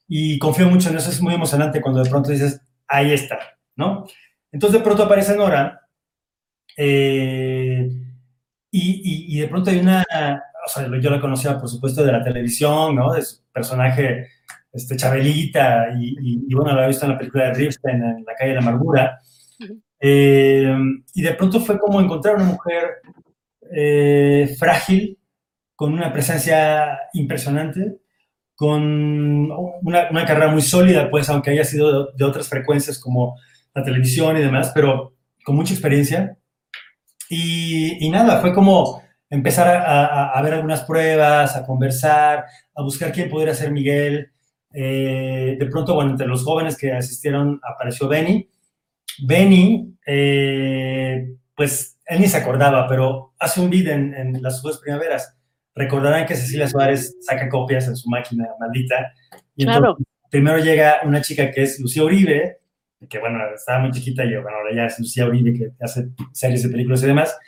Y 0.07 0.39
confío 0.39 0.69
mucho 0.69 0.89
en 0.89 0.97
eso, 0.97 1.09
es 1.09 1.21
muy 1.21 1.33
emocionante 1.33 1.81
cuando 1.81 2.01
de 2.01 2.09
pronto 2.09 2.31
dices, 2.31 2.61
ahí 2.89 3.13
está, 3.13 3.39
¿no? 3.75 4.05
Entonces 4.51 4.79
de 4.79 4.83
pronto 4.83 5.03
aparece 5.03 5.37
Nora 5.37 5.87
eh, 6.75 7.89
y, 8.71 9.39
de 9.39 9.47
pronto 9.47 9.69
hay 9.69 9.79
una, 9.79 10.03
o 10.65 10.69
sea, 10.69 10.87
yo 10.99 11.09
la 11.09 11.21
conocía 11.21 11.59
por 11.59 11.69
supuesto 11.69 12.03
de 12.03 12.11
la 12.11 12.23
televisión, 12.23 12.95
¿no? 12.95 13.13
De 13.13 13.21
su 13.21 13.43
personaje, 13.51 14.27
este, 14.71 14.95
Chabelita, 14.95 15.89
y, 15.97 16.53
bueno, 16.53 16.71
la 16.71 16.77
había 16.77 16.87
visto 16.87 17.05
en 17.05 17.11
la 17.11 17.17
película 17.17 17.45
de 17.45 17.53
Ripstein, 17.53 18.03
en 18.03 18.25
La 18.25 18.35
calle 18.35 18.49
de 18.49 18.55
la 18.55 18.61
amargura. 18.61 19.19
Eh, 19.99 20.73
y 21.13 21.21
de 21.21 21.33
pronto 21.33 21.59
fue 21.59 21.77
como 21.79 21.99
encontrar 21.99 22.35
una 22.35 22.45
mujer 22.45 23.01
eh, 23.71 24.55
frágil, 24.57 25.17
con 25.75 25.93
una 25.93 26.11
presencia 26.11 26.99
impresionante, 27.13 27.99
con 28.59 29.49
una, 29.53 30.09
una, 30.11 30.25
carrera 30.25 30.51
muy 30.51 30.61
sólida, 30.61 31.09
pues 31.09 31.29
aunque 31.29 31.51
haya 31.51 31.63
sido 31.63 32.11
de, 32.11 32.25
otras 32.25 32.49
frecuencias 32.49 32.99
como 32.99 33.37
la 33.73 33.85
televisión 33.85 34.35
y 34.35 34.41
demás, 34.41 34.73
pero 34.75 35.13
con 35.45 35.55
mucha 35.55 35.71
experiencia. 35.71 36.37
Y, 37.29 38.05
y 38.05 38.09
nada, 38.09 38.41
fue 38.41 38.53
como 38.53 39.01
empezar 39.29 39.65
a, 39.69 40.31
a, 40.37 40.41
ver 40.41 40.55
algunas 40.55 40.81
pruebas, 40.81 41.55
a 41.55 41.65
conversar, 41.65 42.43
a 42.75 42.81
buscar 42.83 43.13
quién 43.13 43.29
pudiera 43.29 43.53
ser 43.53 43.71
Miguel. 43.71 44.29
Eh, 44.73 45.55
de 45.57 45.65
pronto, 45.67 45.93
bueno, 45.93 46.11
entre 46.11 46.27
los 46.27 46.43
jóvenes 46.43 46.77
que 46.77 46.91
asistieron 46.91 47.61
apareció 47.63 48.09
Benny. 48.09 48.49
Benny, 49.25 49.95
eh, 50.05 51.29
pues 51.55 51.97
él 52.07 52.19
ni 52.19 52.27
se 52.27 52.35
acordaba, 52.35 52.89
pero 52.89 53.35
hace 53.39 53.61
un 53.61 53.69
video 53.69 53.93
en, 53.93 54.13
en 54.13 54.41
las 54.41 54.61
dos 54.61 54.79
primaveras. 54.79 55.38
Recordarán 55.79 56.25
que 56.25 56.35
Cecilia 56.35 56.67
Suárez 56.67 57.15
saca 57.21 57.47
copias 57.47 57.87
en 57.87 57.95
su 57.95 58.09
máquina 58.09 58.49
maldita. 58.59 59.13
Y 59.55 59.63
claro. 59.63 59.77
entonces, 59.77 60.07
primero 60.29 60.57
llega 60.57 60.99
una 61.05 61.21
chica 61.21 61.49
que 61.51 61.63
es 61.63 61.79
Lucía 61.79 62.03
Uribe, 62.03 62.57
que 63.09 63.17
bueno, 63.17 63.39
estaba 63.55 63.79
muy 63.79 63.91
chiquita 63.91 64.25
y 64.25 64.33
yo, 64.33 64.41
bueno, 64.41 64.57
ahora 64.57 64.75
ya 64.75 64.87
es 64.87 64.99
Lucía 64.99 65.25
Uribe 65.25 65.53
que 65.53 65.71
hace 65.79 66.09
series 66.33 66.63
de 66.63 66.69
películas 66.69 67.01
y 67.01 67.07
demás. 67.07 67.39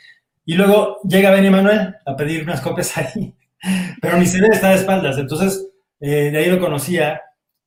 Y 0.46 0.54
luego 0.54 0.98
llega 1.06 1.30
Benny 1.30 1.50
Manuel 1.50 1.94
a 2.06 2.16
pedir 2.16 2.44
unas 2.44 2.62
copias 2.62 2.96
ahí, 2.96 3.34
pero 4.00 4.16
ni 4.16 4.24
se 4.24 4.40
ve, 4.40 4.48
está 4.50 4.70
de 4.70 4.76
espaldas. 4.76 5.18
Entonces, 5.18 5.68
eh, 6.00 6.30
de 6.30 6.38
ahí 6.38 6.48
lo 6.48 6.58
conocía 6.58 7.20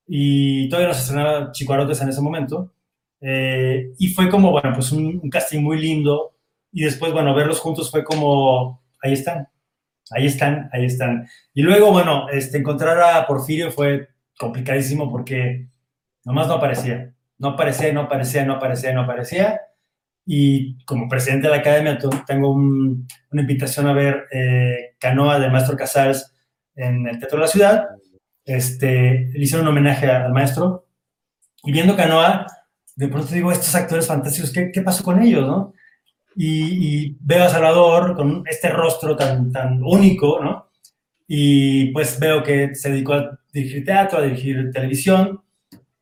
y 0.08 0.68
todavía 0.68 0.88
no 0.88 0.96
se 0.96 1.02
estrenaba 1.02 1.52
Chicuarotes 1.52 2.02
en 2.02 2.10
ese 2.10 2.22
momento. 2.22 2.74
Eh, 3.22 3.92
y 4.00 4.08
fue 4.08 4.30
como, 4.30 4.50
bueno, 4.50 4.72
pues 4.74 4.92
un, 4.92 5.20
un, 5.22 5.30
casting 5.30 5.62
muy 5.62 5.80
lindo. 5.80 6.34
Y 6.72 6.86
después, 6.86 7.14
bueno, 7.14 7.36
verlos 7.36 7.60
juntos 7.60 7.92
fue 7.92 8.04
como, 8.04 8.82
ahí 9.04 9.14
están, 9.14 9.48
ahí 10.12 10.28
están, 10.28 10.70
ahí 10.72 10.86
están. 10.86 11.28
Y 11.54 11.62
luego, 11.62 11.92
bueno, 11.92 12.30
este, 12.30 12.58
encontrar 12.58 13.00
a 13.02 13.26
Porfirio 13.28 13.72
fue 13.72 14.10
complicadísimo 14.38 15.12
porque 15.12 15.68
nomás 16.24 16.48
no 16.48 16.56
aparecía. 16.56 17.14
No 17.38 17.50
aparecía, 17.50 17.92
no 17.94 18.02
aparecía, 18.02 18.46
no 18.46 18.54
aparecía, 18.54 18.94
no 18.94 19.02
aparecía 19.02 19.62
y 20.26 20.84
como 20.86 21.08
presidente 21.08 21.48
de 21.48 21.54
la 21.54 21.60
academia 21.60 22.00
tengo 22.26 22.52
un, 22.52 23.08
una 23.32 23.42
invitación 23.42 23.88
a 23.88 23.94
ver 23.94 24.26
eh, 24.32 24.96
Canoa 25.00 25.40
del 25.40 25.52
maestro 25.52 25.78
Casals 25.78 26.34
en 26.76 27.08
el 27.08 27.20
Teatro 27.20 27.38
de 27.38 27.46
la 27.46 27.52
Ciudad. 27.52 27.86
Este, 28.44 29.30
le 29.34 29.40
hicieron 29.40 29.68
un 29.68 29.72
homenaje 29.72 30.10
al 30.10 30.34
maestro 30.34 30.88
y 31.64 31.72
viendo 31.72 31.96
Canoa, 31.96 32.48
de 32.96 33.08
pronto 33.08 33.34
digo, 33.34 33.52
estos 33.52 33.74
actores 33.76 34.08
fantásticos, 34.08 34.52
¿qué, 34.52 34.72
qué 34.72 34.82
pasó 34.82 35.04
con 35.04 35.22
ellos, 35.22 35.46
no? 35.48 35.74
Y, 36.36 37.06
y, 37.08 37.18
veo 37.22 37.46
a 37.46 37.50
Salvador 37.50 38.16
con 38.16 38.44
este 38.46 38.70
rostro 38.70 39.16
tan, 39.16 39.52
tan 39.52 39.82
único, 39.82 40.44
¿no? 40.44 40.70
Y 41.28 41.92
pues 41.92 42.20
veo 42.20 42.44
que 42.44 42.76
se 42.76 42.92
dedicó 42.92 43.14
a 43.14 43.40
dirigir 43.54 43.86
teatro, 43.86 44.20
a 44.20 44.22
dirigir 44.22 44.70
televisión, 44.72 45.42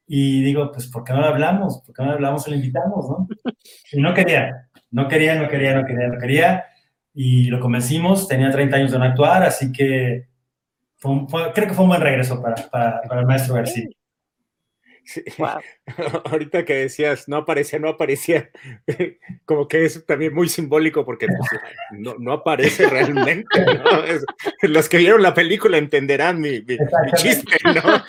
y 0.07 0.43
digo, 0.43 0.71
pues, 0.71 0.87
¿por 0.87 1.03
qué 1.03 1.13
no 1.13 1.21
le 1.21 1.27
hablamos? 1.27 1.81
¿Por 1.81 1.95
qué 1.95 2.03
no 2.03 2.09
le 2.09 2.15
hablamos 2.15 2.47
y 2.47 2.51
le 2.51 2.57
invitamos, 2.57 3.09
no? 3.09 3.27
Y 3.91 4.01
no 4.01 4.13
quería, 4.13 4.69
no 4.91 5.07
quería, 5.07 5.35
no 5.35 5.47
quería, 5.47 5.73
no 5.73 5.85
quería, 5.85 6.07
no 6.07 6.19
quería. 6.19 6.65
Y 7.13 7.45
lo 7.45 7.59
convencimos, 7.59 8.27
tenía 8.27 8.51
30 8.51 8.75
años 8.77 8.91
de 8.91 8.99
no 8.99 9.05
actuar, 9.05 9.43
así 9.43 9.71
que 9.71 10.27
fue 10.97 11.11
un, 11.11 11.29
fue, 11.29 11.51
creo 11.53 11.67
que 11.67 11.73
fue 11.73 11.83
un 11.83 11.89
buen 11.89 12.01
regreso 12.01 12.41
para, 12.41 12.55
para, 12.69 13.01
para 13.01 13.21
el 13.21 13.27
maestro 13.27 13.55
García. 13.55 13.87
Sí. 15.05 15.21
Wow. 15.37 15.59
Ahorita 16.25 16.63
que 16.63 16.73
decías, 16.75 17.27
no 17.27 17.37
aparecía, 17.37 17.79
no 17.79 17.89
aparecía, 17.89 18.49
como 19.45 19.67
que 19.67 19.85
es 19.85 20.05
también 20.05 20.33
muy 20.33 20.47
simbólico 20.47 21.05
porque 21.05 21.27
pues, 21.27 21.61
no, 21.91 22.15
no, 22.17 22.33
aparece 22.33 22.89
realmente. 22.89 23.65
¿no? 23.65 24.03
Es, 24.03 24.23
los 24.61 24.89
que 24.89 24.97
vieron 24.97 25.21
la 25.21 25.33
película 25.33 25.77
entenderán 25.77 26.39
mi, 26.39 26.61
mi, 26.61 26.77
mi 26.77 27.11
chiste, 27.15 27.57
¿no? 27.65 28.03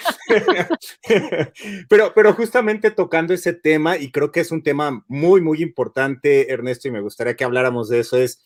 pero, 1.89 2.13
pero 2.15 2.33
justamente 2.33 2.91
tocando 2.91 3.35
ese 3.35 3.53
tema, 3.53 3.97
y 3.97 4.11
creo 4.11 4.33
que 4.33 4.41
es 4.41 4.51
un 4.51 4.63
tema 4.63 5.05
muy, 5.09 5.41
muy 5.41 5.63
importante, 5.63 6.53
Ernesto, 6.53 6.89
y 6.89 6.93
me 6.93 7.01
gustaría 7.01 7.37
que 7.37 7.45
habláramos 7.45 7.89
de 7.89 8.01
eso, 8.01 8.19
es 8.19 8.41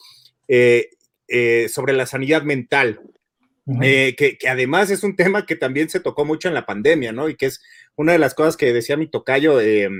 eh, 0.49 0.90
eh, 1.28 1.68
sobre 1.68 1.92
la 1.92 2.07
sanidad 2.07 2.42
mental. 2.42 3.01
Eh, 3.82 4.14
que, 4.16 4.38
además 4.48 4.90
es 4.90 5.02
un 5.02 5.14
tema 5.14 5.44
que 5.44 5.54
también 5.54 5.90
se 5.90 6.00
tocó 6.00 6.24
mucho 6.24 6.48
en 6.48 6.54
la 6.54 6.64
pandemia, 6.64 7.12
¿no? 7.12 7.28
Y 7.28 7.36
que 7.36 7.46
es 7.46 7.62
una 7.96 8.12
de 8.12 8.18
las 8.18 8.34
cosas 8.34 8.56
que 8.56 8.72
decía 8.72 8.96
mi 8.96 9.08
tocayo, 9.08 9.60
eh, 9.60 9.90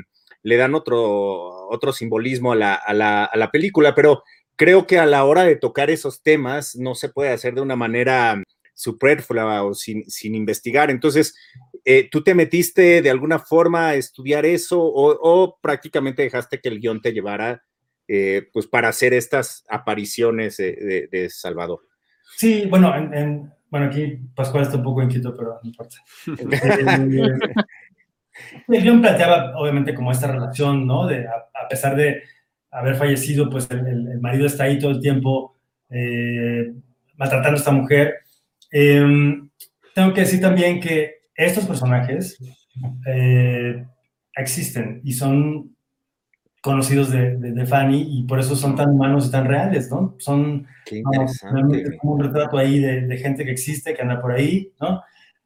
le 0.43 0.57
dan 0.57 0.75
otro, 0.75 1.69
otro 1.69 1.93
simbolismo 1.93 2.53
a 2.53 2.57
la, 2.57 2.75
a, 2.75 2.95
la, 2.95 3.25
a 3.25 3.37
la, 3.37 3.51
película, 3.51 3.95
pero 3.95 4.23
creo 4.57 4.87
que 4.87 4.99
a 4.99 5.07
la 5.07 5.25
hora 5.25 5.43
de 5.45 5.57
tocar 5.57 5.91
esos 5.91 6.23
temas 6.23 6.77
no 6.77 6.95
se 6.95 7.11
puede 7.11 7.31
hacer 7.31 7.55
de 7.55 7.61
una 7.61 7.77
manera 7.77 8.43
superflua 8.73 9.65
o 9.65 9.75
sin, 9.75 10.09
sin 10.09 10.35
investigar. 10.35 10.91
Entonces, 10.91 11.35
eh, 11.85 12.09
¿tú 12.11 12.23
te 12.23 12.35
metiste 12.35 13.03
de 13.03 13.11
alguna 13.11 13.39
forma 13.39 13.89
a 13.89 13.95
estudiar 13.97 14.47
eso 14.47 14.81
o, 14.81 15.59
prácticamente 15.61 16.23
dejaste 16.23 16.61
que 16.61 16.69
el 16.69 16.81
guion 16.81 17.03
te 17.03 17.13
llevara 17.13 17.63
eh, 18.07 18.49
pues 18.53 18.67
para 18.67 18.89
hacer 18.89 19.13
estas 19.13 19.65
apariciones 19.69 20.57
de 20.57 21.29
Salvador? 21.31 21.88
Sí, 22.37 22.67
bueno, 22.69 22.95
en, 22.97 23.15
en, 23.15 23.53
bueno, 23.71 23.87
aquí 23.87 24.21
Pascual 24.35 24.65
está 24.65 24.77
un 24.77 24.85
poco 24.85 25.03
inquieto, 25.03 25.37
pero 25.37 25.59
no 25.63 25.69
importa. 25.69 25.97
el 28.69 28.83
guion 28.83 29.01
planteaba, 29.01 29.57
obviamente, 29.57 29.95
como 29.95 30.13
esta 30.13 30.29
relación, 30.29 30.87
¿no? 30.87 31.07
De, 31.07 31.27
a, 31.27 31.49
a 31.65 31.69
pesar 31.69 31.97
de 31.97 32.23
haber 32.71 32.97
fallecido, 32.97 33.49
pues 33.51 33.71
el, 33.71 33.87
el, 33.87 34.21
marido 34.21 34.47
está 34.47 34.65
ahí 34.65 34.79
todo 34.79 34.91
el 34.91 35.01
tiempo 35.01 35.57
eh, 35.91 36.73
maltratando 37.17 37.57
a 37.57 37.59
esta 37.59 37.73
mujer. 37.73 38.15
Eh, 38.71 39.41
tengo 39.95 40.13
que 40.13 40.21
decir 40.21 40.41
también 40.41 40.81
que 40.81 41.19
estos 41.35 41.67
personajes 41.67 42.39
eh, 43.07 43.85
existen 44.37 45.01
y 45.05 45.13
son 45.13 45.77
conocidos 46.69 47.11
de, 47.11 47.39
de, 47.39 47.53
de, 47.53 47.67
Fanny 47.67 48.19
y 48.19 48.23
por 48.25 48.39
eso 48.39 48.55
son 48.55 48.77
tan 48.77 48.91
humanos 48.91 49.27
y 49.27 49.31
tan 49.31 49.47
reales, 49.47 49.91
¿no? 49.91 50.15
Son 50.19 50.67
realmente 51.51 51.97
como 51.97 52.13
un 52.13 52.25
retrato 52.25 52.59
ahí 52.59 52.79
de, 52.79 53.07
de, 53.07 53.17
gente 53.17 53.43
que 53.47 53.53
existe, 53.53 53.95
que 53.95 54.03
anda 54.03 54.21
por 54.21 54.33
ahí, 54.33 54.71
¿no? 54.79 55.03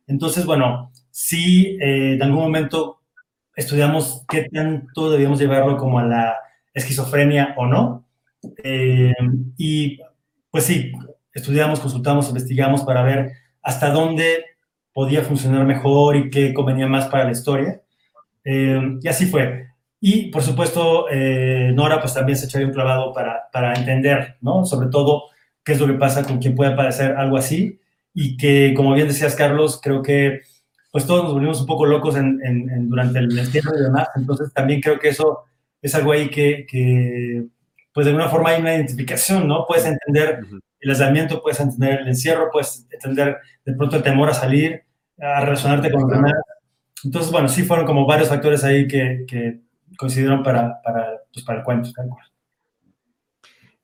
Entonces, 0.08 0.44
bueno, 0.44 0.90
sí, 1.12 1.78
eh, 1.80 2.14
en 2.14 2.22
algún 2.24 2.42
momento 2.42 3.02
estudiamos 3.54 4.24
qué 4.28 4.48
tanto 4.52 5.12
debíamos 5.12 5.38
llevarlo 5.38 5.76
como 5.76 6.00
a 6.00 6.04
la 6.04 6.36
esquizofrenia 6.74 7.54
o 7.56 7.66
no. 7.66 8.04
Eh, 8.64 9.14
y 9.56 10.00
pues 10.50 10.64
sí, 10.64 10.90
estudiamos, 11.32 11.78
consultamos, 11.78 12.28
investigamos 12.30 12.82
para 12.82 13.04
ver 13.04 13.30
hasta 13.62 13.90
dónde 13.90 14.44
podía 14.92 15.22
funcionar 15.22 15.64
mejor 15.64 16.16
y 16.16 16.30
qué 16.30 16.52
convenía 16.52 16.88
más 16.88 17.06
para 17.06 17.24
la 17.24 17.30
historia. 17.30 17.80
Eh, 18.44 18.98
y 19.00 19.06
así 19.06 19.26
fue. 19.26 19.71
Y, 20.04 20.32
por 20.32 20.42
supuesto, 20.42 21.06
eh, 21.08 21.70
Nora 21.72 22.00
pues 22.00 22.12
también 22.12 22.36
se 22.36 22.46
echó 22.46 22.58
ahí 22.58 22.64
un 22.64 22.72
clavado 22.72 23.12
para, 23.12 23.48
para 23.52 23.72
entender, 23.72 24.34
¿no? 24.40 24.66
Sobre 24.66 24.88
todo, 24.88 25.26
qué 25.62 25.74
es 25.74 25.80
lo 25.80 25.86
que 25.86 25.92
pasa 25.92 26.24
con 26.24 26.38
quien 26.38 26.56
puede 26.56 26.74
parecer 26.74 27.12
algo 27.12 27.36
así 27.36 27.78
y 28.12 28.36
que, 28.36 28.74
como 28.76 28.94
bien 28.94 29.06
decías, 29.06 29.36
Carlos, 29.36 29.78
creo 29.80 30.02
que 30.02 30.40
pues 30.90 31.06
todos 31.06 31.22
nos 31.22 31.34
volvimos 31.34 31.60
un 31.60 31.68
poco 31.68 31.86
locos 31.86 32.16
en, 32.16 32.40
en, 32.44 32.68
en 32.68 32.90
durante 32.90 33.20
el 33.20 33.38
encierro 33.38 33.78
y 33.78 33.82
demás, 33.82 34.08
entonces 34.16 34.52
también 34.52 34.80
creo 34.80 34.98
que 34.98 35.10
eso 35.10 35.44
es 35.80 35.94
algo 35.94 36.10
ahí 36.10 36.28
que, 36.28 36.66
que, 36.68 37.44
pues 37.94 38.04
de 38.04 38.10
alguna 38.10 38.28
forma 38.28 38.50
hay 38.50 38.60
una 38.60 38.74
identificación, 38.74 39.46
¿no? 39.46 39.66
Puedes 39.68 39.86
entender 39.86 40.40
el 40.80 40.90
aislamiento, 40.90 41.40
puedes 41.40 41.60
entender 41.60 42.00
el 42.00 42.08
encierro, 42.08 42.50
puedes 42.50 42.88
entender 42.90 43.38
de 43.64 43.72
pronto 43.74 43.96
el 43.98 44.02
temor 44.02 44.28
a 44.30 44.34
salir, 44.34 44.82
a 45.20 45.42
relacionarte 45.42 45.92
con 45.92 46.00
los 46.02 46.10
demás. 46.10 46.32
Entonces, 47.04 47.30
bueno, 47.30 47.48
sí 47.48 47.62
fueron 47.62 47.86
como 47.86 48.04
varios 48.04 48.28
factores 48.28 48.64
ahí 48.64 48.88
que, 48.88 49.24
que 49.28 49.60
coincidieron 50.02 50.42
para, 50.42 50.82
para, 50.82 51.22
pues 51.32 51.44
para 51.44 51.60
el 51.60 51.64
cuento. 51.64 51.90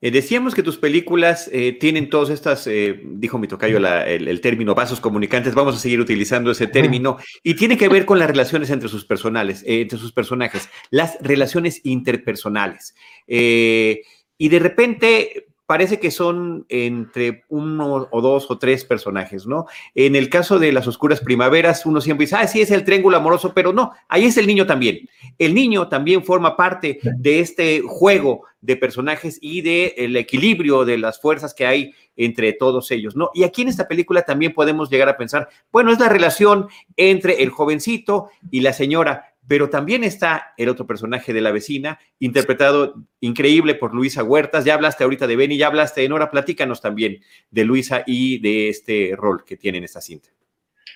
Eh, 0.01 0.11
decíamos 0.11 0.53
que 0.53 0.63
tus 0.63 0.77
películas 0.77 1.49
eh, 1.53 1.71
tienen 1.79 2.09
todas 2.09 2.29
estas, 2.29 2.67
eh, 2.67 2.99
dijo 3.05 3.37
mi 3.37 3.47
tocayo 3.47 3.77
el, 3.77 4.27
el, 4.27 4.41
término 4.41 4.75
vasos 4.75 4.99
comunicantes, 4.99 5.55
vamos 5.55 5.77
a 5.77 5.79
seguir 5.79 6.01
utilizando 6.01 6.51
ese 6.51 6.67
término, 6.67 7.17
y 7.41 7.53
tiene 7.53 7.77
que 7.77 7.87
ver 7.87 8.05
con 8.05 8.19
las 8.19 8.27
relaciones 8.27 8.69
entre 8.69 8.89
sus 8.89 9.05
personales, 9.05 9.63
entre 9.65 9.97
sus 9.97 10.11
personajes, 10.11 10.67
las 10.91 11.17
relaciones 11.21 11.79
interpersonales. 11.85 12.93
Y 13.25 14.49
de 14.49 14.59
repente 14.59 15.48
parece 15.69 15.99
que 15.99 16.09
son 16.09 16.65
entre 16.67 17.43
uno 17.47 18.07
o 18.09 18.21
dos 18.21 18.49
o 18.49 18.57
tres 18.57 18.83
personajes, 18.85 19.45
¿no? 19.45 19.67
En 19.93 20.15
el 20.15 20.27
caso 20.27 20.57
de 20.57 20.71
las 20.71 20.87
oscuras 20.87 21.21
primaveras, 21.21 21.85
uno 21.85 22.01
siempre 22.01 22.25
dice, 22.25 22.37
ah, 22.37 22.47
sí, 22.47 22.59
es 22.59 22.71
el 22.71 22.83
triángulo 22.83 23.17
amoroso, 23.17 23.53
pero 23.53 23.71
no, 23.71 23.91
ahí 24.07 24.25
es 24.25 24.37
el 24.37 24.47
niño 24.47 24.65
también. 24.65 25.07
El 25.37 25.53
niño 25.53 25.87
también 25.87 26.23
forma 26.23 26.57
parte 26.57 26.99
de 27.03 27.39
este 27.39 27.83
juego 27.85 28.45
de 28.61 28.77
personajes 28.77 29.37
y 29.43 29.61
del 29.61 29.93
el 29.95 30.15
equilibrio 30.15 30.85
de 30.85 30.97
las 30.97 31.21
fuerzas 31.21 31.53
que 31.53 31.67
hay 31.67 31.93
entre 32.17 32.51
todos 32.53 32.89
ellos, 32.89 33.15
¿no? 33.15 33.29
Y 33.35 33.43
aquí 33.43 33.61
en 33.61 33.67
esta 33.67 33.87
película 33.87 34.23
también 34.23 34.53
podemos 34.53 34.89
llegar 34.89 35.07
a 35.07 35.17
pensar, 35.17 35.49
bueno, 35.71 35.91
es 35.91 35.99
la 35.99 36.09
relación 36.09 36.67
entre 36.97 37.43
el 37.43 37.51
jovencito 37.51 38.31
y 38.49 38.61
la 38.61 38.73
señora, 38.73 39.28
pero 39.49 39.71
también 39.71 40.03
está 40.03 40.53
el 40.57 40.69
otro 40.69 40.85
personaje 40.85 41.33
de 41.33 41.41
la 41.41 41.51
vecina, 41.51 41.97
interpretado 42.19 42.93
increíble 43.19 43.73
por 43.73 43.95
Luisa 43.95 44.23
Huertas. 44.23 44.63
Ya 44.63 44.75
hablaste 44.75 45.03
ahorita 45.03 45.25
de 45.25 45.35
Benny, 45.35 45.57
ya 45.57 45.65
hablaste 45.65 46.01
de 46.01 46.09
Nora, 46.09 46.29
platícanos 46.29 46.81
también 46.81 47.17
de 47.49 47.65
Luisa 47.65 48.03
y 48.05 48.39
de 48.41 48.69
este 48.69 49.15
rol 49.17 49.43
que 49.43 49.57
tiene 49.57 49.79
en 49.79 49.85
esta 49.85 50.01
cinta. 50.01 50.29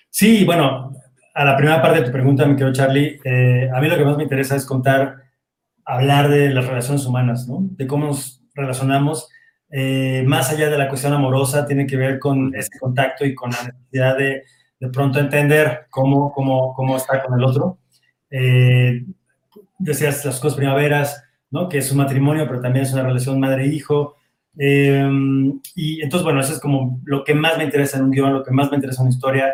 Sí, 0.07 0.45
bueno, 0.45 0.93
a 1.33 1.43
la 1.43 1.57
primera 1.57 1.81
parte 1.81 2.01
de 2.01 2.05
tu 2.05 2.11
pregunta, 2.11 2.45
mi 2.45 2.55
querido 2.55 2.73
Charlie, 2.73 3.19
eh, 3.23 3.71
a 3.73 3.81
mí 3.81 3.87
lo 3.89 3.97
que 3.97 4.05
más 4.05 4.17
me 4.17 4.23
interesa 4.23 4.55
es 4.55 4.67
contar, 4.67 5.23
hablar 5.83 6.29
de 6.29 6.51
las 6.51 6.67
relaciones 6.67 7.07
humanas, 7.07 7.47
¿no? 7.47 7.57
De 7.61 7.87
cómo 7.87 8.05
nos 8.05 8.43
relacionamos, 8.53 9.29
eh, 9.71 10.23
más 10.27 10.51
allá 10.51 10.69
de 10.69 10.77
la 10.77 10.89
cuestión 10.89 11.13
amorosa, 11.13 11.65
tiene 11.65 11.87
que 11.87 11.97
ver 11.97 12.19
con 12.19 12.53
ese 12.53 12.77
contacto 12.79 13.25
y 13.25 13.33
con 13.33 13.49
la 13.49 13.63
necesidad 13.63 14.15
de 14.15 14.43
de 14.83 14.89
pronto 14.89 15.17
entender 15.17 15.87
cómo, 15.89 16.33
cómo, 16.33 16.73
cómo 16.73 16.97
está 16.97 17.23
con 17.23 17.39
el 17.39 17.45
otro. 17.45 17.77
Eh, 18.35 19.05
decías 19.77 20.25
las 20.25 20.39
cosas 20.39 20.57
primaveras, 20.57 21.23
¿no? 21.51 21.69
Que 21.69 21.77
es 21.77 21.91
un 21.91 21.99
matrimonio, 21.99 22.47
pero 22.47 22.59
también 22.59 22.83
es 22.83 22.93
una 22.93 23.03
relación 23.03 23.39
madre-hijo. 23.39 24.15
Eh, 24.57 25.07
y 25.75 26.01
entonces, 26.01 26.23
bueno, 26.23 26.41
eso 26.41 26.53
es 26.53 26.59
como 26.59 26.99
lo 27.05 27.23
que 27.23 27.35
más 27.35 27.57
me 27.57 27.63
interesa 27.63 27.97
en 27.97 28.05
un 28.05 28.11
guion, 28.11 28.33
lo 28.33 28.43
que 28.43 28.51
más 28.51 28.71
me 28.71 28.77
interesa 28.77 29.01
en 29.01 29.07
una 29.07 29.15
historia. 29.15 29.53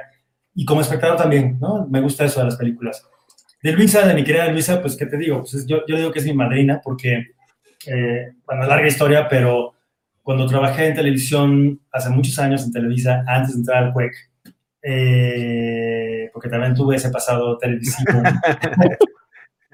Y 0.55 0.63
como 0.63 0.81
espectador 0.81 1.17
también, 1.17 1.57
¿no? 1.59 1.85
Me 1.87 1.99
gusta 1.99 2.23
eso 2.23 2.39
de 2.39 2.45
las 2.45 2.55
películas. 2.55 3.05
De 3.61 3.73
Luisa, 3.73 4.07
de 4.07 4.13
mi 4.13 4.23
querida 4.23 4.49
Luisa, 4.49 4.81
pues, 4.81 4.95
¿qué 4.95 5.05
te 5.05 5.17
digo? 5.17 5.39
Pues 5.39 5.65
yo, 5.67 5.85
yo 5.85 5.97
digo 5.97 6.11
que 6.11 6.19
es 6.19 6.25
mi 6.25 6.33
madrina 6.33 6.79
porque, 6.81 7.31
eh, 7.85 8.31
bueno, 8.45 8.65
larga 8.65 8.87
historia, 8.87 9.27
pero 9.27 9.73
cuando 10.23 10.45
trabajé 10.47 10.87
en 10.87 10.95
televisión 10.95 11.81
hace 11.91 12.09
muchos 12.09 12.39
años 12.39 12.63
en 12.63 12.71
Televisa, 12.71 13.23
antes 13.27 13.53
de 13.53 13.59
entrar 13.59 13.83
al 13.83 13.93
CUEC, 13.93 14.13
eh, 14.81 16.29
porque 16.33 16.49
también 16.49 16.73
tuve 16.73 16.95
ese 16.95 17.09
pasado 17.09 17.57
televisivo. 17.57 18.21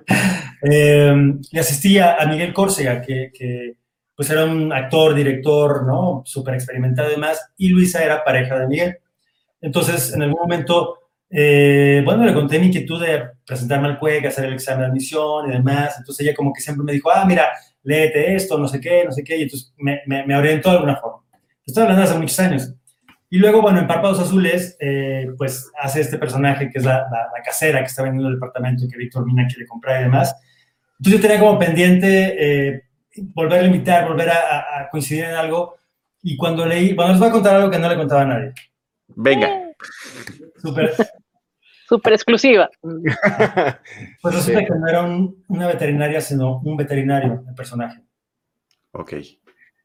eh, 0.64 1.34
y 1.52 1.60
asistía 1.60 2.16
a 2.16 2.26
Miguel 2.26 2.54
Córcega, 2.54 3.02
que, 3.02 3.32
que, 3.34 3.78
pues 4.16 4.30
era 4.30 4.46
un 4.46 4.72
actor, 4.72 5.14
director, 5.14 5.86
¿no? 5.86 6.24
Súper 6.26 6.54
experimentado 6.54 7.10
y 7.10 7.16
demás, 7.16 7.52
y 7.58 7.70
Luisa 7.70 8.04
era 8.04 8.24
pareja 8.24 8.58
de 8.60 8.68
Miguel. 8.68 8.98
Entonces, 9.62 10.14
en 10.14 10.22
algún 10.22 10.40
momento, 10.40 11.00
eh, 11.30 12.02
bueno, 12.06 12.24
le 12.24 12.34
conté 12.34 12.60
mi 12.60 12.68
inquietud 12.68 13.04
de 13.04 13.30
presentarme 13.46 13.88
al 13.88 14.00
CUEC, 14.00 14.28
hacer 14.28 14.46
el 14.46 14.54
examen 14.54 14.82
de 14.82 14.86
admisión 14.88 15.50
y 15.50 15.54
demás. 15.54 15.96
Entonces 15.98 16.26
ella 16.26 16.36
como 16.36 16.54
que 16.54 16.62
siempre 16.62 16.86
me 16.86 16.94
dijo, 16.94 17.12
ah, 17.12 17.26
mira, 17.26 17.50
léete 17.84 18.36
esto, 18.36 18.58
no 18.58 18.68
sé 18.68 18.80
qué, 18.80 19.04
no 19.06 19.12
sé 19.12 19.24
qué, 19.24 19.38
y 19.38 19.44
entonces 19.44 19.74
me, 19.78 20.02
me, 20.06 20.26
me 20.26 20.36
orientó 20.36 20.70
de 20.70 20.76
alguna 20.78 20.96
forma. 20.96 21.24
Estoy 21.66 21.84
hablando 21.84 22.04
hace 22.04 22.18
muchos 22.18 22.40
años. 22.40 22.74
Y 23.36 23.38
luego, 23.38 23.62
bueno, 23.62 23.80
en 23.80 23.88
Párpados 23.88 24.22
Azules, 24.22 24.78
eh, 24.80 25.28
pues 25.38 25.70
hace 25.78 26.00
este 26.00 26.18
personaje 26.18 26.70
que 26.70 26.78
es 26.78 26.86
la, 26.86 27.00
la, 27.12 27.28
la, 27.36 27.44
casera 27.44 27.80
que 27.80 27.88
está 27.88 28.02
vendiendo 28.02 28.30
el 28.30 28.36
departamento 28.36 28.88
que 28.90 28.98
Víctor 28.98 29.26
Mina 29.26 29.46
quiere 29.46 29.68
comprar 29.68 30.00
y 30.00 30.04
demás. 30.06 30.34
Entonces 30.98 31.20
yo 31.20 31.22
tenía 31.22 31.42
como 31.42 31.60
pendiente 31.60 32.70
eh, 32.70 32.84
volver 33.34 33.66
a 33.66 33.66
invitar, 33.66 34.08
volver 34.08 34.30
a, 34.30 34.80
a, 34.80 34.90
coincidir 34.90 35.26
en 35.26 35.36
algo. 35.36 35.76
Y 36.24 36.38
cuando 36.38 36.66
leí, 36.66 36.94
bueno, 36.94 37.12
les 37.12 37.20
voy 37.20 37.28
a 37.28 37.32
contar 37.34 37.56
algo 37.58 37.70
que 37.70 37.78
no 37.78 37.90
le 37.90 37.98
contaba 37.98 38.22
a 38.22 38.26
nadie. 38.26 38.54
Venga. 39.08 39.50
Súper. 40.62 40.94
Súper 41.90 42.14
exclusiva. 42.14 42.70
Pues 44.22 44.34
resulta 44.34 44.60
sí. 44.62 44.66
que 44.66 44.76
no 44.80 44.88
era 44.88 45.02
un, 45.02 45.44
una 45.50 45.68
veterinaria, 45.68 46.22
sino 46.22 46.60
un 46.60 46.78
veterinario, 46.78 47.44
el 47.46 47.54
personaje. 47.54 48.00
Ok. 48.94 49.16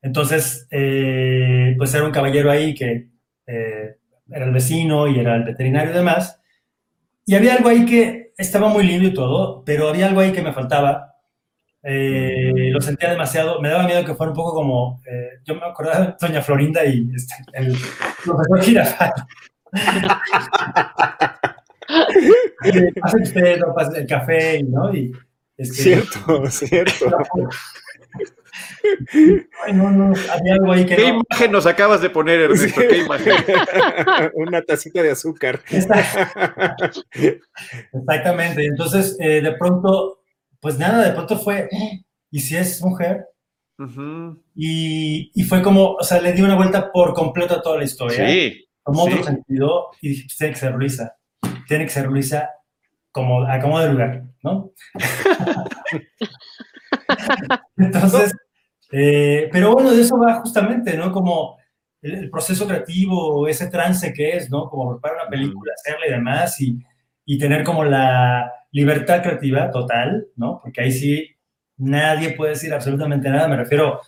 Entonces, 0.02 0.68
eh, 0.70 1.74
pues 1.76 1.92
era 1.92 2.04
un 2.04 2.12
caballero 2.12 2.48
ahí 2.48 2.74
que 2.74 3.09
eh, 3.50 3.96
era 4.30 4.44
el 4.44 4.52
vecino 4.52 5.08
y 5.08 5.18
era 5.18 5.36
el 5.36 5.44
veterinario 5.44 5.90
y 5.90 5.94
demás. 5.94 6.40
Y 7.26 7.34
había 7.34 7.54
algo 7.54 7.68
ahí 7.68 7.84
que 7.84 8.32
estaba 8.36 8.68
muy 8.68 8.84
lindo 8.84 9.08
y 9.08 9.14
todo, 9.14 9.64
pero 9.64 9.88
había 9.88 10.06
algo 10.06 10.20
ahí 10.20 10.32
que 10.32 10.42
me 10.42 10.52
faltaba. 10.52 11.16
Eh, 11.82 12.70
lo 12.70 12.80
sentía 12.80 13.10
demasiado, 13.10 13.60
me 13.60 13.70
daba 13.70 13.86
miedo 13.86 14.04
que 14.04 14.14
fuera 14.14 14.30
un 14.30 14.36
poco 14.36 14.54
como, 14.54 15.00
eh, 15.10 15.40
yo 15.44 15.54
me 15.54 15.64
acordaba 15.64 16.00
de 16.00 16.14
Doña 16.20 16.42
Florinda 16.42 16.84
y 16.84 17.10
este, 17.14 17.34
el 17.54 17.74
profesor 18.24 18.62
Girafal. 18.62 19.12
Hace 23.02 23.16
usted 23.22 23.58
no, 23.58 23.74
el 23.96 24.06
café, 24.06 24.62
¿no? 24.62 24.94
Y, 24.94 25.12
este, 25.56 25.82
cierto, 25.82 26.46
cierto. 26.50 27.06
Ay, 29.64 29.72
no, 29.72 29.90
no, 29.90 30.12
había 30.30 30.54
algo 30.54 30.72
ahí 30.72 30.86
que 30.86 30.96
¿Qué 30.96 31.12
no. 31.12 31.22
imagen 31.28 31.52
nos 31.52 31.66
acabas 31.66 32.00
de 32.00 32.10
poner, 32.10 32.40
Ernesto? 32.40 32.80
Sí. 32.80 32.86
¿Qué 32.88 32.98
imagen? 32.98 33.34
Una 34.34 34.62
tacita 34.62 35.02
de 35.02 35.10
azúcar. 35.10 35.60
Exactamente. 37.92 38.66
Entonces, 38.66 39.16
eh, 39.20 39.40
de 39.40 39.52
pronto, 39.52 40.22
pues 40.60 40.78
nada, 40.78 41.04
de 41.04 41.12
pronto 41.12 41.38
fue, 41.38 41.68
¿y 42.30 42.40
si 42.40 42.56
es 42.56 42.82
mujer? 42.82 43.26
Uh 43.78 43.84
-huh. 43.84 44.42
y, 44.54 45.30
y, 45.34 45.44
fue 45.44 45.62
como, 45.62 45.94
o 45.94 46.02
sea, 46.02 46.20
le 46.20 46.34
di 46.34 46.42
una 46.42 46.54
vuelta 46.54 46.92
por 46.92 47.14
completo 47.14 47.54
a 47.54 47.62
toda 47.62 47.78
la 47.78 47.84
historia. 47.84 48.28
Sí. 48.28 48.66
Tomó 48.84 49.06
sí. 49.06 49.12
otro 49.12 49.24
sentido 49.24 49.86
y 50.02 50.10
dije, 50.10 50.24
pues, 50.24 50.36
tiene 50.36 50.52
que 50.52 50.58
ser 50.58 50.74
Luisa. 50.74 51.16
Tiene 51.66 51.84
que 51.84 51.90
ser 51.90 52.06
Luisa 52.06 52.50
como, 53.12 53.42
a 53.46 53.58
como 53.58 53.80
de 53.80 53.90
lugar, 53.90 54.24
¿no? 54.42 54.72
Entonces, 57.76 58.34
eh, 58.92 59.48
pero 59.52 59.74
bueno, 59.74 59.92
de 59.92 60.02
eso 60.02 60.18
va 60.18 60.40
justamente, 60.40 60.96
¿no? 60.96 61.12
Como 61.12 61.58
el, 62.02 62.14
el, 62.14 62.30
proceso 62.30 62.66
creativo, 62.66 63.46
ese 63.46 63.68
trance 63.68 64.12
que 64.12 64.36
es, 64.36 64.50
¿no? 64.50 64.68
Como 64.68 64.92
preparar 64.92 65.22
una 65.22 65.30
película, 65.30 65.72
hacerla 65.74 66.06
y 66.06 66.10
demás, 66.10 66.60
y, 66.60 66.78
y, 67.24 67.38
tener 67.38 67.62
como 67.62 67.84
la 67.84 68.52
libertad 68.72 69.22
creativa 69.22 69.70
total, 69.70 70.26
¿no? 70.36 70.60
Porque 70.62 70.82
ahí 70.82 70.92
sí 70.92 71.28
nadie 71.76 72.32
puede 72.32 72.52
decir 72.52 72.72
absolutamente 72.72 73.28
nada, 73.30 73.48
me 73.48 73.56
refiero, 73.56 74.00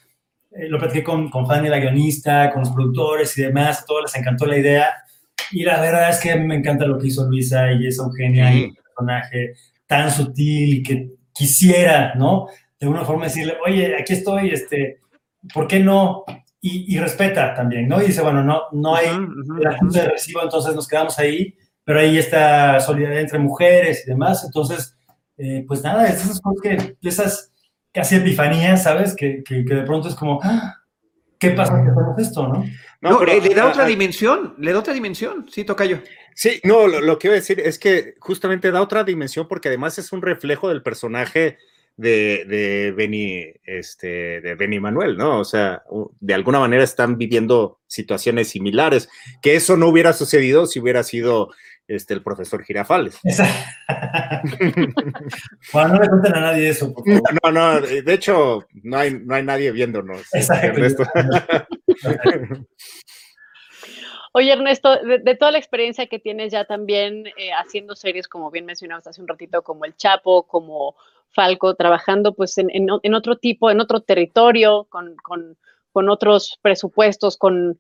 eh, 0.50 0.68
lo 0.68 0.78
platiqué 0.78 1.02
con, 1.02 1.30
con 1.30 1.46
Fanny, 1.46 1.68
la 1.68 1.78
guionista, 1.78 2.50
con 2.50 2.60
los 2.60 2.70
productores 2.70 3.36
y 3.38 3.42
demás, 3.42 3.82
a 3.82 3.86
todos 3.86 4.02
les 4.02 4.16
encantó 4.16 4.46
la 4.46 4.58
idea, 4.58 4.88
y 5.50 5.64
la 5.64 5.80
verdad 5.80 6.10
es 6.10 6.18
que 6.18 6.34
me 6.36 6.56
encanta 6.56 6.86
lo 6.86 6.98
que 6.98 7.06
hizo 7.06 7.28
Luisa, 7.28 7.72
y 7.72 7.86
es 7.86 7.98
Eugenia, 7.98 8.50
sí. 8.50 8.58
y 8.58 8.64
un 8.64 8.74
personaje 8.74 9.54
tan 9.86 10.10
sutil 10.10 10.82
que 10.82 11.10
quisiera, 11.32 12.14
¿no? 12.14 12.48
De 12.82 12.88
alguna 12.88 13.04
forma 13.04 13.26
decirle, 13.26 13.56
oye, 13.64 13.96
aquí 13.96 14.12
estoy, 14.14 14.50
este, 14.50 14.98
¿por 15.54 15.68
qué 15.68 15.78
no? 15.78 16.24
Y, 16.60 16.92
y 16.92 16.98
respeta 16.98 17.54
también, 17.54 17.86
¿no? 17.86 18.02
Y 18.02 18.06
dice, 18.06 18.22
bueno, 18.22 18.42
no, 18.42 18.62
no 18.72 18.96
hay 18.96 19.06
uh 19.06 19.20
-huh, 19.20 20.10
recibo, 20.10 20.42
entonces 20.42 20.74
nos 20.74 20.88
quedamos 20.88 21.16
ahí, 21.20 21.54
pero 21.84 22.00
ahí 22.00 22.18
está 22.18 22.80
solidaridad 22.80 23.22
entre 23.22 23.38
mujeres 23.38 24.02
y 24.04 24.10
demás, 24.10 24.42
entonces, 24.44 24.96
eh, 25.38 25.64
pues 25.68 25.84
nada, 25.84 26.08
es 26.08 26.24
esas 26.24 26.40
cosas 26.40 26.60
que, 26.60 26.96
esas 27.02 27.52
casi 27.92 28.16
epifanías, 28.16 28.82
¿sabes? 28.82 29.14
Que, 29.14 29.44
que, 29.44 29.64
que 29.64 29.74
de 29.74 29.82
pronto 29.82 30.08
es 30.08 30.16
como, 30.16 30.40
¡Ah! 30.42 30.74
¿qué 31.38 31.50
pasa 31.50 31.74
que 31.74 31.88
hacemos 31.88 32.18
esto, 32.18 32.48
no? 32.48 32.64
No, 33.00 33.10
no 33.10 33.18
pero, 33.20 33.40
le 33.40 33.54
da 33.54 33.68
otra 33.68 33.84
dimensión, 33.84 34.56
le 34.58 34.72
da 34.72 34.80
otra 34.80 34.92
dimensión, 34.92 35.46
sí, 35.48 35.62
Tocayo. 35.62 36.00
Sí, 36.34 36.60
no, 36.64 36.88
lo, 36.88 37.00
lo 37.00 37.16
que 37.16 37.28
iba 37.28 37.34
a 37.34 37.38
decir 37.38 37.60
es 37.60 37.78
que 37.78 38.16
justamente 38.18 38.72
da 38.72 38.82
otra 38.82 39.04
dimensión 39.04 39.46
porque 39.46 39.68
además 39.68 39.98
es 39.98 40.12
un 40.12 40.20
reflejo 40.20 40.68
del 40.68 40.82
personaje 40.82 41.58
de, 41.96 42.44
de 42.46 42.92
Benny, 42.92 43.52
este, 43.64 44.40
de 44.40 44.54
Benny 44.54 44.80
Manuel, 44.80 45.16
¿no? 45.16 45.40
O 45.40 45.44
sea, 45.44 45.82
de 46.20 46.34
alguna 46.34 46.60
manera 46.60 46.84
están 46.84 47.18
viviendo 47.18 47.80
situaciones 47.86 48.48
similares, 48.48 49.08
que 49.40 49.54
eso 49.54 49.76
no 49.76 49.88
hubiera 49.88 50.12
sucedido 50.12 50.66
si 50.66 50.80
hubiera 50.80 51.02
sido 51.02 51.50
este, 51.88 52.14
el 52.14 52.22
profesor 52.22 52.64
Girafales. 52.64 53.18
bueno, 55.72 55.94
no 55.94 56.00
le 56.00 56.08
cuenten 56.08 56.34
a 56.34 56.40
nadie 56.40 56.70
eso. 56.70 56.94
No, 57.04 57.20
no, 57.42 57.52
no, 57.52 57.80
de 57.80 58.14
hecho, 58.14 58.66
no 58.82 58.96
hay, 58.96 59.14
no 59.14 59.34
hay 59.34 59.44
nadie 59.44 59.72
viéndonos. 59.72 60.22
Este, 60.32 60.54
Ernesto. 60.54 61.04
Oye, 64.34 64.50
Ernesto, 64.50 64.96
de, 64.96 65.36
toda 65.36 65.52
la 65.52 65.58
experiencia 65.58 66.06
que 66.06 66.18
tienes 66.18 66.52
ya 66.52 66.64
también 66.64 67.26
eh, 67.36 67.50
haciendo 67.52 67.94
series, 67.94 68.28
como 68.28 68.50
bien 68.50 68.64
mencionabas 68.64 69.06
hace 69.06 69.20
un 69.20 69.28
ratito, 69.28 69.62
como 69.62 69.84
El 69.84 69.94
Chapo, 69.94 70.44
como 70.44 70.96
Falco, 71.32 71.74
trabajando 71.74 72.34
pues 72.34 72.56
en, 72.56 72.90
otro 73.14 73.36
tipo, 73.36 73.70
en 73.70 73.80
otro 73.80 74.00
territorio, 74.00 74.86
con, 74.88 75.16
con, 75.16 76.08
otros 76.08 76.58
presupuestos, 76.62 77.36
con 77.36 77.78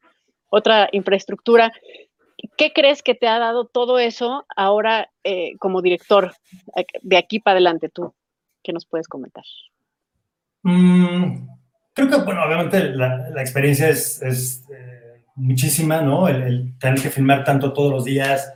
otra 0.50 0.88
infraestructura. 0.92 1.72
¿Qué 2.56 2.72
crees 2.74 3.02
que 3.02 3.14
te 3.14 3.28
ha 3.28 3.38
dado 3.38 3.66
todo 3.66 3.98
eso 3.98 4.44
ahora 4.54 5.10
eh, 5.24 5.56
como 5.58 5.80
director, 5.80 6.32
eh, 6.76 6.84
de 7.00 7.16
aquí 7.16 7.40
para 7.40 7.54
adelante 7.54 7.88
tú? 7.88 8.14
¿Qué 8.62 8.72
nos 8.72 8.84
puedes 8.84 9.08
comentar? 9.08 9.44
Mm, 10.62 11.46
creo 11.94 12.08
que, 12.08 12.16
bueno, 12.18 12.44
obviamente 12.44 12.90
la, 12.90 13.40
experiencia 13.40 13.88
es, 13.88 14.20
es 14.22 14.66
eh, 14.70 15.11
muchísima, 15.42 16.00
¿no? 16.00 16.28
El, 16.28 16.42
el, 16.42 16.78
tener 16.78 17.00
que 17.00 17.10
filmar 17.10 17.44
tanto 17.44 17.72
todos 17.72 17.90
los 17.90 18.04
días, 18.04 18.52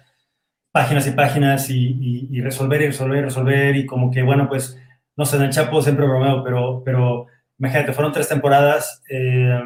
páginas 0.70 1.06
y 1.06 1.10
páginas 1.12 1.70
y, 1.70 1.74
y, 2.00 2.28
y, 2.30 2.40
resolver 2.40 2.80
y 2.82 2.86
resolver 2.86 3.18
y 3.18 3.22
resolver 3.22 3.76
y 3.76 3.86
como 3.86 4.10
que, 4.10 4.22
bueno, 4.22 4.48
pues, 4.48 4.78
no 5.16 5.24
sé, 5.24 5.36
en 5.36 5.42
el 5.42 5.50
Chapo 5.50 5.82
siempre 5.82 6.06
bromeo, 6.06 6.44
pero, 6.44 6.82
pero 6.84 7.26
imagínate, 7.58 7.92
fueron 7.92 8.12
tres 8.12 8.28
temporadas 8.28 9.02
eh, 9.08 9.60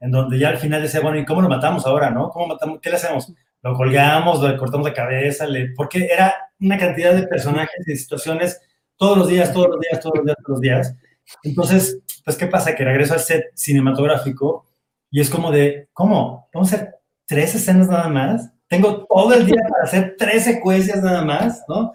en 0.00 0.10
donde 0.10 0.38
ya 0.38 0.50
al 0.50 0.58
final 0.58 0.82
decía, 0.82 1.00
bueno, 1.00 1.18
¿y 1.18 1.24
cómo 1.24 1.42
lo 1.42 1.48
matamos 1.48 1.86
ahora, 1.86 2.10
no? 2.10 2.28
¿Cómo 2.30 2.46
matamos? 2.48 2.78
¿Qué 2.80 2.90
le 2.90 2.96
hacemos? 2.96 3.32
Lo 3.62 3.74
colgamos, 3.74 4.42
lo 4.42 4.56
cortamos 4.58 4.86
la 4.86 4.94
cabeza, 4.94 5.46
le... 5.46 5.70
porque 5.74 6.06
era 6.12 6.34
una 6.60 6.78
cantidad 6.78 7.14
de 7.14 7.26
personajes 7.26 7.88
y 7.88 7.96
situaciones 7.96 8.60
todos 8.96 9.16
los 9.16 9.28
días, 9.28 9.52
todos 9.52 9.68
los 9.68 9.80
días, 9.80 10.00
todos 10.00 10.16
los 10.16 10.26
días, 10.26 10.36
todos 10.36 10.50
los 10.50 10.60
días. 10.60 10.96
Entonces, 11.42 12.00
pues, 12.24 12.36
¿qué 12.36 12.46
pasa? 12.46 12.74
Que 12.74 12.84
regreso 12.84 13.14
al 13.14 13.20
set 13.20 13.46
cinematográfico 13.54 14.66
y 15.14 15.20
es 15.20 15.30
como 15.30 15.50
de, 15.52 15.88
¿cómo? 15.92 16.48
¿Vamos 16.52 16.72
a 16.72 16.76
hacer 16.76 16.94
tres 17.26 17.54
escenas 17.54 17.88
nada 17.88 18.08
más? 18.08 18.50
tengo 18.74 19.06
todo 19.06 19.34
el 19.34 19.46
día 19.46 19.62
para 19.70 19.84
hacer 19.84 20.16
tres 20.18 20.44
secuencias 20.44 21.02
nada 21.02 21.24
más, 21.24 21.62
¿no? 21.68 21.92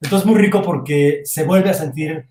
Entonces, 0.00 0.26
muy 0.26 0.38
rico 0.40 0.62
porque 0.62 1.22
se 1.24 1.44
vuelve 1.44 1.70
a 1.70 1.74
sentir 1.74 2.26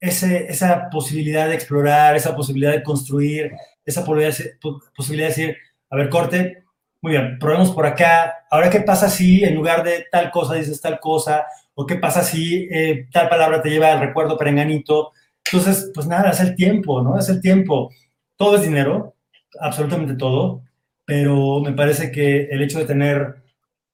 ese, 0.00 0.46
esa 0.50 0.88
posibilidad 0.90 1.48
de 1.48 1.54
explorar, 1.54 2.16
esa 2.16 2.34
posibilidad 2.34 2.72
de 2.72 2.82
construir, 2.82 3.52
esa 3.84 4.04
posibilidad 4.04 5.28
de 5.28 5.28
decir, 5.28 5.56
a 5.90 5.96
ver, 5.96 6.08
corte, 6.08 6.64
muy 7.00 7.12
bien, 7.12 7.38
probemos 7.38 7.70
por 7.70 7.86
acá. 7.86 8.34
Ahora, 8.50 8.70
¿qué 8.70 8.80
pasa 8.80 9.08
si 9.08 9.44
en 9.44 9.54
lugar 9.54 9.84
de 9.84 10.06
tal 10.10 10.30
cosa 10.30 10.54
dices 10.54 10.80
tal 10.80 10.98
cosa? 11.00 11.46
¿O 11.74 11.86
qué 11.86 11.96
pasa 11.96 12.22
si 12.22 12.68
eh, 12.70 13.08
tal 13.12 13.28
palabra 13.28 13.62
te 13.62 13.70
lleva 13.70 13.92
al 13.92 14.00
recuerdo 14.00 14.36
perenganito? 14.36 15.12
Entonces, 15.44 15.90
pues 15.94 16.06
nada, 16.06 16.30
es 16.30 16.40
el 16.40 16.56
tiempo, 16.56 17.02
¿no? 17.02 17.18
Es 17.18 17.28
el 17.28 17.40
tiempo. 17.40 17.90
Todo 18.36 18.56
es 18.56 18.62
dinero, 18.62 19.13
absolutamente 19.60 20.14
todo, 20.14 20.62
pero 21.04 21.60
me 21.60 21.72
parece 21.72 22.10
que 22.10 22.44
el 22.44 22.62
hecho 22.62 22.78
de 22.78 22.86
tener 22.86 23.36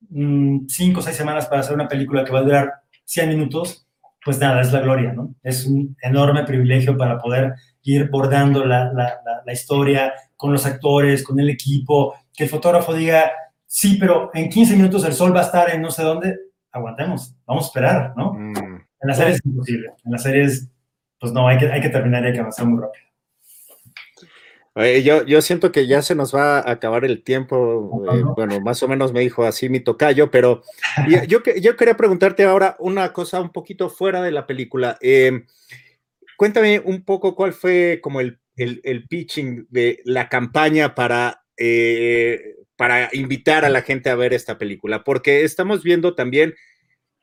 mm, 0.08 0.66
cinco 0.68 1.00
o 1.00 1.02
seis 1.02 1.16
semanas 1.16 1.46
para 1.46 1.60
hacer 1.60 1.74
una 1.74 1.88
película 1.88 2.24
que 2.24 2.32
va 2.32 2.40
a 2.40 2.44
durar 2.44 2.72
100 3.04 3.28
minutos, 3.28 3.86
pues 4.24 4.38
nada, 4.38 4.60
es 4.60 4.72
la 4.72 4.80
gloria, 4.80 5.12
¿no? 5.12 5.34
Es 5.42 5.66
un 5.66 5.96
enorme 6.02 6.44
privilegio 6.44 6.96
para 6.96 7.18
poder 7.18 7.54
ir 7.82 8.08
bordando 8.10 8.64
la, 8.64 8.92
la, 8.92 9.20
la, 9.44 9.52
historia 9.52 10.12
con 10.36 10.52
los 10.52 10.66
actores, 10.66 11.24
con 11.24 11.40
el 11.40 11.48
equipo, 11.50 12.14
que 12.32 12.44
el 12.44 12.50
fotógrafo 12.50 12.94
diga, 12.94 13.32
sí, 13.66 13.96
pero 13.98 14.30
en 14.34 14.48
15 14.48 14.76
minutos 14.76 15.04
el 15.04 15.14
sol 15.14 15.34
va 15.34 15.40
a 15.40 15.44
estar 15.44 15.70
en 15.70 15.80
no 15.80 15.90
sé 15.90 16.02
dónde, 16.02 16.38
aguantemos, 16.70 17.34
vamos 17.46 17.64
a 17.64 17.66
esperar, 17.68 18.14
¿no? 18.16 18.34
Mm. 18.34 18.56
En 19.02 19.08
las 19.08 19.16
series 19.16 19.36
es 19.36 19.46
imposible, 19.46 19.92
en 20.04 20.12
las 20.12 20.22
series, 20.22 20.68
pues 21.18 21.32
no, 21.32 21.48
hay 21.48 21.56
que, 21.58 21.72
hay 21.72 21.80
que 21.80 21.88
terminar 21.88 22.22
y 22.22 22.26
hay 22.28 22.32
que 22.34 22.40
avanzar 22.40 22.66
muy 22.66 22.80
rápido. 22.80 23.09
Yo, 24.76 25.24
yo, 25.24 25.42
siento 25.42 25.72
que 25.72 25.88
ya 25.88 26.00
se 26.00 26.14
nos 26.14 26.34
va 26.34 26.60
a 26.60 26.70
acabar 26.70 27.04
el 27.04 27.24
tiempo. 27.24 28.04
Eh, 28.14 28.22
bueno, 28.36 28.60
más 28.60 28.82
o 28.82 28.88
menos 28.88 29.12
me 29.12 29.20
dijo 29.20 29.44
así 29.44 29.68
mi 29.68 29.80
tocayo, 29.80 30.30
pero 30.30 30.62
yo, 31.08 31.42
yo, 31.60 31.76
quería 31.76 31.96
preguntarte 31.96 32.44
ahora 32.44 32.76
una 32.78 33.12
cosa 33.12 33.40
un 33.40 33.50
poquito 33.50 33.90
fuera 33.90 34.22
de 34.22 34.30
la 34.30 34.46
película. 34.46 34.96
Em, 35.00 35.44
cuéntame 36.36 36.80
un 36.84 37.04
poco 37.04 37.34
cuál 37.34 37.52
fue 37.52 37.98
como 38.00 38.20
el, 38.20 38.38
el, 38.56 39.08
pitching 39.08 39.66
de 39.70 40.00
la 40.04 40.28
campaña 40.28 40.94
para, 40.94 41.44
eh, 41.56 42.54
para 42.76 43.10
invitar 43.12 43.64
a 43.64 43.70
la 43.70 43.82
gente 43.82 44.08
a 44.08 44.14
ver 44.14 44.32
esta 44.32 44.56
película, 44.56 45.02
porque 45.02 45.42
estamos 45.42 45.82
viendo 45.82 46.14
también 46.14 46.54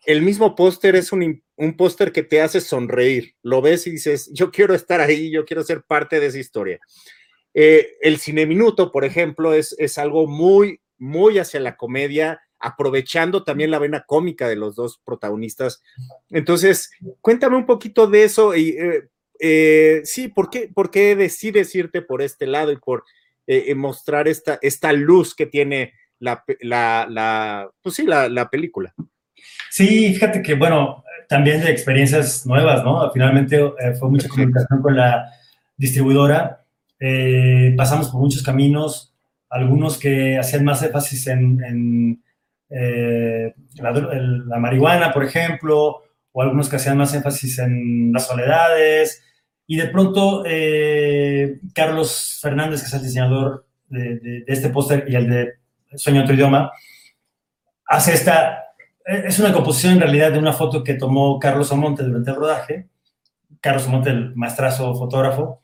el 0.06 0.22
mismo 0.22 0.56
póster 0.56 0.95
es 0.95 1.12
un, 1.12 1.43
un 1.56 1.76
póster 1.76 2.12
que 2.12 2.24
te 2.24 2.41
hace 2.41 2.62
sonreír. 2.62 3.36
Lo 3.41 3.62
ves 3.62 3.88
y 3.88 3.91
dices, 3.91 4.30
yo 4.34 4.52
quiero 4.52 4.74
estar 4.74 5.02
ahí, 5.02 5.32
yo 5.32 5.43
quiero 5.43 5.64
ser 5.64 5.84
parte 5.84 6.20
de 6.20 6.28
esa 6.28 6.39
historia. 6.39 6.80
Eh, 7.60 7.97
el 8.01 8.20
cine 8.20 8.45
minuto, 8.45 8.91
por 8.91 9.03
ejemplo, 9.03 9.51
es, 9.51 9.76
es 9.80 9.97
algo 9.97 10.28
muy, 10.28 10.80
muy 10.99 11.39
hacia 11.39 11.60
la 11.60 11.76
comedia, 11.76 12.39
aprovechando 12.60 13.43
también 13.43 13.72
la 13.72 13.80
vena 13.80 14.03
cómica 14.05 14.47
de 14.47 14.55
los 14.55 14.76
dos 14.76 15.01
protagonistas. 15.03 15.82
Entonces, 16.30 16.91
cuéntame 17.20 17.58
un 17.58 17.66
poquito 17.66 18.05
de 18.05 18.26
eso 18.26 18.55
y 18.55 18.78
eh, 18.78 19.08
eh, 19.39 20.01
sí, 20.03 20.28
¿por 20.28 20.51
qué, 20.51 20.70
¿por 20.72 20.91
qué 20.91 21.16
decides 21.16 21.74
irte 21.74 22.03
por 22.03 22.22
este 22.22 22.45
lado 22.45 22.72
y 22.72 22.78
por 22.78 23.05
mostrar 23.76 24.28
esta, 24.28 24.60
esta 24.62 24.93
luz 24.93 25.34
que 25.34 25.47
tiene 25.47 25.93
la, 26.20 26.43
la, 26.60 27.72
pues 27.82 27.95
sí, 27.95 28.05
la, 28.05 28.49
película? 28.51 28.93
Sí, 29.72 30.14
fíjate 30.14 30.43
que, 30.43 30.53
bueno, 30.53 31.03
también 31.28 31.62
de 31.62 31.72
experiencias 31.72 32.45
nuevas, 32.45 32.84
¿no? 32.84 33.12
Finalmente 33.12 33.60
fue 33.97 34.10
mucha 34.12 34.30
comunicación 34.30 34.80
con 34.84 34.95
la 34.95 35.32
distribuidora 35.76 36.66
eh, 37.00 37.74
pasamos 37.78 38.10
por 38.10 38.22
muchos 38.22 38.43
caminos, 38.43 39.14
algunos 39.50 39.98
que 39.98 40.38
hacían 40.38 40.66
más 40.66 40.82
énfasis 40.84 41.28
en, 41.28 42.24
eh, 42.70 43.54
la, 43.76 44.60
marihuana, 44.60 45.14
por 45.14 45.24
ejemplo, 45.24 46.04
o 46.32 46.41
algunos 46.41 46.70
que 46.70 46.76
hacían 46.76 46.98
más 46.98 47.14
énfasis 47.14 47.60
en 47.60 48.12
las 48.12 48.28
soledades. 48.28 49.24
Y 49.68 49.78
de 49.78 49.88
pronto, 49.88 50.43
eh, 50.45 51.60
Carlos 51.74 52.39
Fernández, 52.41 52.82
que 52.82 52.88
es 52.88 52.93
el 52.93 53.04
diseñador 53.04 53.66
de, 53.88 54.43
este 54.48 54.70
póster 54.70 55.06
y 55.08 55.16
el 55.16 55.30
de 55.30 55.54
Sueño 55.95 56.24
otro 56.24 56.34
idioma, 56.36 56.72
hace 57.86 58.14
esta. 58.14 58.64
Es 59.06 59.39
una 59.39 59.54
composición 59.54 59.93
en 59.93 60.02
realidad 60.02 60.34
de 60.34 60.39
una 60.39 60.52
foto 60.52 60.84
que 60.84 60.95
tomó 60.95 61.39
Carlos 61.39 61.72
Omonte 61.72 62.04
durante 62.04 62.32
el 62.32 62.36
rodaje. 62.36 62.88
Carlos 63.62 63.88
Omonte, 63.88 64.10
el 64.10 64.36
maestrazo 64.36 64.93
fotógrafo, 64.95 65.62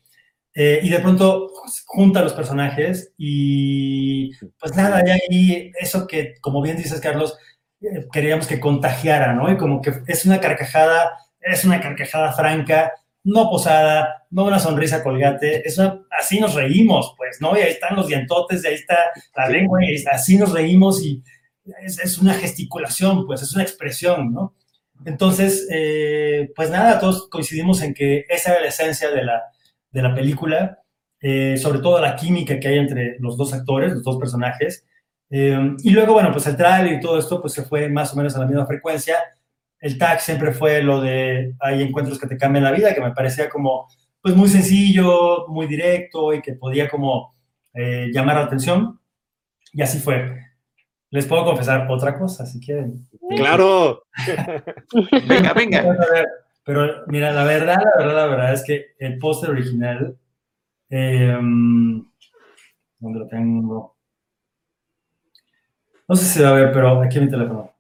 eh, 0.56 0.80
y 0.84 0.89
de 0.89 0.99
pronto 0.99 1.51
junta 1.86 2.20
a 2.20 2.24
los 2.24 2.34
personajes 2.34 3.12
y 3.18 4.36
pues 4.60 4.76
nada, 4.76 4.97
hay 4.97 5.10
ahí 5.12 5.72
eso 5.80 6.06
que, 6.06 6.36
como 6.41 6.62
bien 6.62 6.78
dices, 6.78 7.01
Carlos, 7.01 7.38
eh, 7.82 8.08
queríamos 8.12 8.47
que 8.47 8.60
contagiara, 8.60 9.34
¿no? 9.34 9.51
Y 9.51 9.58
como 9.58 9.82
que 9.82 9.93
es 10.08 10.26
una 10.26 10.39
carcajada, 10.39 11.18
es 11.39 11.66
una 11.66 11.82
carcajada 11.82 12.34
franca, 12.34 12.93
no 13.24 13.49
posada, 13.49 14.26
no 14.30 14.45
una 14.45 14.60
sonrisa 14.60 15.04
colgate, 15.04 15.68
es 15.68 15.80
así 16.20 16.39
nos 16.39 16.54
reímos, 16.54 17.16
pues, 17.18 17.41
¿no? 17.41 17.58
Y 17.58 17.62
ahí 17.62 17.72
están 17.72 17.95
los 17.95 18.08
dientotes, 18.08 18.64
y 18.64 18.68
ahí 18.68 18.76
está 18.76 18.97
la 19.36 19.49
lengua, 19.49 19.84
y 19.84 19.95
así 20.12 20.38
nos 20.38 20.51
reímos 20.51 21.01
y 21.04 21.24
es, 21.84 21.99
es 21.99 22.18
una 22.20 22.34
gesticulación, 22.34 23.26
pues, 23.26 23.41
es 23.41 23.54
una 23.54 23.64
expresión, 23.64 24.34
¿no? 24.34 24.54
Entonces, 25.06 25.68
eh, 25.72 26.51
pues 26.56 26.70
nada, 26.70 26.99
todos 26.99 27.28
coincidimos 27.30 27.82
en 27.82 27.93
que 27.93 28.26
esa 28.30 28.51
era 28.51 28.62
la 28.62 28.68
esencia 28.68 29.10
de 29.10 29.24
la, 29.24 29.43
de 29.94 30.02
la 30.02 30.14
película, 30.14 30.80
eh, 31.22 31.56
sobre 31.58 31.80
todo 31.80 32.02
la 32.02 32.16
química 32.16 32.60
que 32.60 32.68
hay 32.68 32.80
entre 32.80 33.18
los 33.20 33.38
dos 33.38 33.54
actores, 33.54 33.94
los 33.94 34.04
dos 34.04 34.18
personajes. 34.18 34.86
Eh, 35.30 35.76
y 35.84 35.91
luego, 35.91 36.14
bueno, 36.14 36.32
pues 36.32 36.46
el 36.48 36.58
trailer 36.58 36.94
y 36.94 37.00
todo 37.00 37.18
esto, 37.18 37.39
pues 37.39 37.54
se 37.54 37.64
fue 37.64 37.88
más 37.88 38.14
o 38.14 38.18
menos 38.18 38.36
a 38.36 38.39
la 38.39 38.48
misma 38.48 38.66
frecuencia. 38.66 39.18
El 39.80 39.98
tag 39.98 40.20
siempre 40.20 40.52
fue 40.52 40.82
lo 40.82 41.00
de 41.00 41.56
hay 41.60 41.82
encuentros 41.82 42.20
que 42.20 42.28
te 42.28 42.38
cambian 42.38 42.64
la 42.64 42.72
vida, 42.72 42.94
que 42.94 43.02
me 43.02 43.12
parecía 43.12 43.50
como, 43.50 43.88
pues 44.22 44.36
muy 44.36 44.50
sencillo, 44.50 45.48
muy 45.48 45.68
directo 45.68 46.34
y 46.34 46.41
que 46.41 46.54
podía 46.54 46.89
como 46.89 47.36
eh, 47.74 48.10
llamar 48.12 48.36
la 48.36 48.44
atención. 48.44 49.00
Y 49.72 49.82
así 49.82 50.00
fue. 50.00 50.39
Les 51.10 51.26
puedo 51.28 51.46
confesar 51.46 51.88
otra 51.89 52.18
cosa, 52.18 52.46
si 52.46 52.60
quieren. 52.60 53.08
Claro. 53.36 54.04
venga, 55.28 55.54
venga. 55.54 55.98
Pero 56.64 57.03
mira, 57.07 57.32
la 57.32 57.43
verdad, 57.43 57.78
la 57.78 58.05
verdad, 58.05 58.16
la 58.16 58.26
verdad 58.28 58.53
es 58.53 58.64
que 58.64 58.95
el 58.99 59.18
póster 59.18 59.49
original, 59.49 60.18
em, 60.89 62.05
¿dónde 62.99 63.20
lo 63.20 63.28
tengo? 63.28 63.97
No 66.07 66.16
sé 66.16 66.26
si 66.26 66.39
se 66.39 66.43
va 66.43 66.49
a 66.49 66.53
ver, 66.53 66.72
pero 66.72 67.01
aquí 67.01 67.18
en 67.18 67.26
mi 67.26 67.32
teléfono. 67.32 67.74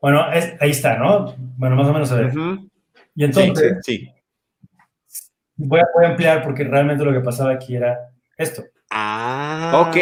Bueno, 0.00 0.24
ahí 0.24 0.70
está, 0.70 0.96
¿no? 0.96 1.34
Bueno, 1.56 1.76
más 1.76 1.88
o 1.88 1.92
menos 1.92 2.08
se 2.08 2.14
ve. 2.16 2.32
Y 3.14 3.24
entonces, 3.24 3.78
sí, 3.82 4.10
Voy, 5.56 5.80
a, 5.80 5.84
voy, 5.94 6.06
a, 6.06 6.08
ampliar 6.08 6.42
porque 6.42 6.64
realmente 6.64 7.04
lo 7.04 7.12
que 7.12 7.20
pasaba 7.20 7.52
aquí 7.52 7.76
era 7.76 8.10
esto. 8.38 8.64
Ah, 8.90 9.86
ok. 9.88 9.96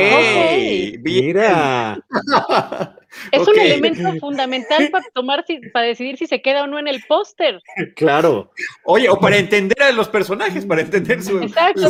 Mira. 1.02 1.98
Es 3.32 3.46
un 3.46 3.58
elemento 3.58 4.12
fundamental 4.20 4.88
para 4.90 5.04
tomar, 5.14 5.44
para 5.72 5.86
decidir 5.86 6.16
si 6.16 6.26
se 6.26 6.42
queda 6.42 6.64
o 6.64 6.66
no 6.66 6.78
en 6.78 6.88
el 6.88 7.02
póster. 7.08 7.60
Claro. 7.96 8.50
Oye, 8.84 9.08
o 9.08 9.18
para 9.18 9.36
entender 9.36 9.82
a 9.82 9.92
los 9.92 10.08
personajes, 10.08 10.64
para 10.66 10.82
entender 10.82 11.22
su, 11.22 11.40
Exacto, 11.42 11.88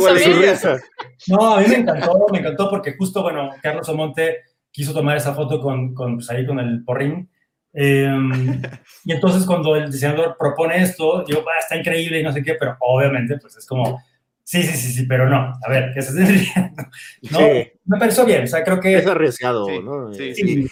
No, 1.27 1.55
a 1.55 1.61
mí 1.61 1.67
me 1.67 1.75
encantó, 1.77 2.25
me 2.31 2.39
encantó 2.39 2.69
porque 2.69 2.95
justo, 2.97 3.23
bueno, 3.23 3.49
Carlos 3.61 3.87
Omonte 3.89 4.37
quiso 4.71 4.93
tomar 4.93 5.17
esa 5.17 5.33
foto 5.33 5.61
con, 5.61 5.93
con 5.93 6.15
pues 6.15 6.29
ahí 6.29 6.45
con 6.45 6.59
el 6.59 6.83
porrín. 6.83 7.29
Em, 7.73 8.61
y 9.05 9.11
entonces 9.11 9.45
cuando 9.45 9.75
el 9.75 9.91
diseñador 9.91 10.35
propone 10.37 10.81
esto, 10.81 11.23
digo, 11.25 11.43
ah, 11.47 11.59
está 11.59 11.75
increíble 11.75 12.19
y 12.19 12.23
no 12.23 12.31
sé 12.33 12.41
qué, 12.41 12.55
pero 12.55 12.75
obviamente 12.79 13.37
pues 13.37 13.57
es 13.57 13.65
como 13.65 14.01
Sí, 14.49 14.63
sí, 14.63 14.77
sí, 14.77 14.93
sí, 14.93 15.05
pero 15.05 15.29
no. 15.29 15.53
A 15.63 15.69
ver, 15.69 15.91
¿qué 15.93 16.01
se 16.01 16.25
riendo? 16.25 16.83
No, 17.29 17.39
me 17.85 17.99
pareció 17.99 18.25
bien, 18.25 18.45
o 18.45 18.47
sea, 18.47 18.63
creo 18.63 18.79
que... 18.79 18.97
Es 18.97 19.05
arriesgado, 19.05 19.67
¿no? 19.79 20.11
Sí, 20.11 20.33
sí. 20.33 20.67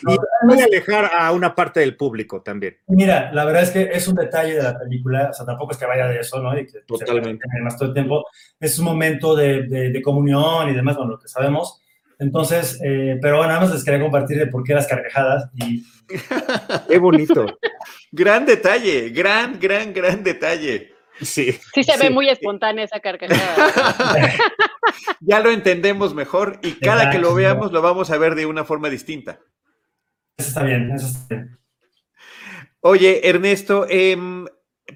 Voy 0.48 0.60
a 0.60 0.64
alejar 0.64 1.12
a 1.16 1.32
una 1.32 1.54
parte 1.54 1.82
del 1.82 1.96
público 1.96 2.42
también. 2.42 2.78
Mira, 2.88 3.32
la 3.34 3.46
verdad 3.46 3.62
es 3.62 3.70
que 3.70 3.84
es 3.94 4.08
un 4.08 4.16
detalle 4.16 4.56
de 4.56 4.64
la 4.64 4.80
película, 4.80 5.30
o 5.30 5.34
sea, 5.34 5.46
tampoco 5.46 5.74
es 5.74 5.78
que 5.78 5.86
vaya 5.86 6.08
de 6.08 6.22
eso, 6.22 6.42
¿no? 6.42 6.58
Y 6.58 6.66
que 6.66 6.80
Totalmente. 6.88 7.46
Además, 7.54 7.78
todo 7.78 7.90
el 7.90 7.94
tiempo 7.94 8.26
es 8.60 8.80
un 8.80 8.86
momento 8.86 9.36
de, 9.36 9.68
de, 9.68 10.02
comunión 10.02 10.70
y 10.70 10.74
demás, 10.74 10.96
bueno, 10.96 11.12
lo 11.12 11.20
que 11.20 11.28
sabemos. 11.28 11.80
Entonces, 12.18 12.80
eh, 12.84 13.20
pero 13.22 13.46
nada 13.46 13.60
más 13.60 13.72
les 13.72 13.84
quería 13.84 14.02
compartir 14.02 14.40
de 14.40 14.48
por 14.48 14.64
qué 14.64 14.74
las 14.74 14.88
carcajadas 14.88 15.52
y... 15.54 15.86
Qué 16.90 16.98
bonito. 16.98 17.46
gran 18.12 18.44
detalle, 18.44 19.12
gran, 19.12 19.60
gran, 19.60 19.94
gran 19.94 20.24
detalle. 20.24 20.97
Sí. 21.22 21.59
Sí 21.74 21.84
se 21.84 21.97
ve 21.97 22.09
muy 22.09 22.30
espontánea 22.30 22.86
esa 22.86 22.99
carcajada. 22.99 24.34
ya 25.20 25.39
lo 25.39 25.51
entendemos 25.51 26.13
mejor 26.13 26.59
y 26.61 26.74
cada 26.74 27.09
que 27.09 27.20
lo 27.20 27.34
veamos 27.34 27.72
lo 27.72 27.82
vamos 27.82 28.11
a 28.11 28.18
ver 28.18 28.36
de 28.36 28.45
una 28.45 28.63
forma 28.63 28.89
distinta. 28.89 29.39
Eso 30.38 30.49
está 30.49 30.63
bien, 30.63 30.91
eso 30.91 31.07
está 31.07 31.36
bien. 31.36 31.57
Oye, 32.82 33.28
Ernesto, 33.28 33.88
em, 33.89 34.45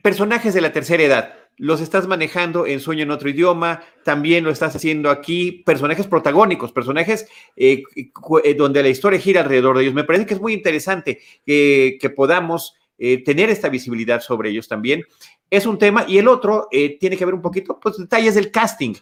personajes 0.01 0.53
de 0.53 0.61
la 0.61 0.71
tercera 0.71 1.03
edad. 1.03 1.35
los 1.57 1.79
estás 1.79 2.07
manejando 2.07 2.65
en 2.65 2.79
Sueño 2.79 3.03
en 3.03 3.11
otro 3.11 3.29
idioma, 3.29 3.83
también 4.03 4.43
lo 4.43 4.49
estás 4.49 4.75
haciendo 4.75 5.11
aquí, 5.11 5.61
personajes 5.63 6.07
protagónicos, 6.07 6.71
personajes 6.71 7.27
eh, 7.55 7.83
eh, 7.95 8.53
donde 8.55 8.81
la 8.81 8.89
historia 8.89 9.19
gira 9.19 9.41
alrededor 9.41 9.77
de 9.77 9.83
ellos. 9.83 9.93
Me 9.93 10.05
parece 10.05 10.25
que 10.25 10.33
es 10.33 10.41
muy 10.41 10.53
interesante 10.53 11.19
que 11.45 12.13
podamos 12.15 12.73
eh, 13.03 13.23
tener 13.23 13.49
esta 13.49 13.67
visibilidad 13.67 14.21
sobre 14.21 14.51
ellos 14.51 14.67
también. 14.67 15.03
Es 15.51 15.67
un 15.67 15.77
tema 15.77 16.05
y 16.07 16.17
el 16.17 16.27
otro 16.27 16.67
tiene 16.71 17.17
que 17.17 17.25
ver 17.25 17.35
un 17.35 17.41
poquito, 17.41 17.79
pues 17.79 17.97
detalles 17.97 18.33
del 18.35 18.49
casting, 18.49 18.95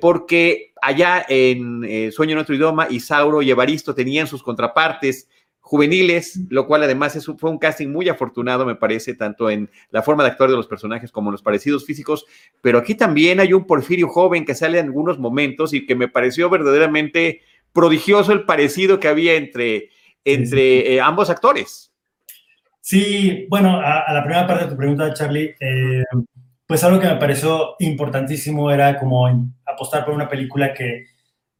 porque 0.00 0.72
allá 0.82 1.24
en 1.28 2.10
Sueño 2.10 2.32
en 2.32 2.38
otro 2.38 2.54
idioma, 2.54 2.88
Isauro 2.90 3.42
y 3.42 3.50
Evaristo 3.50 3.94
tenían 3.94 4.26
sus 4.26 4.42
contrapartes 4.42 5.28
juveniles, 5.70 6.40
lo 6.48 6.66
cual 6.66 6.82
además 6.82 7.14
es, 7.14 7.26
fue 7.38 7.48
un 7.48 7.58
casting 7.58 7.88
muy 7.88 8.08
afortunado, 8.08 8.66
me 8.66 8.74
parece, 8.74 9.14
tanto 9.14 9.48
en 9.50 9.70
la 9.90 10.02
forma 10.02 10.24
de 10.24 10.30
actuar 10.30 10.50
de 10.50 10.56
los 10.56 10.66
personajes 10.66 11.12
como 11.12 11.28
en 11.28 11.32
los 11.32 11.42
parecidos 11.42 11.86
físicos, 11.86 12.26
pero 12.60 12.78
aquí 12.78 12.96
también 12.96 13.38
hay 13.38 13.52
un 13.52 13.68
Porfirio 13.68 14.08
joven 14.08 14.44
que 14.44 14.56
sale 14.56 14.80
en 14.80 14.86
algunos 14.86 15.20
momentos 15.20 15.72
y 15.72 15.86
que 15.86 15.94
me 15.94 16.08
pareció 16.08 16.50
verdaderamente 16.50 17.42
prodigioso 17.72 18.32
el 18.32 18.46
parecido 18.46 18.98
que 18.98 19.06
había 19.06 19.34
entre, 19.34 19.90
entre 20.24 20.94
eh, 20.94 21.00
ambos 21.00 21.30
actores. 21.30 21.89
Sí, 22.80 23.46
bueno, 23.48 23.80
a, 23.80 24.12
la 24.12 24.22
primera 24.22 24.46
parte 24.46 24.64
de 24.64 24.70
tu 24.70 24.76
pregunta, 24.76 25.12
Charlie, 25.12 25.54
eh, 25.60 26.04
pues 26.66 26.82
algo 26.84 27.00
que 27.00 27.08
me 27.08 27.16
pareció 27.16 27.74
importantísimo 27.78 28.70
era 28.70 28.98
como 28.98 29.26
apostar 29.66 30.04
por 30.04 30.14
una 30.14 30.28
película 30.28 30.72
que 30.72 31.06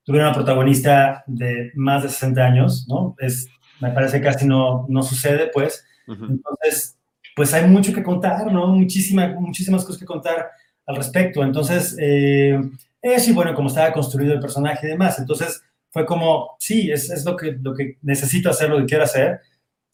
tuviera 0.05 0.29
una 0.29 0.35
protagonista 0.35 1.23
de 1.27 1.73
más 1.75 2.03
de 2.03 2.09
60 2.09 2.45
años, 2.45 2.87
¿no? 2.89 3.15
Es 3.19 3.49
me 3.81 3.91
parece 3.91 4.19
que 4.19 4.25
casi 4.27 4.47
no, 4.47 4.87
no 4.89 5.03
sucede, 5.03 5.51
pues. 5.53 5.85
Entonces, 6.07 6.99
pues 7.37 7.55
hay 7.55 7.67
mucho 7.67 7.93
que 7.93 8.03
contar, 8.03 8.53
¿no? 8.53 8.67
Muchísimas, 8.69 9.35
muchísimas 9.35 9.85
cosas 9.85 10.01
que 10.01 10.07
contar 10.07 10.51
al 10.87 10.97
respecto. 10.97 11.43
Entonces, 11.43 11.97
eh, 11.99 12.61
es 13.01 13.29
y 13.29 13.33
bueno, 13.33 13.55
como 13.55 13.69
estaba 13.69 13.93
construido 13.93 14.35
el 14.35 14.41
personaje 14.41 14.87
y 14.87 14.91
demás. 14.91 15.19
Entonces, 15.19 15.63
fue 15.91 16.05
como, 16.05 16.57
sí, 16.59 16.91
es, 16.91 17.11
es 17.11 17.25
lo, 17.25 17.37
que, 17.37 17.53
lo 17.61 17.75
que 17.75 17.97
necesito 18.03 18.51
hacer, 18.51 18.71
lo 18.71 18.79
que 18.79 18.87
quiero 18.87 19.05
hacer. 19.05 19.41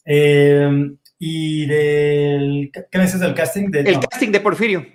Eh, 0.05 0.95
y 1.19 1.65
del, 1.65 2.71
¿qué 2.71 2.97
me 2.97 3.05
dices 3.05 3.19
del 3.19 3.33
casting? 3.33 3.69
el 3.73 3.99
casting 3.99 4.31
de 4.31 4.39
Porfirio, 4.39 4.85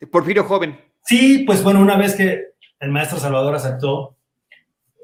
de 0.00 0.06
Porfirio 0.06 0.44
joven. 0.44 0.78
Sí, 1.04 1.44
pues 1.46 1.62
bueno, 1.62 1.80
una 1.80 1.96
vez 1.96 2.14
que 2.14 2.54
el 2.80 2.90
maestro 2.90 3.18
Salvador 3.18 3.54
aceptó, 3.54 4.16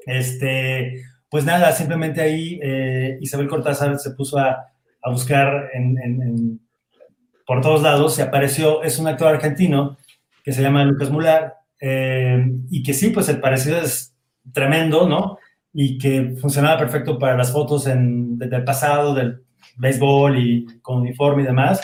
este, 0.05 1.03
pues 1.29 1.45
nada, 1.45 1.71
simplemente 1.71 2.21
ahí 2.21 2.59
eh, 2.61 3.17
Isabel 3.21 3.47
Cortázar 3.47 3.97
se 3.99 4.11
puso 4.11 4.37
a, 4.39 4.67
buscar 5.11 5.71
por 7.47 7.61
todos 7.61 7.81
lados, 7.81 8.13
se 8.13 8.21
apareció, 8.21 8.83
es 8.83 8.99
un 8.99 9.07
actor 9.07 9.33
argentino 9.33 9.97
que 10.43 10.51
se 10.51 10.61
llama 10.61 10.83
Lucas 10.83 11.09
Mular, 11.09 11.55
eh, 11.79 12.45
y 12.69 12.83
que 12.83 12.93
sí, 12.93 13.09
pues 13.09 13.27
el 13.29 13.39
parecido 13.39 13.79
es 13.79 14.15
tremendo, 14.53 15.07
¿no? 15.07 15.39
Y 15.73 15.97
que 15.97 16.35
funcionaba 16.39 16.77
perfecto 16.77 17.17
para 17.17 17.35
las 17.35 17.51
fotos 17.51 17.87
en, 17.87 18.37
del 18.37 18.63
pasado, 18.63 19.15
del 19.15 19.43
béisbol 19.77 20.37
y 20.37 20.65
con 20.81 21.01
uniforme 21.01 21.43
y 21.43 21.45
demás. 21.45 21.81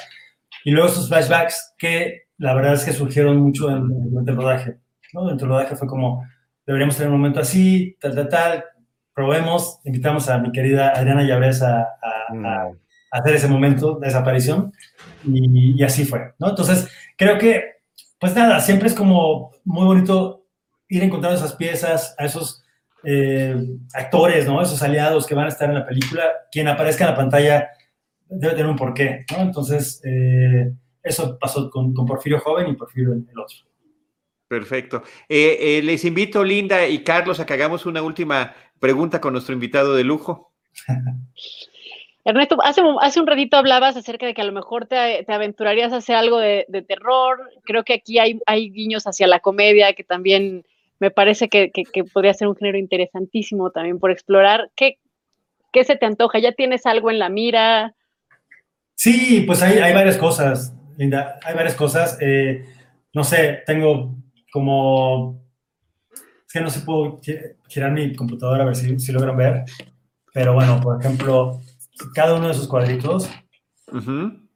Y 0.64 0.72
luego 0.72 0.90
esos 0.90 1.08
flashbacks 1.08 1.74
que 1.78 2.28
la 2.38 2.54
verdad 2.54 2.74
es 2.74 2.84
que 2.84 2.94
surgieron 2.94 3.38
mucho 3.38 3.70
en, 3.70 3.88
durante 4.10 4.32
el 4.32 4.38
rodaje, 4.38 4.78
¿no? 5.14 5.22
Durante 5.22 5.44
el 5.44 5.50
rodaje 5.50 5.76
fue 5.76 5.88
como, 5.88 6.24
deberíamos 6.66 6.96
tener 6.96 7.12
un 7.12 7.20
momento 7.20 7.40
así, 7.40 7.98
tal, 8.00 8.16
tal, 8.16 8.30
tal, 8.30 8.66
probemos, 9.14 9.80
invitamos 9.84 10.30
a 10.30 10.38
mi 10.38 10.52
querida 10.52 10.90
Adriana 10.90 11.24
Llaves 11.24 11.64
a, 11.64 11.88
hacer 13.10 13.36
ese 13.36 13.48
momento 13.48 13.98
de 14.00 14.08
desaparición 14.08 14.74
y, 15.24 15.82
así 15.82 16.06
fue, 16.06 16.34
¿no? 16.38 16.50
Entonces, 16.50 16.90
creo 17.18 17.38
que, 17.38 17.64
pues 18.20 18.36
nada, 18.36 18.60
siempre 18.60 18.90
es 18.90 18.94
como 18.94 19.52
muy 19.64 19.86
bonito 19.86 20.46
ir 20.90 21.04
encontrando 21.04 21.38
esas 21.38 21.56
piezas, 21.56 22.14
a 22.18 22.26
esos 22.26 22.64
eh, 23.04 23.56
actores, 23.94 24.46
¿no? 24.46 24.62
Esos 24.62 24.84
aliados 24.84 25.26
que 25.26 25.36
van 25.36 25.46
a 25.46 25.50
estar 25.50 25.70
en 25.70 25.76
la 25.76 25.86
película, 25.86 26.24
quien 26.52 26.68
aparezca 26.68 27.06
en 27.06 27.12
la 27.12 27.16
pantalla 27.16 27.70
debe 28.30 28.54
tener 28.54 28.70
un 28.70 28.76
porqué, 28.76 29.26
¿no? 29.32 29.44
Entonces, 29.44 30.02
eh, 30.04 30.72
eso 31.04 31.38
pasó 31.40 31.70
con, 31.70 31.94
Porfirio 31.94 32.40
Joven 32.40 32.68
y 32.70 32.76
Porfirio 32.76 33.14
el 33.14 33.40
otro. 33.40 33.58
Perfecto. 34.48 35.04
Eh, 35.28 35.82
les 35.84 36.06
invito, 36.06 36.44
Linda 36.44 36.88
y 36.88 37.04
Carlos, 37.04 37.40
a 37.40 37.46
que 37.46 37.54
hagamos 37.54 37.86
una 37.86 38.02
última 38.02 38.54
pregunta 38.80 39.20
con 39.20 39.34
nuestro 39.34 39.54
invitado 39.54 39.96
de 39.96 40.04
lujo. 40.04 40.54
Ernesto, 42.28 42.58
hace, 42.62 42.82
hace 43.00 43.22
un 43.22 43.28
ratito 43.28 43.56
hablabas 43.56 43.96
acerca 43.96 44.26
de 44.26 44.34
que 44.34 44.42
a 44.42 44.46
lo 44.46 44.52
mejor 44.52 44.86
te, 44.86 45.26
aventurarías 45.30 45.94
a 45.94 45.98
hacer 45.98 46.18
algo 46.18 46.40
de, 46.40 46.66
terror. 46.86 47.40
Creo 47.64 47.86
que 47.86 47.94
aquí 47.94 48.20
hay, 48.20 48.42
hay, 48.46 48.70
guiños 48.70 49.08
hacia 49.08 49.28
la 49.28 49.40
comedia 49.40 49.94
que 49.94 50.04
también 50.04 50.66
me 51.00 51.10
parece 51.10 51.48
que, 51.48 51.72
podría 52.12 52.34
ser 52.34 52.50
un 52.50 52.58
género 52.58 52.78
interesantísimo 52.78 53.72
también 53.72 53.98
por 53.98 54.12
explorar. 54.12 54.70
¿Qué, 54.76 54.98
¿Qué, 55.72 55.86
se 55.86 55.96
te 55.96 56.06
antoja? 56.06 56.40
¿Ya 56.40 56.52
tienes 56.52 56.86
algo 56.86 57.10
en 57.10 57.20
la 57.20 57.30
mira? 57.30 57.96
Sí, 58.98 59.44
pues 59.46 59.62
hay, 59.62 59.78
hay 59.78 59.94
varias 59.94 60.18
cosas, 60.18 60.74
Linda. 60.98 61.40
Hay 61.46 61.54
varias 61.54 61.76
cosas. 61.76 62.18
Eh, 62.20 62.66
no 63.14 63.24
sé, 63.24 63.62
tengo 63.66 64.16
como 64.52 65.48
es 66.12 66.54
que 66.54 66.62
no 66.62 66.70
se 66.70 66.80
puedo 66.80 67.20
girar 67.68 67.92
mi 67.92 68.16
computadora 68.16 68.64
a 68.64 68.66
ver 68.66 68.76
si, 68.76 68.98
si 69.00 69.12
logran 69.12 69.38
ver. 69.38 69.66
Pero 70.34 70.54
bueno, 70.54 70.82
por 70.82 71.00
ejemplo, 71.00 71.62
cada 72.16 72.34
uno 72.36 72.48
de 72.48 72.54
esos 72.54 72.68
cuadritos 72.68 73.30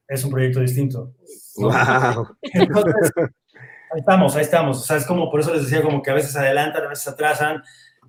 es 0.07 0.23
un 0.23 0.31
proyecto 0.31 0.61
distinto. 0.61 1.13
¡Wow! 1.57 1.71
ahí 2.43 3.99
estamos, 3.99 4.35
ahí 4.35 4.41
estamos. 4.41 4.77
O 4.79 4.83
sea, 4.83 4.97
es 4.97 5.05
como, 5.05 5.29
por 5.29 5.41
eso 5.41 5.53
les 5.53 5.63
decía, 5.63 5.83
como 5.83 6.01
que 6.01 6.09
a 6.09 6.15
veces 6.15 6.35
adelantan, 6.35 6.85
a 6.85 6.89
veces 6.89 7.07
atrasan. 7.09 7.61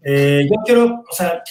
Eh, 0.03 0.49
yo 0.49 0.63
quiero, 0.65 1.05
o 1.11 1.15
sea, 1.15 1.43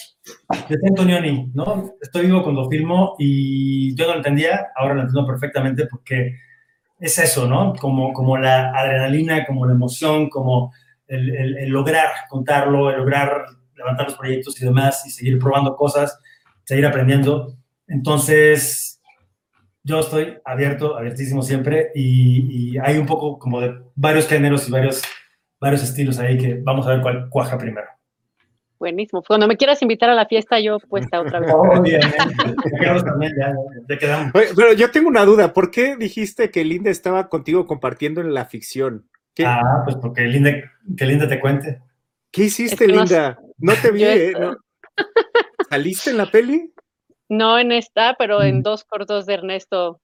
tengo 0.68 0.86
Antonioni, 0.88 1.50
¿no? 1.54 1.94
Estoy 2.00 2.26
vivo 2.26 2.42
cuando 2.42 2.68
filmo 2.68 3.16
y 3.18 3.94
yo 3.96 4.06
no 4.06 4.12
lo 4.12 4.16
entendía, 4.18 4.68
ahora 4.76 4.94
lo 4.94 5.00
entiendo 5.02 5.26
perfectamente 5.26 5.86
porque 5.86 6.36
es 6.98 7.18
eso, 7.18 7.48
¿no? 7.48 7.74
Como, 7.74 8.12
como 8.12 8.36
la 8.36 8.70
adrenalina, 8.70 9.44
como 9.44 9.66
la 9.66 9.72
emoción, 9.72 10.30
como 10.30 10.72
el, 11.08 11.68
lograr 11.68 12.08
contarlo, 12.28 12.90
el 12.90 12.98
lograr 12.98 13.46
levantar 13.74 14.06
los 14.06 14.16
proyectos 14.16 14.60
y 14.60 14.64
demás 14.64 15.04
y 15.06 15.10
seguir 15.10 15.38
probando 15.38 15.76
cosas, 15.76 16.18
seguir 16.64 16.86
aprendiendo. 16.86 17.56
Entonces, 17.88 19.00
yo 19.82 19.98
estoy 19.98 20.38
abierto, 20.44 20.96
abiertísimo 20.96 21.42
siempre 21.42 21.90
y, 21.94 22.78
hay 22.78 22.98
un 22.98 23.06
poco 23.06 23.38
como 23.38 23.60
de 23.60 23.82
varios 23.94 24.28
géneros 24.28 24.68
y 24.68 24.70
varios, 24.70 25.02
varios 25.60 25.82
estilos 25.82 26.18
ahí 26.18 26.38
que 26.38 26.54
vamos 26.62 26.86
a 26.86 26.90
ver 26.90 27.00
cuál 27.00 27.28
cuaja 27.28 27.58
primero. 27.58 27.88
Buenísimo. 28.82 29.22
Cuando 29.22 29.46
me 29.46 29.56
quieras 29.56 29.80
invitar 29.80 30.10
a 30.10 30.14
la 30.16 30.26
fiesta, 30.26 30.58
yo 30.58 30.80
puesta 30.80 31.20
otra 31.20 31.38
vez. 31.38 31.52
Pero 34.56 34.72
yo 34.72 34.90
tengo 34.90 35.06
una 35.08 35.24
duda. 35.24 35.52
¿Por 35.52 35.70
qué 35.70 35.94
dijiste 35.94 36.50
que 36.50 36.64
Linda 36.64 36.90
estaba 36.90 37.28
contigo 37.28 37.68
compartiendo 37.68 38.20
en 38.20 38.34
la 38.34 38.44
ficción? 38.44 39.08
Ah, 39.44 39.82
pues 39.84 39.94
porque 40.02 40.22
Linda, 40.22 40.50
que 40.96 41.06
Linda 41.06 41.28
te 41.28 41.38
cuente. 41.38 41.80
¿Qué 42.32 42.42
hiciste, 42.46 42.88
Linda? 42.88 43.38
No, 43.58 43.72
te 43.74 43.92
vi, 43.92 44.02
¿eh? 44.02 44.32
¿Saliste 45.70 46.10
en 46.10 46.16
la 46.16 46.26
peli? 46.26 46.74
No 47.28 47.60
en 47.60 47.70
esta, 47.70 48.16
pero 48.18 48.42
en 48.42 48.58
mm. 48.58 48.62
dos 48.62 48.82
cortos 48.82 49.26
de 49.26 49.34
Ernesto. 49.34 50.00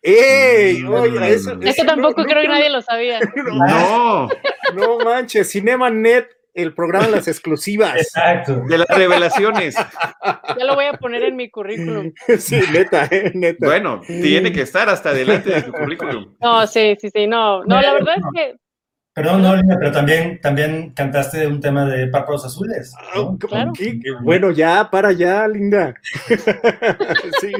¡Ey! 0.00 0.82
Mm. 0.82 0.94
Oye, 0.94 1.34
eso, 1.34 1.58
eso, 1.60 1.84
tampoco 1.84 2.24
creo 2.24 2.40
que 2.40 2.48
nadie 2.48 2.70
lo 2.70 2.80
sabía. 2.80 3.20
No, 3.52 4.28
no 4.74 4.98
manches, 5.04 5.50
Cinema 5.50 5.90
Net 5.90 6.37
el 6.58 6.74
programa 6.74 7.06
de 7.06 7.12
las 7.12 7.28
exclusivas. 7.28 7.96
Exacto. 7.96 8.64
De 8.66 8.78
las 8.78 8.88
revelaciones. 8.88 9.76
Ya 9.76 10.64
lo 10.64 10.74
voy 10.74 10.86
a 10.86 10.94
poner 10.94 11.22
en 11.22 11.36
mi 11.36 11.50
currículum. 11.50 12.12
Sí, 12.38 12.60
neta, 12.72 13.06
eh, 13.10 13.32
neta. 13.34 13.66
Bueno, 13.66 14.00
tiene 14.06 14.52
que 14.52 14.62
estar 14.62 14.88
hasta 14.88 15.10
adelante 15.10 15.50
de 15.50 15.62
tu 15.62 15.72
currículum. 15.72 16.36
No, 16.40 16.66
sí, 16.66 16.96
sí, 17.00 17.10
sí, 17.10 17.26
no. 17.26 17.64
No, 17.64 17.80
la 17.80 17.92
verdad 17.92 18.16
es 18.16 18.24
que. 18.34 18.56
Perdón, 19.14 19.42
no, 19.42 19.54
pero 19.80 19.90
también, 19.90 20.40
también 20.40 20.92
cantaste 20.94 21.46
un 21.46 21.60
tema 21.60 21.84
de 21.86 22.06
Párpados 22.06 22.44
Azules. 22.44 22.94
Ah, 23.12 23.72
bueno, 24.22 24.52
ya, 24.52 24.88
para 24.90 25.10
ya, 25.12 25.48
Linda. 25.48 25.94
sí, 27.40 27.52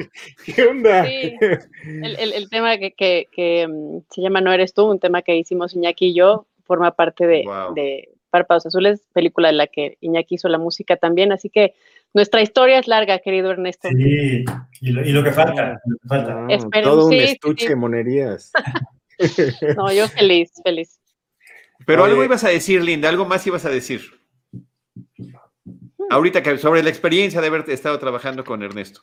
¿qué 0.45 0.63
onda? 0.63 1.03
Sí, 1.03 1.37
el, 1.83 2.33
el, 2.33 2.49
tema 2.49 2.77
que, 2.77 2.93
que, 2.93 3.27
que, 3.31 3.67
mm, 3.67 4.05
se 4.09 4.21
llama 4.21 4.39
No 4.39 4.53
Eres 4.53 4.73
Tú, 4.73 4.89
un 4.89 4.99
tema 4.99 5.21
que 5.21 5.35
hicimos 5.35 5.73
Iñaki 5.75 6.07
y 6.07 6.13
yo, 6.15 6.47
forma 6.63 6.91
parte 6.91 7.27
de, 7.27 7.43
de 7.75 8.09
Párpados 8.29 8.65
Azules, 8.65 9.07
película 9.13 9.49
de 9.49 9.55
la 9.55 9.67
que 9.67 9.97
Iñaki 10.01 10.35
hizo 10.35 10.47
la 10.49 10.57
música 10.57 10.97
también, 10.97 11.31
así 11.31 11.49
que 11.49 11.73
nuestra 12.13 12.41
historia 12.41 12.79
es 12.79 12.87
larga, 12.87 13.19
querido 13.19 13.51
Ernesto. 13.51 13.89
Sí, 13.89 14.45
y 14.81 14.91
lo, 14.91 15.23
que 15.23 15.31
falta, 15.31 15.79
falta. 16.07 16.47
Ah, 16.49 16.81
todo 16.81 17.07
un 17.07 17.13
estuche 17.13 17.69
de 17.69 17.75
monerías. 17.75 18.51
no, 19.77 19.91
yo 19.91 20.07
feliz, 20.07 20.51
feliz. 20.63 20.99
Pero 21.85 22.03
algo 22.03 22.23
ibas 22.23 22.43
a 22.43 22.49
decir, 22.49 22.83
Linda, 22.83 23.09
algo 23.09 23.25
más 23.25 23.45
ibas 23.45 23.65
a 23.65 23.69
decir. 23.69 24.01
Ahorita 26.09 26.41
que 26.41 26.57
sobre 26.57 26.81
la 26.83 26.89
experiencia 26.89 27.41
de 27.41 27.47
haber 27.47 27.69
estado 27.69 27.99
trabajando 27.99 28.43
con 28.43 28.63
Ernesto. 28.63 29.01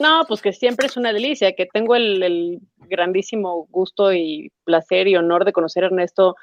No, 0.00 0.24
pues 0.28 0.42
que 0.42 0.52
siempre 0.52 0.86
es 0.86 0.96
una 0.96 1.12
delicia, 1.12 1.54
que 1.54 1.66
tengo 1.66 1.94
el, 1.96 2.60
grandísimo 2.88 3.66
gusto 3.70 4.12
y 4.12 4.52
placer 4.64 5.08
y 5.08 5.16
honor 5.16 5.44
de 5.44 5.52
conocer 5.52 5.84
a 5.84 5.86
Ernesto 5.86 6.36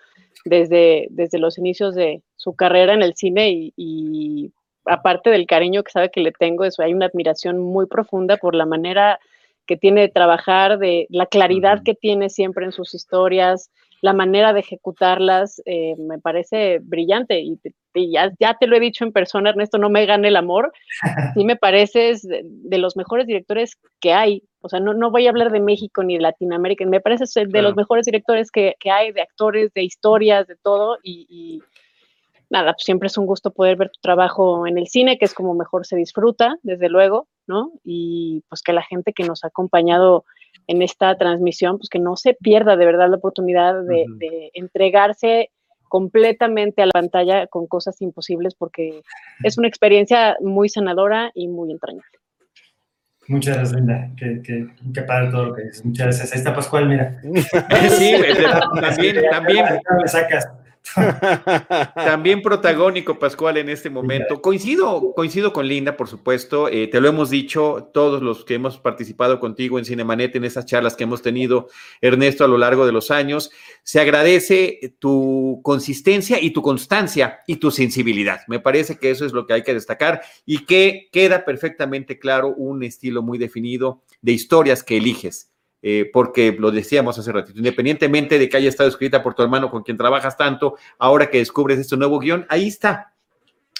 desde, 0.43 1.07
desde 1.09 1.39
los 1.39 1.57
inicios 1.57 1.95
de 1.95 2.21
su 2.35 2.55
carrera 2.55 2.93
en 2.93 3.01
el 3.01 3.15
cine 3.15 3.71
y, 3.75 4.51
aparte 4.85 5.29
del 5.29 5.45
cariño 5.45 5.83
que 5.83 5.91
sabe 5.91 6.11
que 6.11 6.19
le 6.19 6.31
tengo, 6.31 6.65
eso, 6.65 6.83
hay 6.83 6.93
una 6.93 7.05
admiración 7.05 7.59
muy 7.59 7.85
profunda 7.85 8.37
por 8.37 8.55
la 8.55 8.65
manera 8.65 9.19
que 9.65 9.77
tiene 9.77 10.01
de 10.01 10.09
trabajar, 10.09 10.77
de 10.77 11.07
la 11.09 11.25
claridad 11.27 11.83
que 11.83 11.95
tiene 11.95 12.29
siempre 12.29 12.65
en 12.65 12.73
sus 12.73 12.93
historias, 12.93 13.71
la 14.03 14.11
manera 14.11 14.51
de 14.51 14.59
ejecutarlas 14.59 15.61
eh, 15.65 15.95
me 15.97 16.19
parece 16.19 16.79
brillante 16.79 17.39
y, 17.39 17.57
ya, 18.11 18.33
ya, 18.37 18.57
te 18.59 18.67
lo 18.67 18.75
he 18.75 18.81
dicho 18.81 19.05
en 19.05 19.13
persona, 19.13 19.51
Ernesto, 19.51 19.77
no 19.77 19.89
me 19.89 20.05
gane 20.05 20.27
el 20.27 20.35
amor. 20.35 20.73
Sí 21.37 21.45
me 21.45 21.55
pareces 21.55 22.21
de, 22.27 22.77
los 22.77 22.97
mejores 22.97 23.27
directores 23.27 23.77
que 24.01 24.11
hay. 24.11 24.43
O 24.59 24.67
sea, 24.67 24.81
no, 24.81 24.93
no, 24.93 25.09
voy 25.09 25.25
a 25.25 25.29
hablar 25.29 25.53
de 25.53 25.61
México 25.61 26.03
ni 26.03 26.15
de 26.15 26.21
Latinoamérica, 26.21 26.85
me 26.85 26.99
pareces 26.99 27.33
de 27.33 27.61
los 27.61 27.77
mejores 27.77 28.05
directores 28.05 28.51
que, 28.51 28.75
que, 28.77 28.91
hay, 28.91 29.13
de 29.13 29.21
actores, 29.21 29.71
de 29.73 29.83
historias, 29.83 30.47
de 30.47 30.57
todo. 30.57 30.97
Y, 31.01 31.25
y 31.29 31.61
nada, 32.49 32.73
pues 32.73 32.83
siempre 32.83 33.07
es 33.07 33.17
un 33.17 33.25
gusto 33.25 33.51
poder 33.51 33.77
ver 33.77 33.89
tu 33.89 34.01
trabajo 34.01 34.67
en 34.67 34.77
el 34.77 34.87
cine, 34.87 35.17
que 35.17 35.23
es 35.23 35.33
como 35.33 35.53
mejor 35.53 35.85
se 35.85 35.95
disfruta, 35.95 36.57
desde 36.61 36.89
luego, 36.89 37.29
¿no? 37.47 37.71
Y 37.85 38.43
pues 38.49 38.61
que 38.63 38.73
la 38.73 38.83
gente 38.83 39.13
que 39.13 39.23
nos 39.23 39.45
ha 39.45 39.47
acompañado 39.47 40.25
en 40.67 40.81
esta 40.81 41.17
transmisión, 41.17 41.77
pues 41.77 41.89
que 41.89 41.99
no 41.99 42.15
se 42.15 42.35
pierda 42.35 42.75
de 42.75 42.85
verdad 42.85 43.09
la 43.09 43.17
oportunidad 43.17 43.83
de, 43.83 44.51
entregarse 44.53 45.49
completamente 45.89 46.81
a 46.81 46.87
la 46.87 46.91
pantalla 46.91 47.47
con 47.47 47.67
cosas 47.67 48.01
imposibles 48.01 48.55
porque 48.55 49.01
es 49.43 49.57
una 49.57 49.67
experiencia 49.67 50.35
muy 50.41 50.69
sanadora 50.69 51.31
y 51.35 51.47
muy 51.47 51.71
entrañable. 51.71 52.17
Muchas 53.27 53.55
gracias, 53.55 53.77
Linda. 53.77 54.09
Qué, 54.17 54.41
qué, 54.43 54.67
qué 54.93 55.01
padre 55.03 55.31
todo 55.31 55.45
lo 55.45 55.53
que 55.55 55.63
dices. 55.63 55.85
Muchas 55.85 56.07
gracias. 56.07 56.33
Ahí 56.33 56.39
está 56.39 56.53
Pascual, 56.53 56.89
mira. 56.89 57.21
sí, 57.89 58.15
también, 58.81 59.23
también. 59.29 59.65
Me 60.01 60.07
sacas. 60.07 60.49
También 61.95 62.41
protagónico, 62.41 63.17
Pascual, 63.17 63.57
en 63.57 63.69
este 63.69 63.89
momento. 63.89 64.41
Coincido, 64.41 65.13
coincido 65.15 65.53
con 65.53 65.67
Linda, 65.67 65.95
por 65.97 66.07
supuesto. 66.07 66.67
Eh, 66.67 66.87
te 66.87 66.99
lo 66.99 67.07
hemos 67.07 67.29
dicho, 67.29 67.89
todos 67.93 68.21
los 68.21 68.45
que 68.45 68.55
hemos 68.55 68.77
participado 68.77 69.39
contigo 69.39 69.79
en 69.79 69.85
Cinemanet, 69.85 70.35
en 70.35 70.43
esas 70.43 70.65
charlas 70.65 70.95
que 70.95 71.05
hemos 71.05 71.21
tenido, 71.21 71.69
Ernesto, 72.01 72.43
a 72.43 72.47
lo 72.47 72.57
largo 72.57 72.85
de 72.85 72.91
los 72.91 73.11
años. 73.11 73.51
Se 73.83 73.99
agradece 73.99 74.95
tu 74.99 75.61
consistencia 75.63 76.41
y 76.41 76.51
tu 76.51 76.61
constancia 76.61 77.39
y 77.47 77.57
tu 77.57 77.71
sensibilidad. 77.71 78.41
Me 78.47 78.59
parece 78.59 78.97
que 78.97 79.11
eso 79.11 79.25
es 79.25 79.33
lo 79.33 79.47
que 79.47 79.53
hay 79.53 79.63
que 79.63 79.73
destacar 79.73 80.21
y 80.45 80.65
que 80.65 81.09
queda 81.11 81.45
perfectamente 81.45 82.19
claro 82.19 82.49
un 82.49 82.83
estilo 82.83 83.21
muy 83.21 83.37
definido 83.37 84.03
de 84.21 84.33
historias 84.33 84.83
que 84.83 84.97
eliges 84.97 85.52
eh, 85.85 86.09
porque 86.13 86.55
lo 86.57 86.71
decíamos 86.71 87.19
hace 87.19 87.29
ratito, 87.33 87.59
independientemente 87.59 88.39
de 88.39 88.47
que 88.47 88.55
haya 88.55 88.69
estado 88.69 88.87
escrita 88.87 89.21
por 89.21 89.33
tu 89.33 89.43
hermano 89.43 89.69
con 89.69 89.83
quien 89.83 89.97
trabajas 89.97 90.37
tanto, 90.37 90.77
ahora 90.97 91.29
que 91.29 91.39
descubres 91.39 91.77
este 91.77 91.97
nuevo 91.97 92.19
guion, 92.19 92.45
ahí 92.47 92.67
está. 92.67 93.13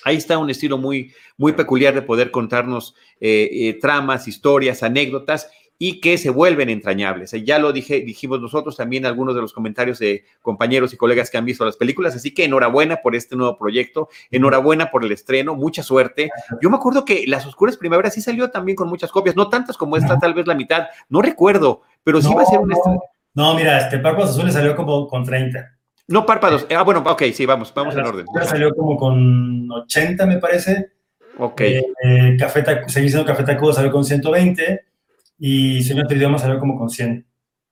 Ahí 0.04 0.18
está 0.18 0.38
un 0.38 0.50
estilo 0.50 0.78
muy, 0.78 1.14
muy 1.38 1.54
peculiar 1.54 1.94
de 1.94 2.02
poder 2.02 2.30
contarnos 2.30 2.94
eh, 3.22 3.50
eh, 3.54 3.80
tramas, 3.80 4.28
historias, 4.28 4.84
anécdotas 4.84 5.50
y 5.78 6.00
que 6.00 6.18
se 6.18 6.30
vuelven 6.30 6.70
entrañables. 6.70 7.32
Ya 7.44 7.60
lo 7.60 7.74
dije, 7.74 8.02
dijimos 8.02 8.40
nosotros 8.40 8.78
también 8.78 9.06
algunos 9.06 9.36
de 9.36 9.42
los 9.42 9.54
comentarios 9.54 10.00
de 10.00 10.24
compañeros 10.42 10.94
y 10.94 10.98
colegas 10.98 11.30
que 11.30 11.38
han 11.38 11.46
visto 11.46 11.66
las 11.66 11.78
películas, 11.78 12.16
así 12.16 12.34
que 12.34 12.46
enhorabuena 12.46 12.98
por 12.98 13.16
este 13.16 13.36
nuevo 13.36 13.58
proyecto, 13.58 14.10
enhorabuena 14.32 14.92
por 14.92 15.04
el 15.04 15.12
estreno, 15.12 15.56
mucha 15.56 15.84
suerte. 15.84 16.30
Yo 16.62 16.70
me 16.70 16.78
acuerdo 16.78 17.06
que 17.06 17.26
Las 17.28 17.46
Oscuras 17.46 17.78
Primaveras 17.78 18.14
sí 18.14 18.22
salió 18.22 18.50
también 18.50 18.76
con 18.76 18.88
muchas 18.88 19.12
copias, 19.12 19.36
no 19.36 19.50
tantas 19.50 19.78
como 19.78 19.98
esta, 19.98 20.18
tal 20.20 20.34
vez 20.34 20.48
la 20.48 20.56
mitad, 20.56 20.88
no 21.10 21.22
recuerdo, 21.22 21.82
pero 22.04 22.22
sí 22.22 22.34
va 22.34 22.44
a 22.44 22.46
ser 22.46 22.60
un 22.60 22.72
estreno. 22.72 23.02
No, 23.34 23.56
mira, 23.56 23.80
este 23.80 23.98
Párpados 23.98 24.32
Azules 24.32 24.54
salió 24.54 24.76
como 24.76 25.08
con 25.08 25.26
30. 25.26 25.70
No 26.08 26.26
párpados, 26.26 26.68
ah, 26.76 26.84
bueno, 26.84 27.04
ok, 27.06 27.24
sí, 27.34 27.46
vamos, 27.46 27.74
vamos 27.74 27.96
en 27.96 28.06
orden. 28.06 28.26
Salió 28.44 28.76
como 28.76 28.96
con 28.98 29.72
80, 29.72 30.26
me 30.26 30.38
parece. 30.38 30.92
Ok. 31.38 31.62
Eh, 31.62 31.86
eh, 32.04 32.38
Café 32.38 32.64
siendo 32.88 33.26
Café 33.26 33.44
Tacudo, 33.44 33.74
salió 33.74 33.92
con 33.92 34.06
120 34.06 34.93
y 35.38 35.84
Sueño 35.84 36.04
de 36.08 36.16
idioma 36.16 36.40
salió 36.40 36.60
como 36.60 36.78
con 36.78 36.90
100. 36.90 37.26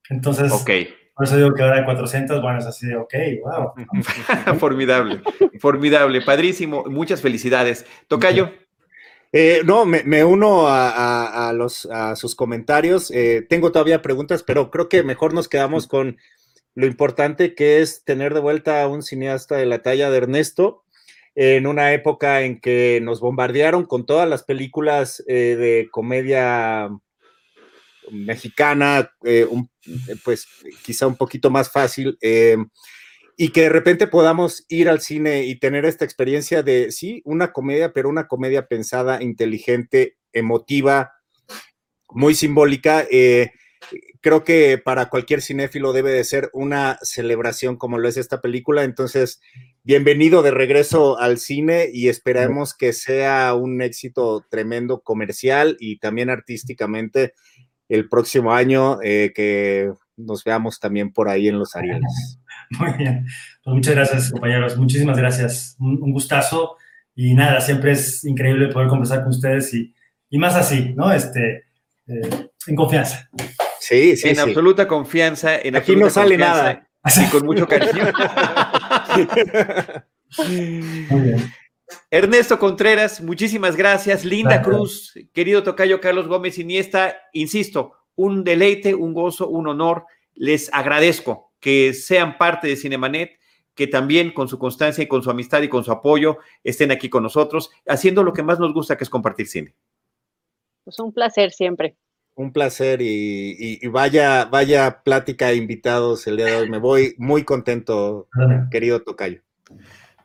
Entonces, 0.09 0.51
por 1.15 1.25
eso 1.25 1.37
digo 1.37 1.53
que 1.53 1.61
ahora 1.61 1.77
hay 1.77 1.85
400, 1.85 2.41
bueno, 2.41 2.59
es 2.59 2.65
así 2.65 2.87
de, 2.87 2.95
ok, 2.95 3.13
wow. 3.43 3.73
formidable, 4.59 5.21
formidable, 5.59 6.21
padrísimo, 6.21 6.83
muchas 6.85 7.21
felicidades. 7.21 7.85
Tocayo. 8.07 8.51
Eh, 9.33 9.61
no, 9.63 9.85
me, 9.85 10.23
uno 10.25 10.65
a, 10.67 11.53
los, 11.55 11.85
a 11.85 12.15
sus 12.15 12.35
comentarios. 12.35 13.11
Eh, 13.11 13.45
tengo 13.47 13.71
todavía 13.71 14.01
preguntas, 14.01 14.43
pero 14.43 14.69
creo 14.69 14.89
que 14.89 15.03
mejor 15.03 15.33
nos 15.33 15.47
quedamos 15.47 15.87
con 15.87 16.17
lo 16.75 16.85
importante 16.85 17.55
que 17.55 17.81
es 17.81 18.03
tener 18.03 18.33
de 18.33 18.39
vuelta 18.39 18.81
a 18.81 18.87
un 18.87 19.03
cineasta 19.03 19.55
de 19.55 19.65
la 19.65 19.81
talla 19.81 20.09
de 20.09 20.17
Ernesto 20.17 20.83
en 21.35 21.65
una 21.67 21.93
época 21.93 22.41
en 22.41 22.59
que 22.59 22.99
nos 23.01 23.21
bombardearon 23.21 23.85
con 23.85 24.05
todas 24.05 24.27
las 24.27 24.43
películas 24.43 25.23
eh, 25.27 25.55
de 25.55 25.87
comedia 25.91 26.89
mexicana, 28.11 29.11
eh, 29.23 29.47
eh, 29.49 30.15
pues 30.23 30.47
quizá 30.83 31.07
un 31.07 31.15
poquito 31.15 31.49
más 31.49 31.71
fácil, 31.71 32.17
eh, 32.21 32.57
y 33.37 33.49
que 33.49 33.61
de 33.61 33.69
repente 33.69 34.07
podamos 34.07 34.65
ir 34.69 34.89
al 34.89 35.01
cine 35.01 35.45
y 35.45 35.55
tener 35.55 35.85
esta 35.85 36.05
experiencia 36.05 36.61
de, 36.61 36.91
sí, 36.91 37.21
una 37.25 37.51
comedia, 37.51 37.93
pero 37.93 38.09
una 38.09 38.27
comedia 38.27 38.67
pensada, 38.67 39.23
inteligente, 39.23 40.17
emotiva, 40.31 41.13
muy 42.09 42.35
simbólica. 42.35 43.07
creo 44.19 44.43
que 44.43 44.77
para 44.77 45.09
cualquier 45.09 45.41
cinéfilo 45.41 45.91
debe 45.91 46.11
de 46.11 46.23
ser 46.23 46.51
una 46.53 46.99
celebración 47.01 47.77
como 47.77 47.97
lo 47.97 48.07
es 48.07 48.17
esta 48.17 48.41
película. 48.41 48.83
Entonces, 48.83 49.41
bienvenido 49.81 50.43
de 50.43 50.51
regreso 50.51 51.17
al 51.17 51.39
cine 51.39 51.89
y 51.91 52.09
esperamos 52.09 52.75
que 52.75 52.93
sea 52.93 53.55
un 53.55 53.81
éxito 53.81 54.45
tremendo 54.51 55.01
comercial 55.01 55.77
y 55.79 55.97
también 55.97 56.29
artísticamente 56.29 57.33
el 57.91 58.07
próximo 58.07 58.53
año 58.53 58.99
eh, 59.03 59.33
que 59.35 59.91
nos 60.15 60.43
veamos 60.43 60.79
también 60.79 61.11
por 61.11 61.27
ahí 61.27 61.47
en 61.47 61.59
los 61.59 61.75
Arieles. 61.75 62.39
Muy 62.79 62.93
bien, 62.93 63.25
pues 63.63 63.75
muchas 63.75 63.95
gracias 63.95 64.31
compañeros, 64.31 64.77
muchísimas 64.77 65.17
gracias, 65.17 65.75
un, 65.77 66.13
gustazo 66.13 66.77
y 67.13 67.33
nada, 67.33 67.59
siempre 67.59 67.91
es 67.91 68.23
increíble 68.23 68.69
poder 68.69 68.87
conversar 68.87 69.23
con 69.23 69.31
ustedes 69.31 69.73
y, 69.73 69.93
y 70.29 70.37
más 70.37 70.55
así, 70.55 70.93
¿no? 70.95 71.11
Este, 71.11 71.65
eh, 72.07 72.49
en 72.67 72.75
confianza. 72.75 73.29
Sí, 73.79 74.15
sí. 74.15 74.29
En 74.29 74.39
absoluta 74.39 74.87
confianza. 74.87 75.59
En 75.59 75.75
Aquí 75.75 75.95
no 75.95 76.09
sale 76.09 76.37
nada. 76.37 76.87
Así 77.03 77.25
con 77.29 77.45
mucho 77.45 77.67
cariño. 77.67 78.05
Muy 80.47 81.21
bien. 81.21 81.53
Ernesto 82.09 82.59
Contreras, 82.59 83.21
muchísimas 83.21 83.75
gracias. 83.75 84.25
Linda 84.25 84.61
Cruz, 84.61 85.13
querido 85.33 85.63
Tocayo 85.63 86.01
Carlos 86.01 86.27
Gómez 86.27 86.57
Iniesta, 86.59 87.15
insisto, 87.33 87.93
un 88.15 88.43
deleite, 88.43 88.93
un 88.95 89.13
gozo, 89.13 89.47
un 89.49 89.67
honor. 89.67 90.05
Les 90.33 90.73
agradezco 90.73 91.53
que 91.59 91.93
sean 91.93 92.37
parte 92.37 92.67
de 92.67 92.75
Cinemanet, 92.75 93.39
que 93.75 93.87
también 93.87 94.33
con 94.33 94.47
su 94.47 94.59
constancia 94.59 95.03
y 95.03 95.07
con 95.07 95.23
su 95.23 95.29
amistad 95.29 95.61
y 95.61 95.69
con 95.69 95.83
su 95.83 95.91
apoyo 95.91 96.37
estén 96.63 96.91
aquí 96.91 97.09
con 97.09 97.23
nosotros, 97.23 97.71
haciendo 97.87 98.23
lo 98.23 98.33
que 98.33 98.43
más 98.43 98.59
nos 98.59 98.73
gusta, 98.73 98.97
que 98.97 99.03
es 99.03 99.09
compartir 99.09 99.47
cine. 99.47 99.73
Pues 100.83 100.99
un 100.99 101.13
placer 101.13 101.51
siempre. 101.51 101.95
Un 102.35 102.51
placer 102.51 103.01
y, 103.01 103.79
y 103.81 103.87
vaya, 103.87 104.45
vaya 104.45 105.03
plática 105.03 105.53
invitados 105.53 106.25
el 106.27 106.37
día 106.37 106.45
de 106.47 106.55
hoy. 106.55 106.69
Me 106.69 106.79
voy 106.79 107.13
muy 107.17 107.43
contento, 107.43 108.27
querido 108.71 109.03
Tocayo. 109.03 109.41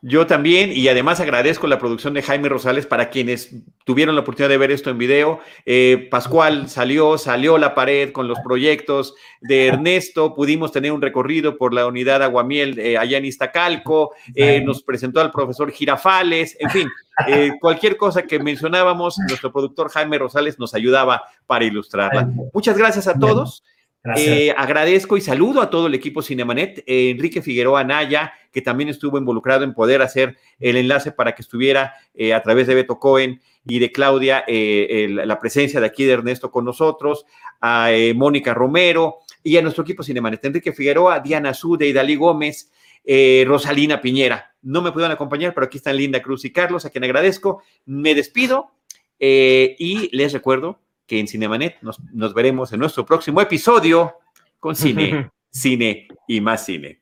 Yo 0.01 0.27
también, 0.27 0.71
y 0.71 0.87
además 0.87 1.19
agradezco 1.19 1.67
la 1.67 1.79
producción 1.79 2.13
de 2.13 2.21
Jaime 2.21 2.49
Rosales 2.49 2.85
para 2.85 3.09
quienes 3.09 3.55
tuvieron 3.83 4.15
la 4.15 4.21
oportunidad 4.21 4.49
de 4.49 4.57
ver 4.57 4.71
esto 4.71 4.89
en 4.89 4.97
video. 4.97 5.39
Eh, 5.65 6.07
Pascual 6.11 6.69
salió, 6.69 7.17
salió 7.17 7.57
la 7.57 7.73
pared 7.73 8.11
con 8.11 8.27
los 8.27 8.39
proyectos 8.39 9.15
de 9.41 9.67
Ernesto, 9.67 10.35
pudimos 10.35 10.71
tener 10.71 10.91
un 10.91 11.01
recorrido 11.01 11.57
por 11.57 11.73
la 11.73 11.87
unidad 11.87 12.21
Aguamiel 12.21 12.77
eh, 12.79 12.97
allá 12.97 13.17
en 13.17 13.25
Iztacalco, 13.25 14.13
eh, 14.35 14.61
nos 14.61 14.83
presentó 14.83 15.21
al 15.21 15.31
profesor 15.31 15.71
Girafales, 15.71 16.55
en 16.59 16.69
fin, 16.69 16.89
cualquier 17.59 17.97
cosa 17.97 18.23
que 18.23 18.39
mencionábamos, 18.39 19.17
nuestro 19.27 19.51
productor 19.51 19.89
Jaime 19.89 20.19
Rosales 20.19 20.59
nos 20.59 20.73
ayudaba 20.73 21.23
para 21.45 21.65
ilustrarla. 21.65 22.29
Muchas 22.53 22.77
gracias 22.77 23.07
a 23.07 23.17
todos. 23.17 23.63
Eh, 24.15 24.53
agradezco 24.55 25.17
y 25.17 25.21
saludo 25.21 25.61
a 25.61 25.69
todo 25.69 25.87
el 25.87 25.93
equipo 25.93 26.21
Cinemanet, 26.21 26.79
eh, 26.85 27.09
Enrique 27.09 27.41
Figueroa 27.41 27.83
Naya, 27.83 28.33
que 28.57 28.63
también 28.63 28.89
estuvo 28.89 29.19
involucrado 29.19 29.63
en 29.63 29.75
poder 29.75 30.01
hacer 30.01 30.35
el 30.59 30.77
enlace 30.77 31.11
para 31.11 31.35
que 31.35 31.43
estuviera 31.43 31.93
eh, 32.15 32.33
a 32.33 32.41
través 32.41 32.65
de 32.65 32.73
Beto 32.73 32.97
Cohen 32.97 33.39
y 33.67 33.77
de 33.77 33.91
Claudia 33.91 34.43
la 34.47 35.39
presencia 35.39 35.79
de 35.79 35.85
aquí 35.85 36.05
de 36.05 36.13
Ernesto 36.13 36.49
con 36.49 36.65
nosotros, 36.65 37.23
a 37.61 37.91
Mónica 38.15 38.55
Romero 38.55 39.17
y 39.43 39.57
a 39.57 39.61
nuestro 39.61 39.83
equipo 39.83 40.01
Cinemanet, 40.01 40.43
Enrique 40.43 40.73
Figueroa, 40.73 41.19
Diana 41.19 41.53
Sude 41.53 41.85
y 41.85 41.93
Dalí 41.93 42.15
Gómez, 42.15 42.71
Rosalina 43.45 44.01
Piñera. 44.01 44.55
No 44.63 44.81
me 44.81 44.91
pudieron 44.91 45.11
acompañar, 45.11 45.53
pero 45.53 45.67
aquí 45.67 45.77
están 45.77 45.97
Linda 45.97 46.21
Cruz 46.21 46.45
y 46.45 46.51
Carlos, 46.51 46.85
a 46.85 46.89
quien 46.89 47.03
agradezco. 47.03 47.61
Me 47.85 48.15
despido 48.15 48.71
y 49.19 50.09
les 50.15 50.33
recuerdo 50.33 50.79
que 51.05 51.19
en 51.19 51.27
Cinemanet 51.27 51.79
nos, 51.81 51.99
nos 52.13 52.33
veremos 52.33 52.73
en 52.73 52.79
nuestro 52.79 53.05
próximo 53.05 53.39
episodio 53.41 54.15
con 54.59 54.75
cine, 54.75 55.29
cine 55.51 56.07
y 56.27 56.41
más 56.41 56.65
cine. 56.65 57.01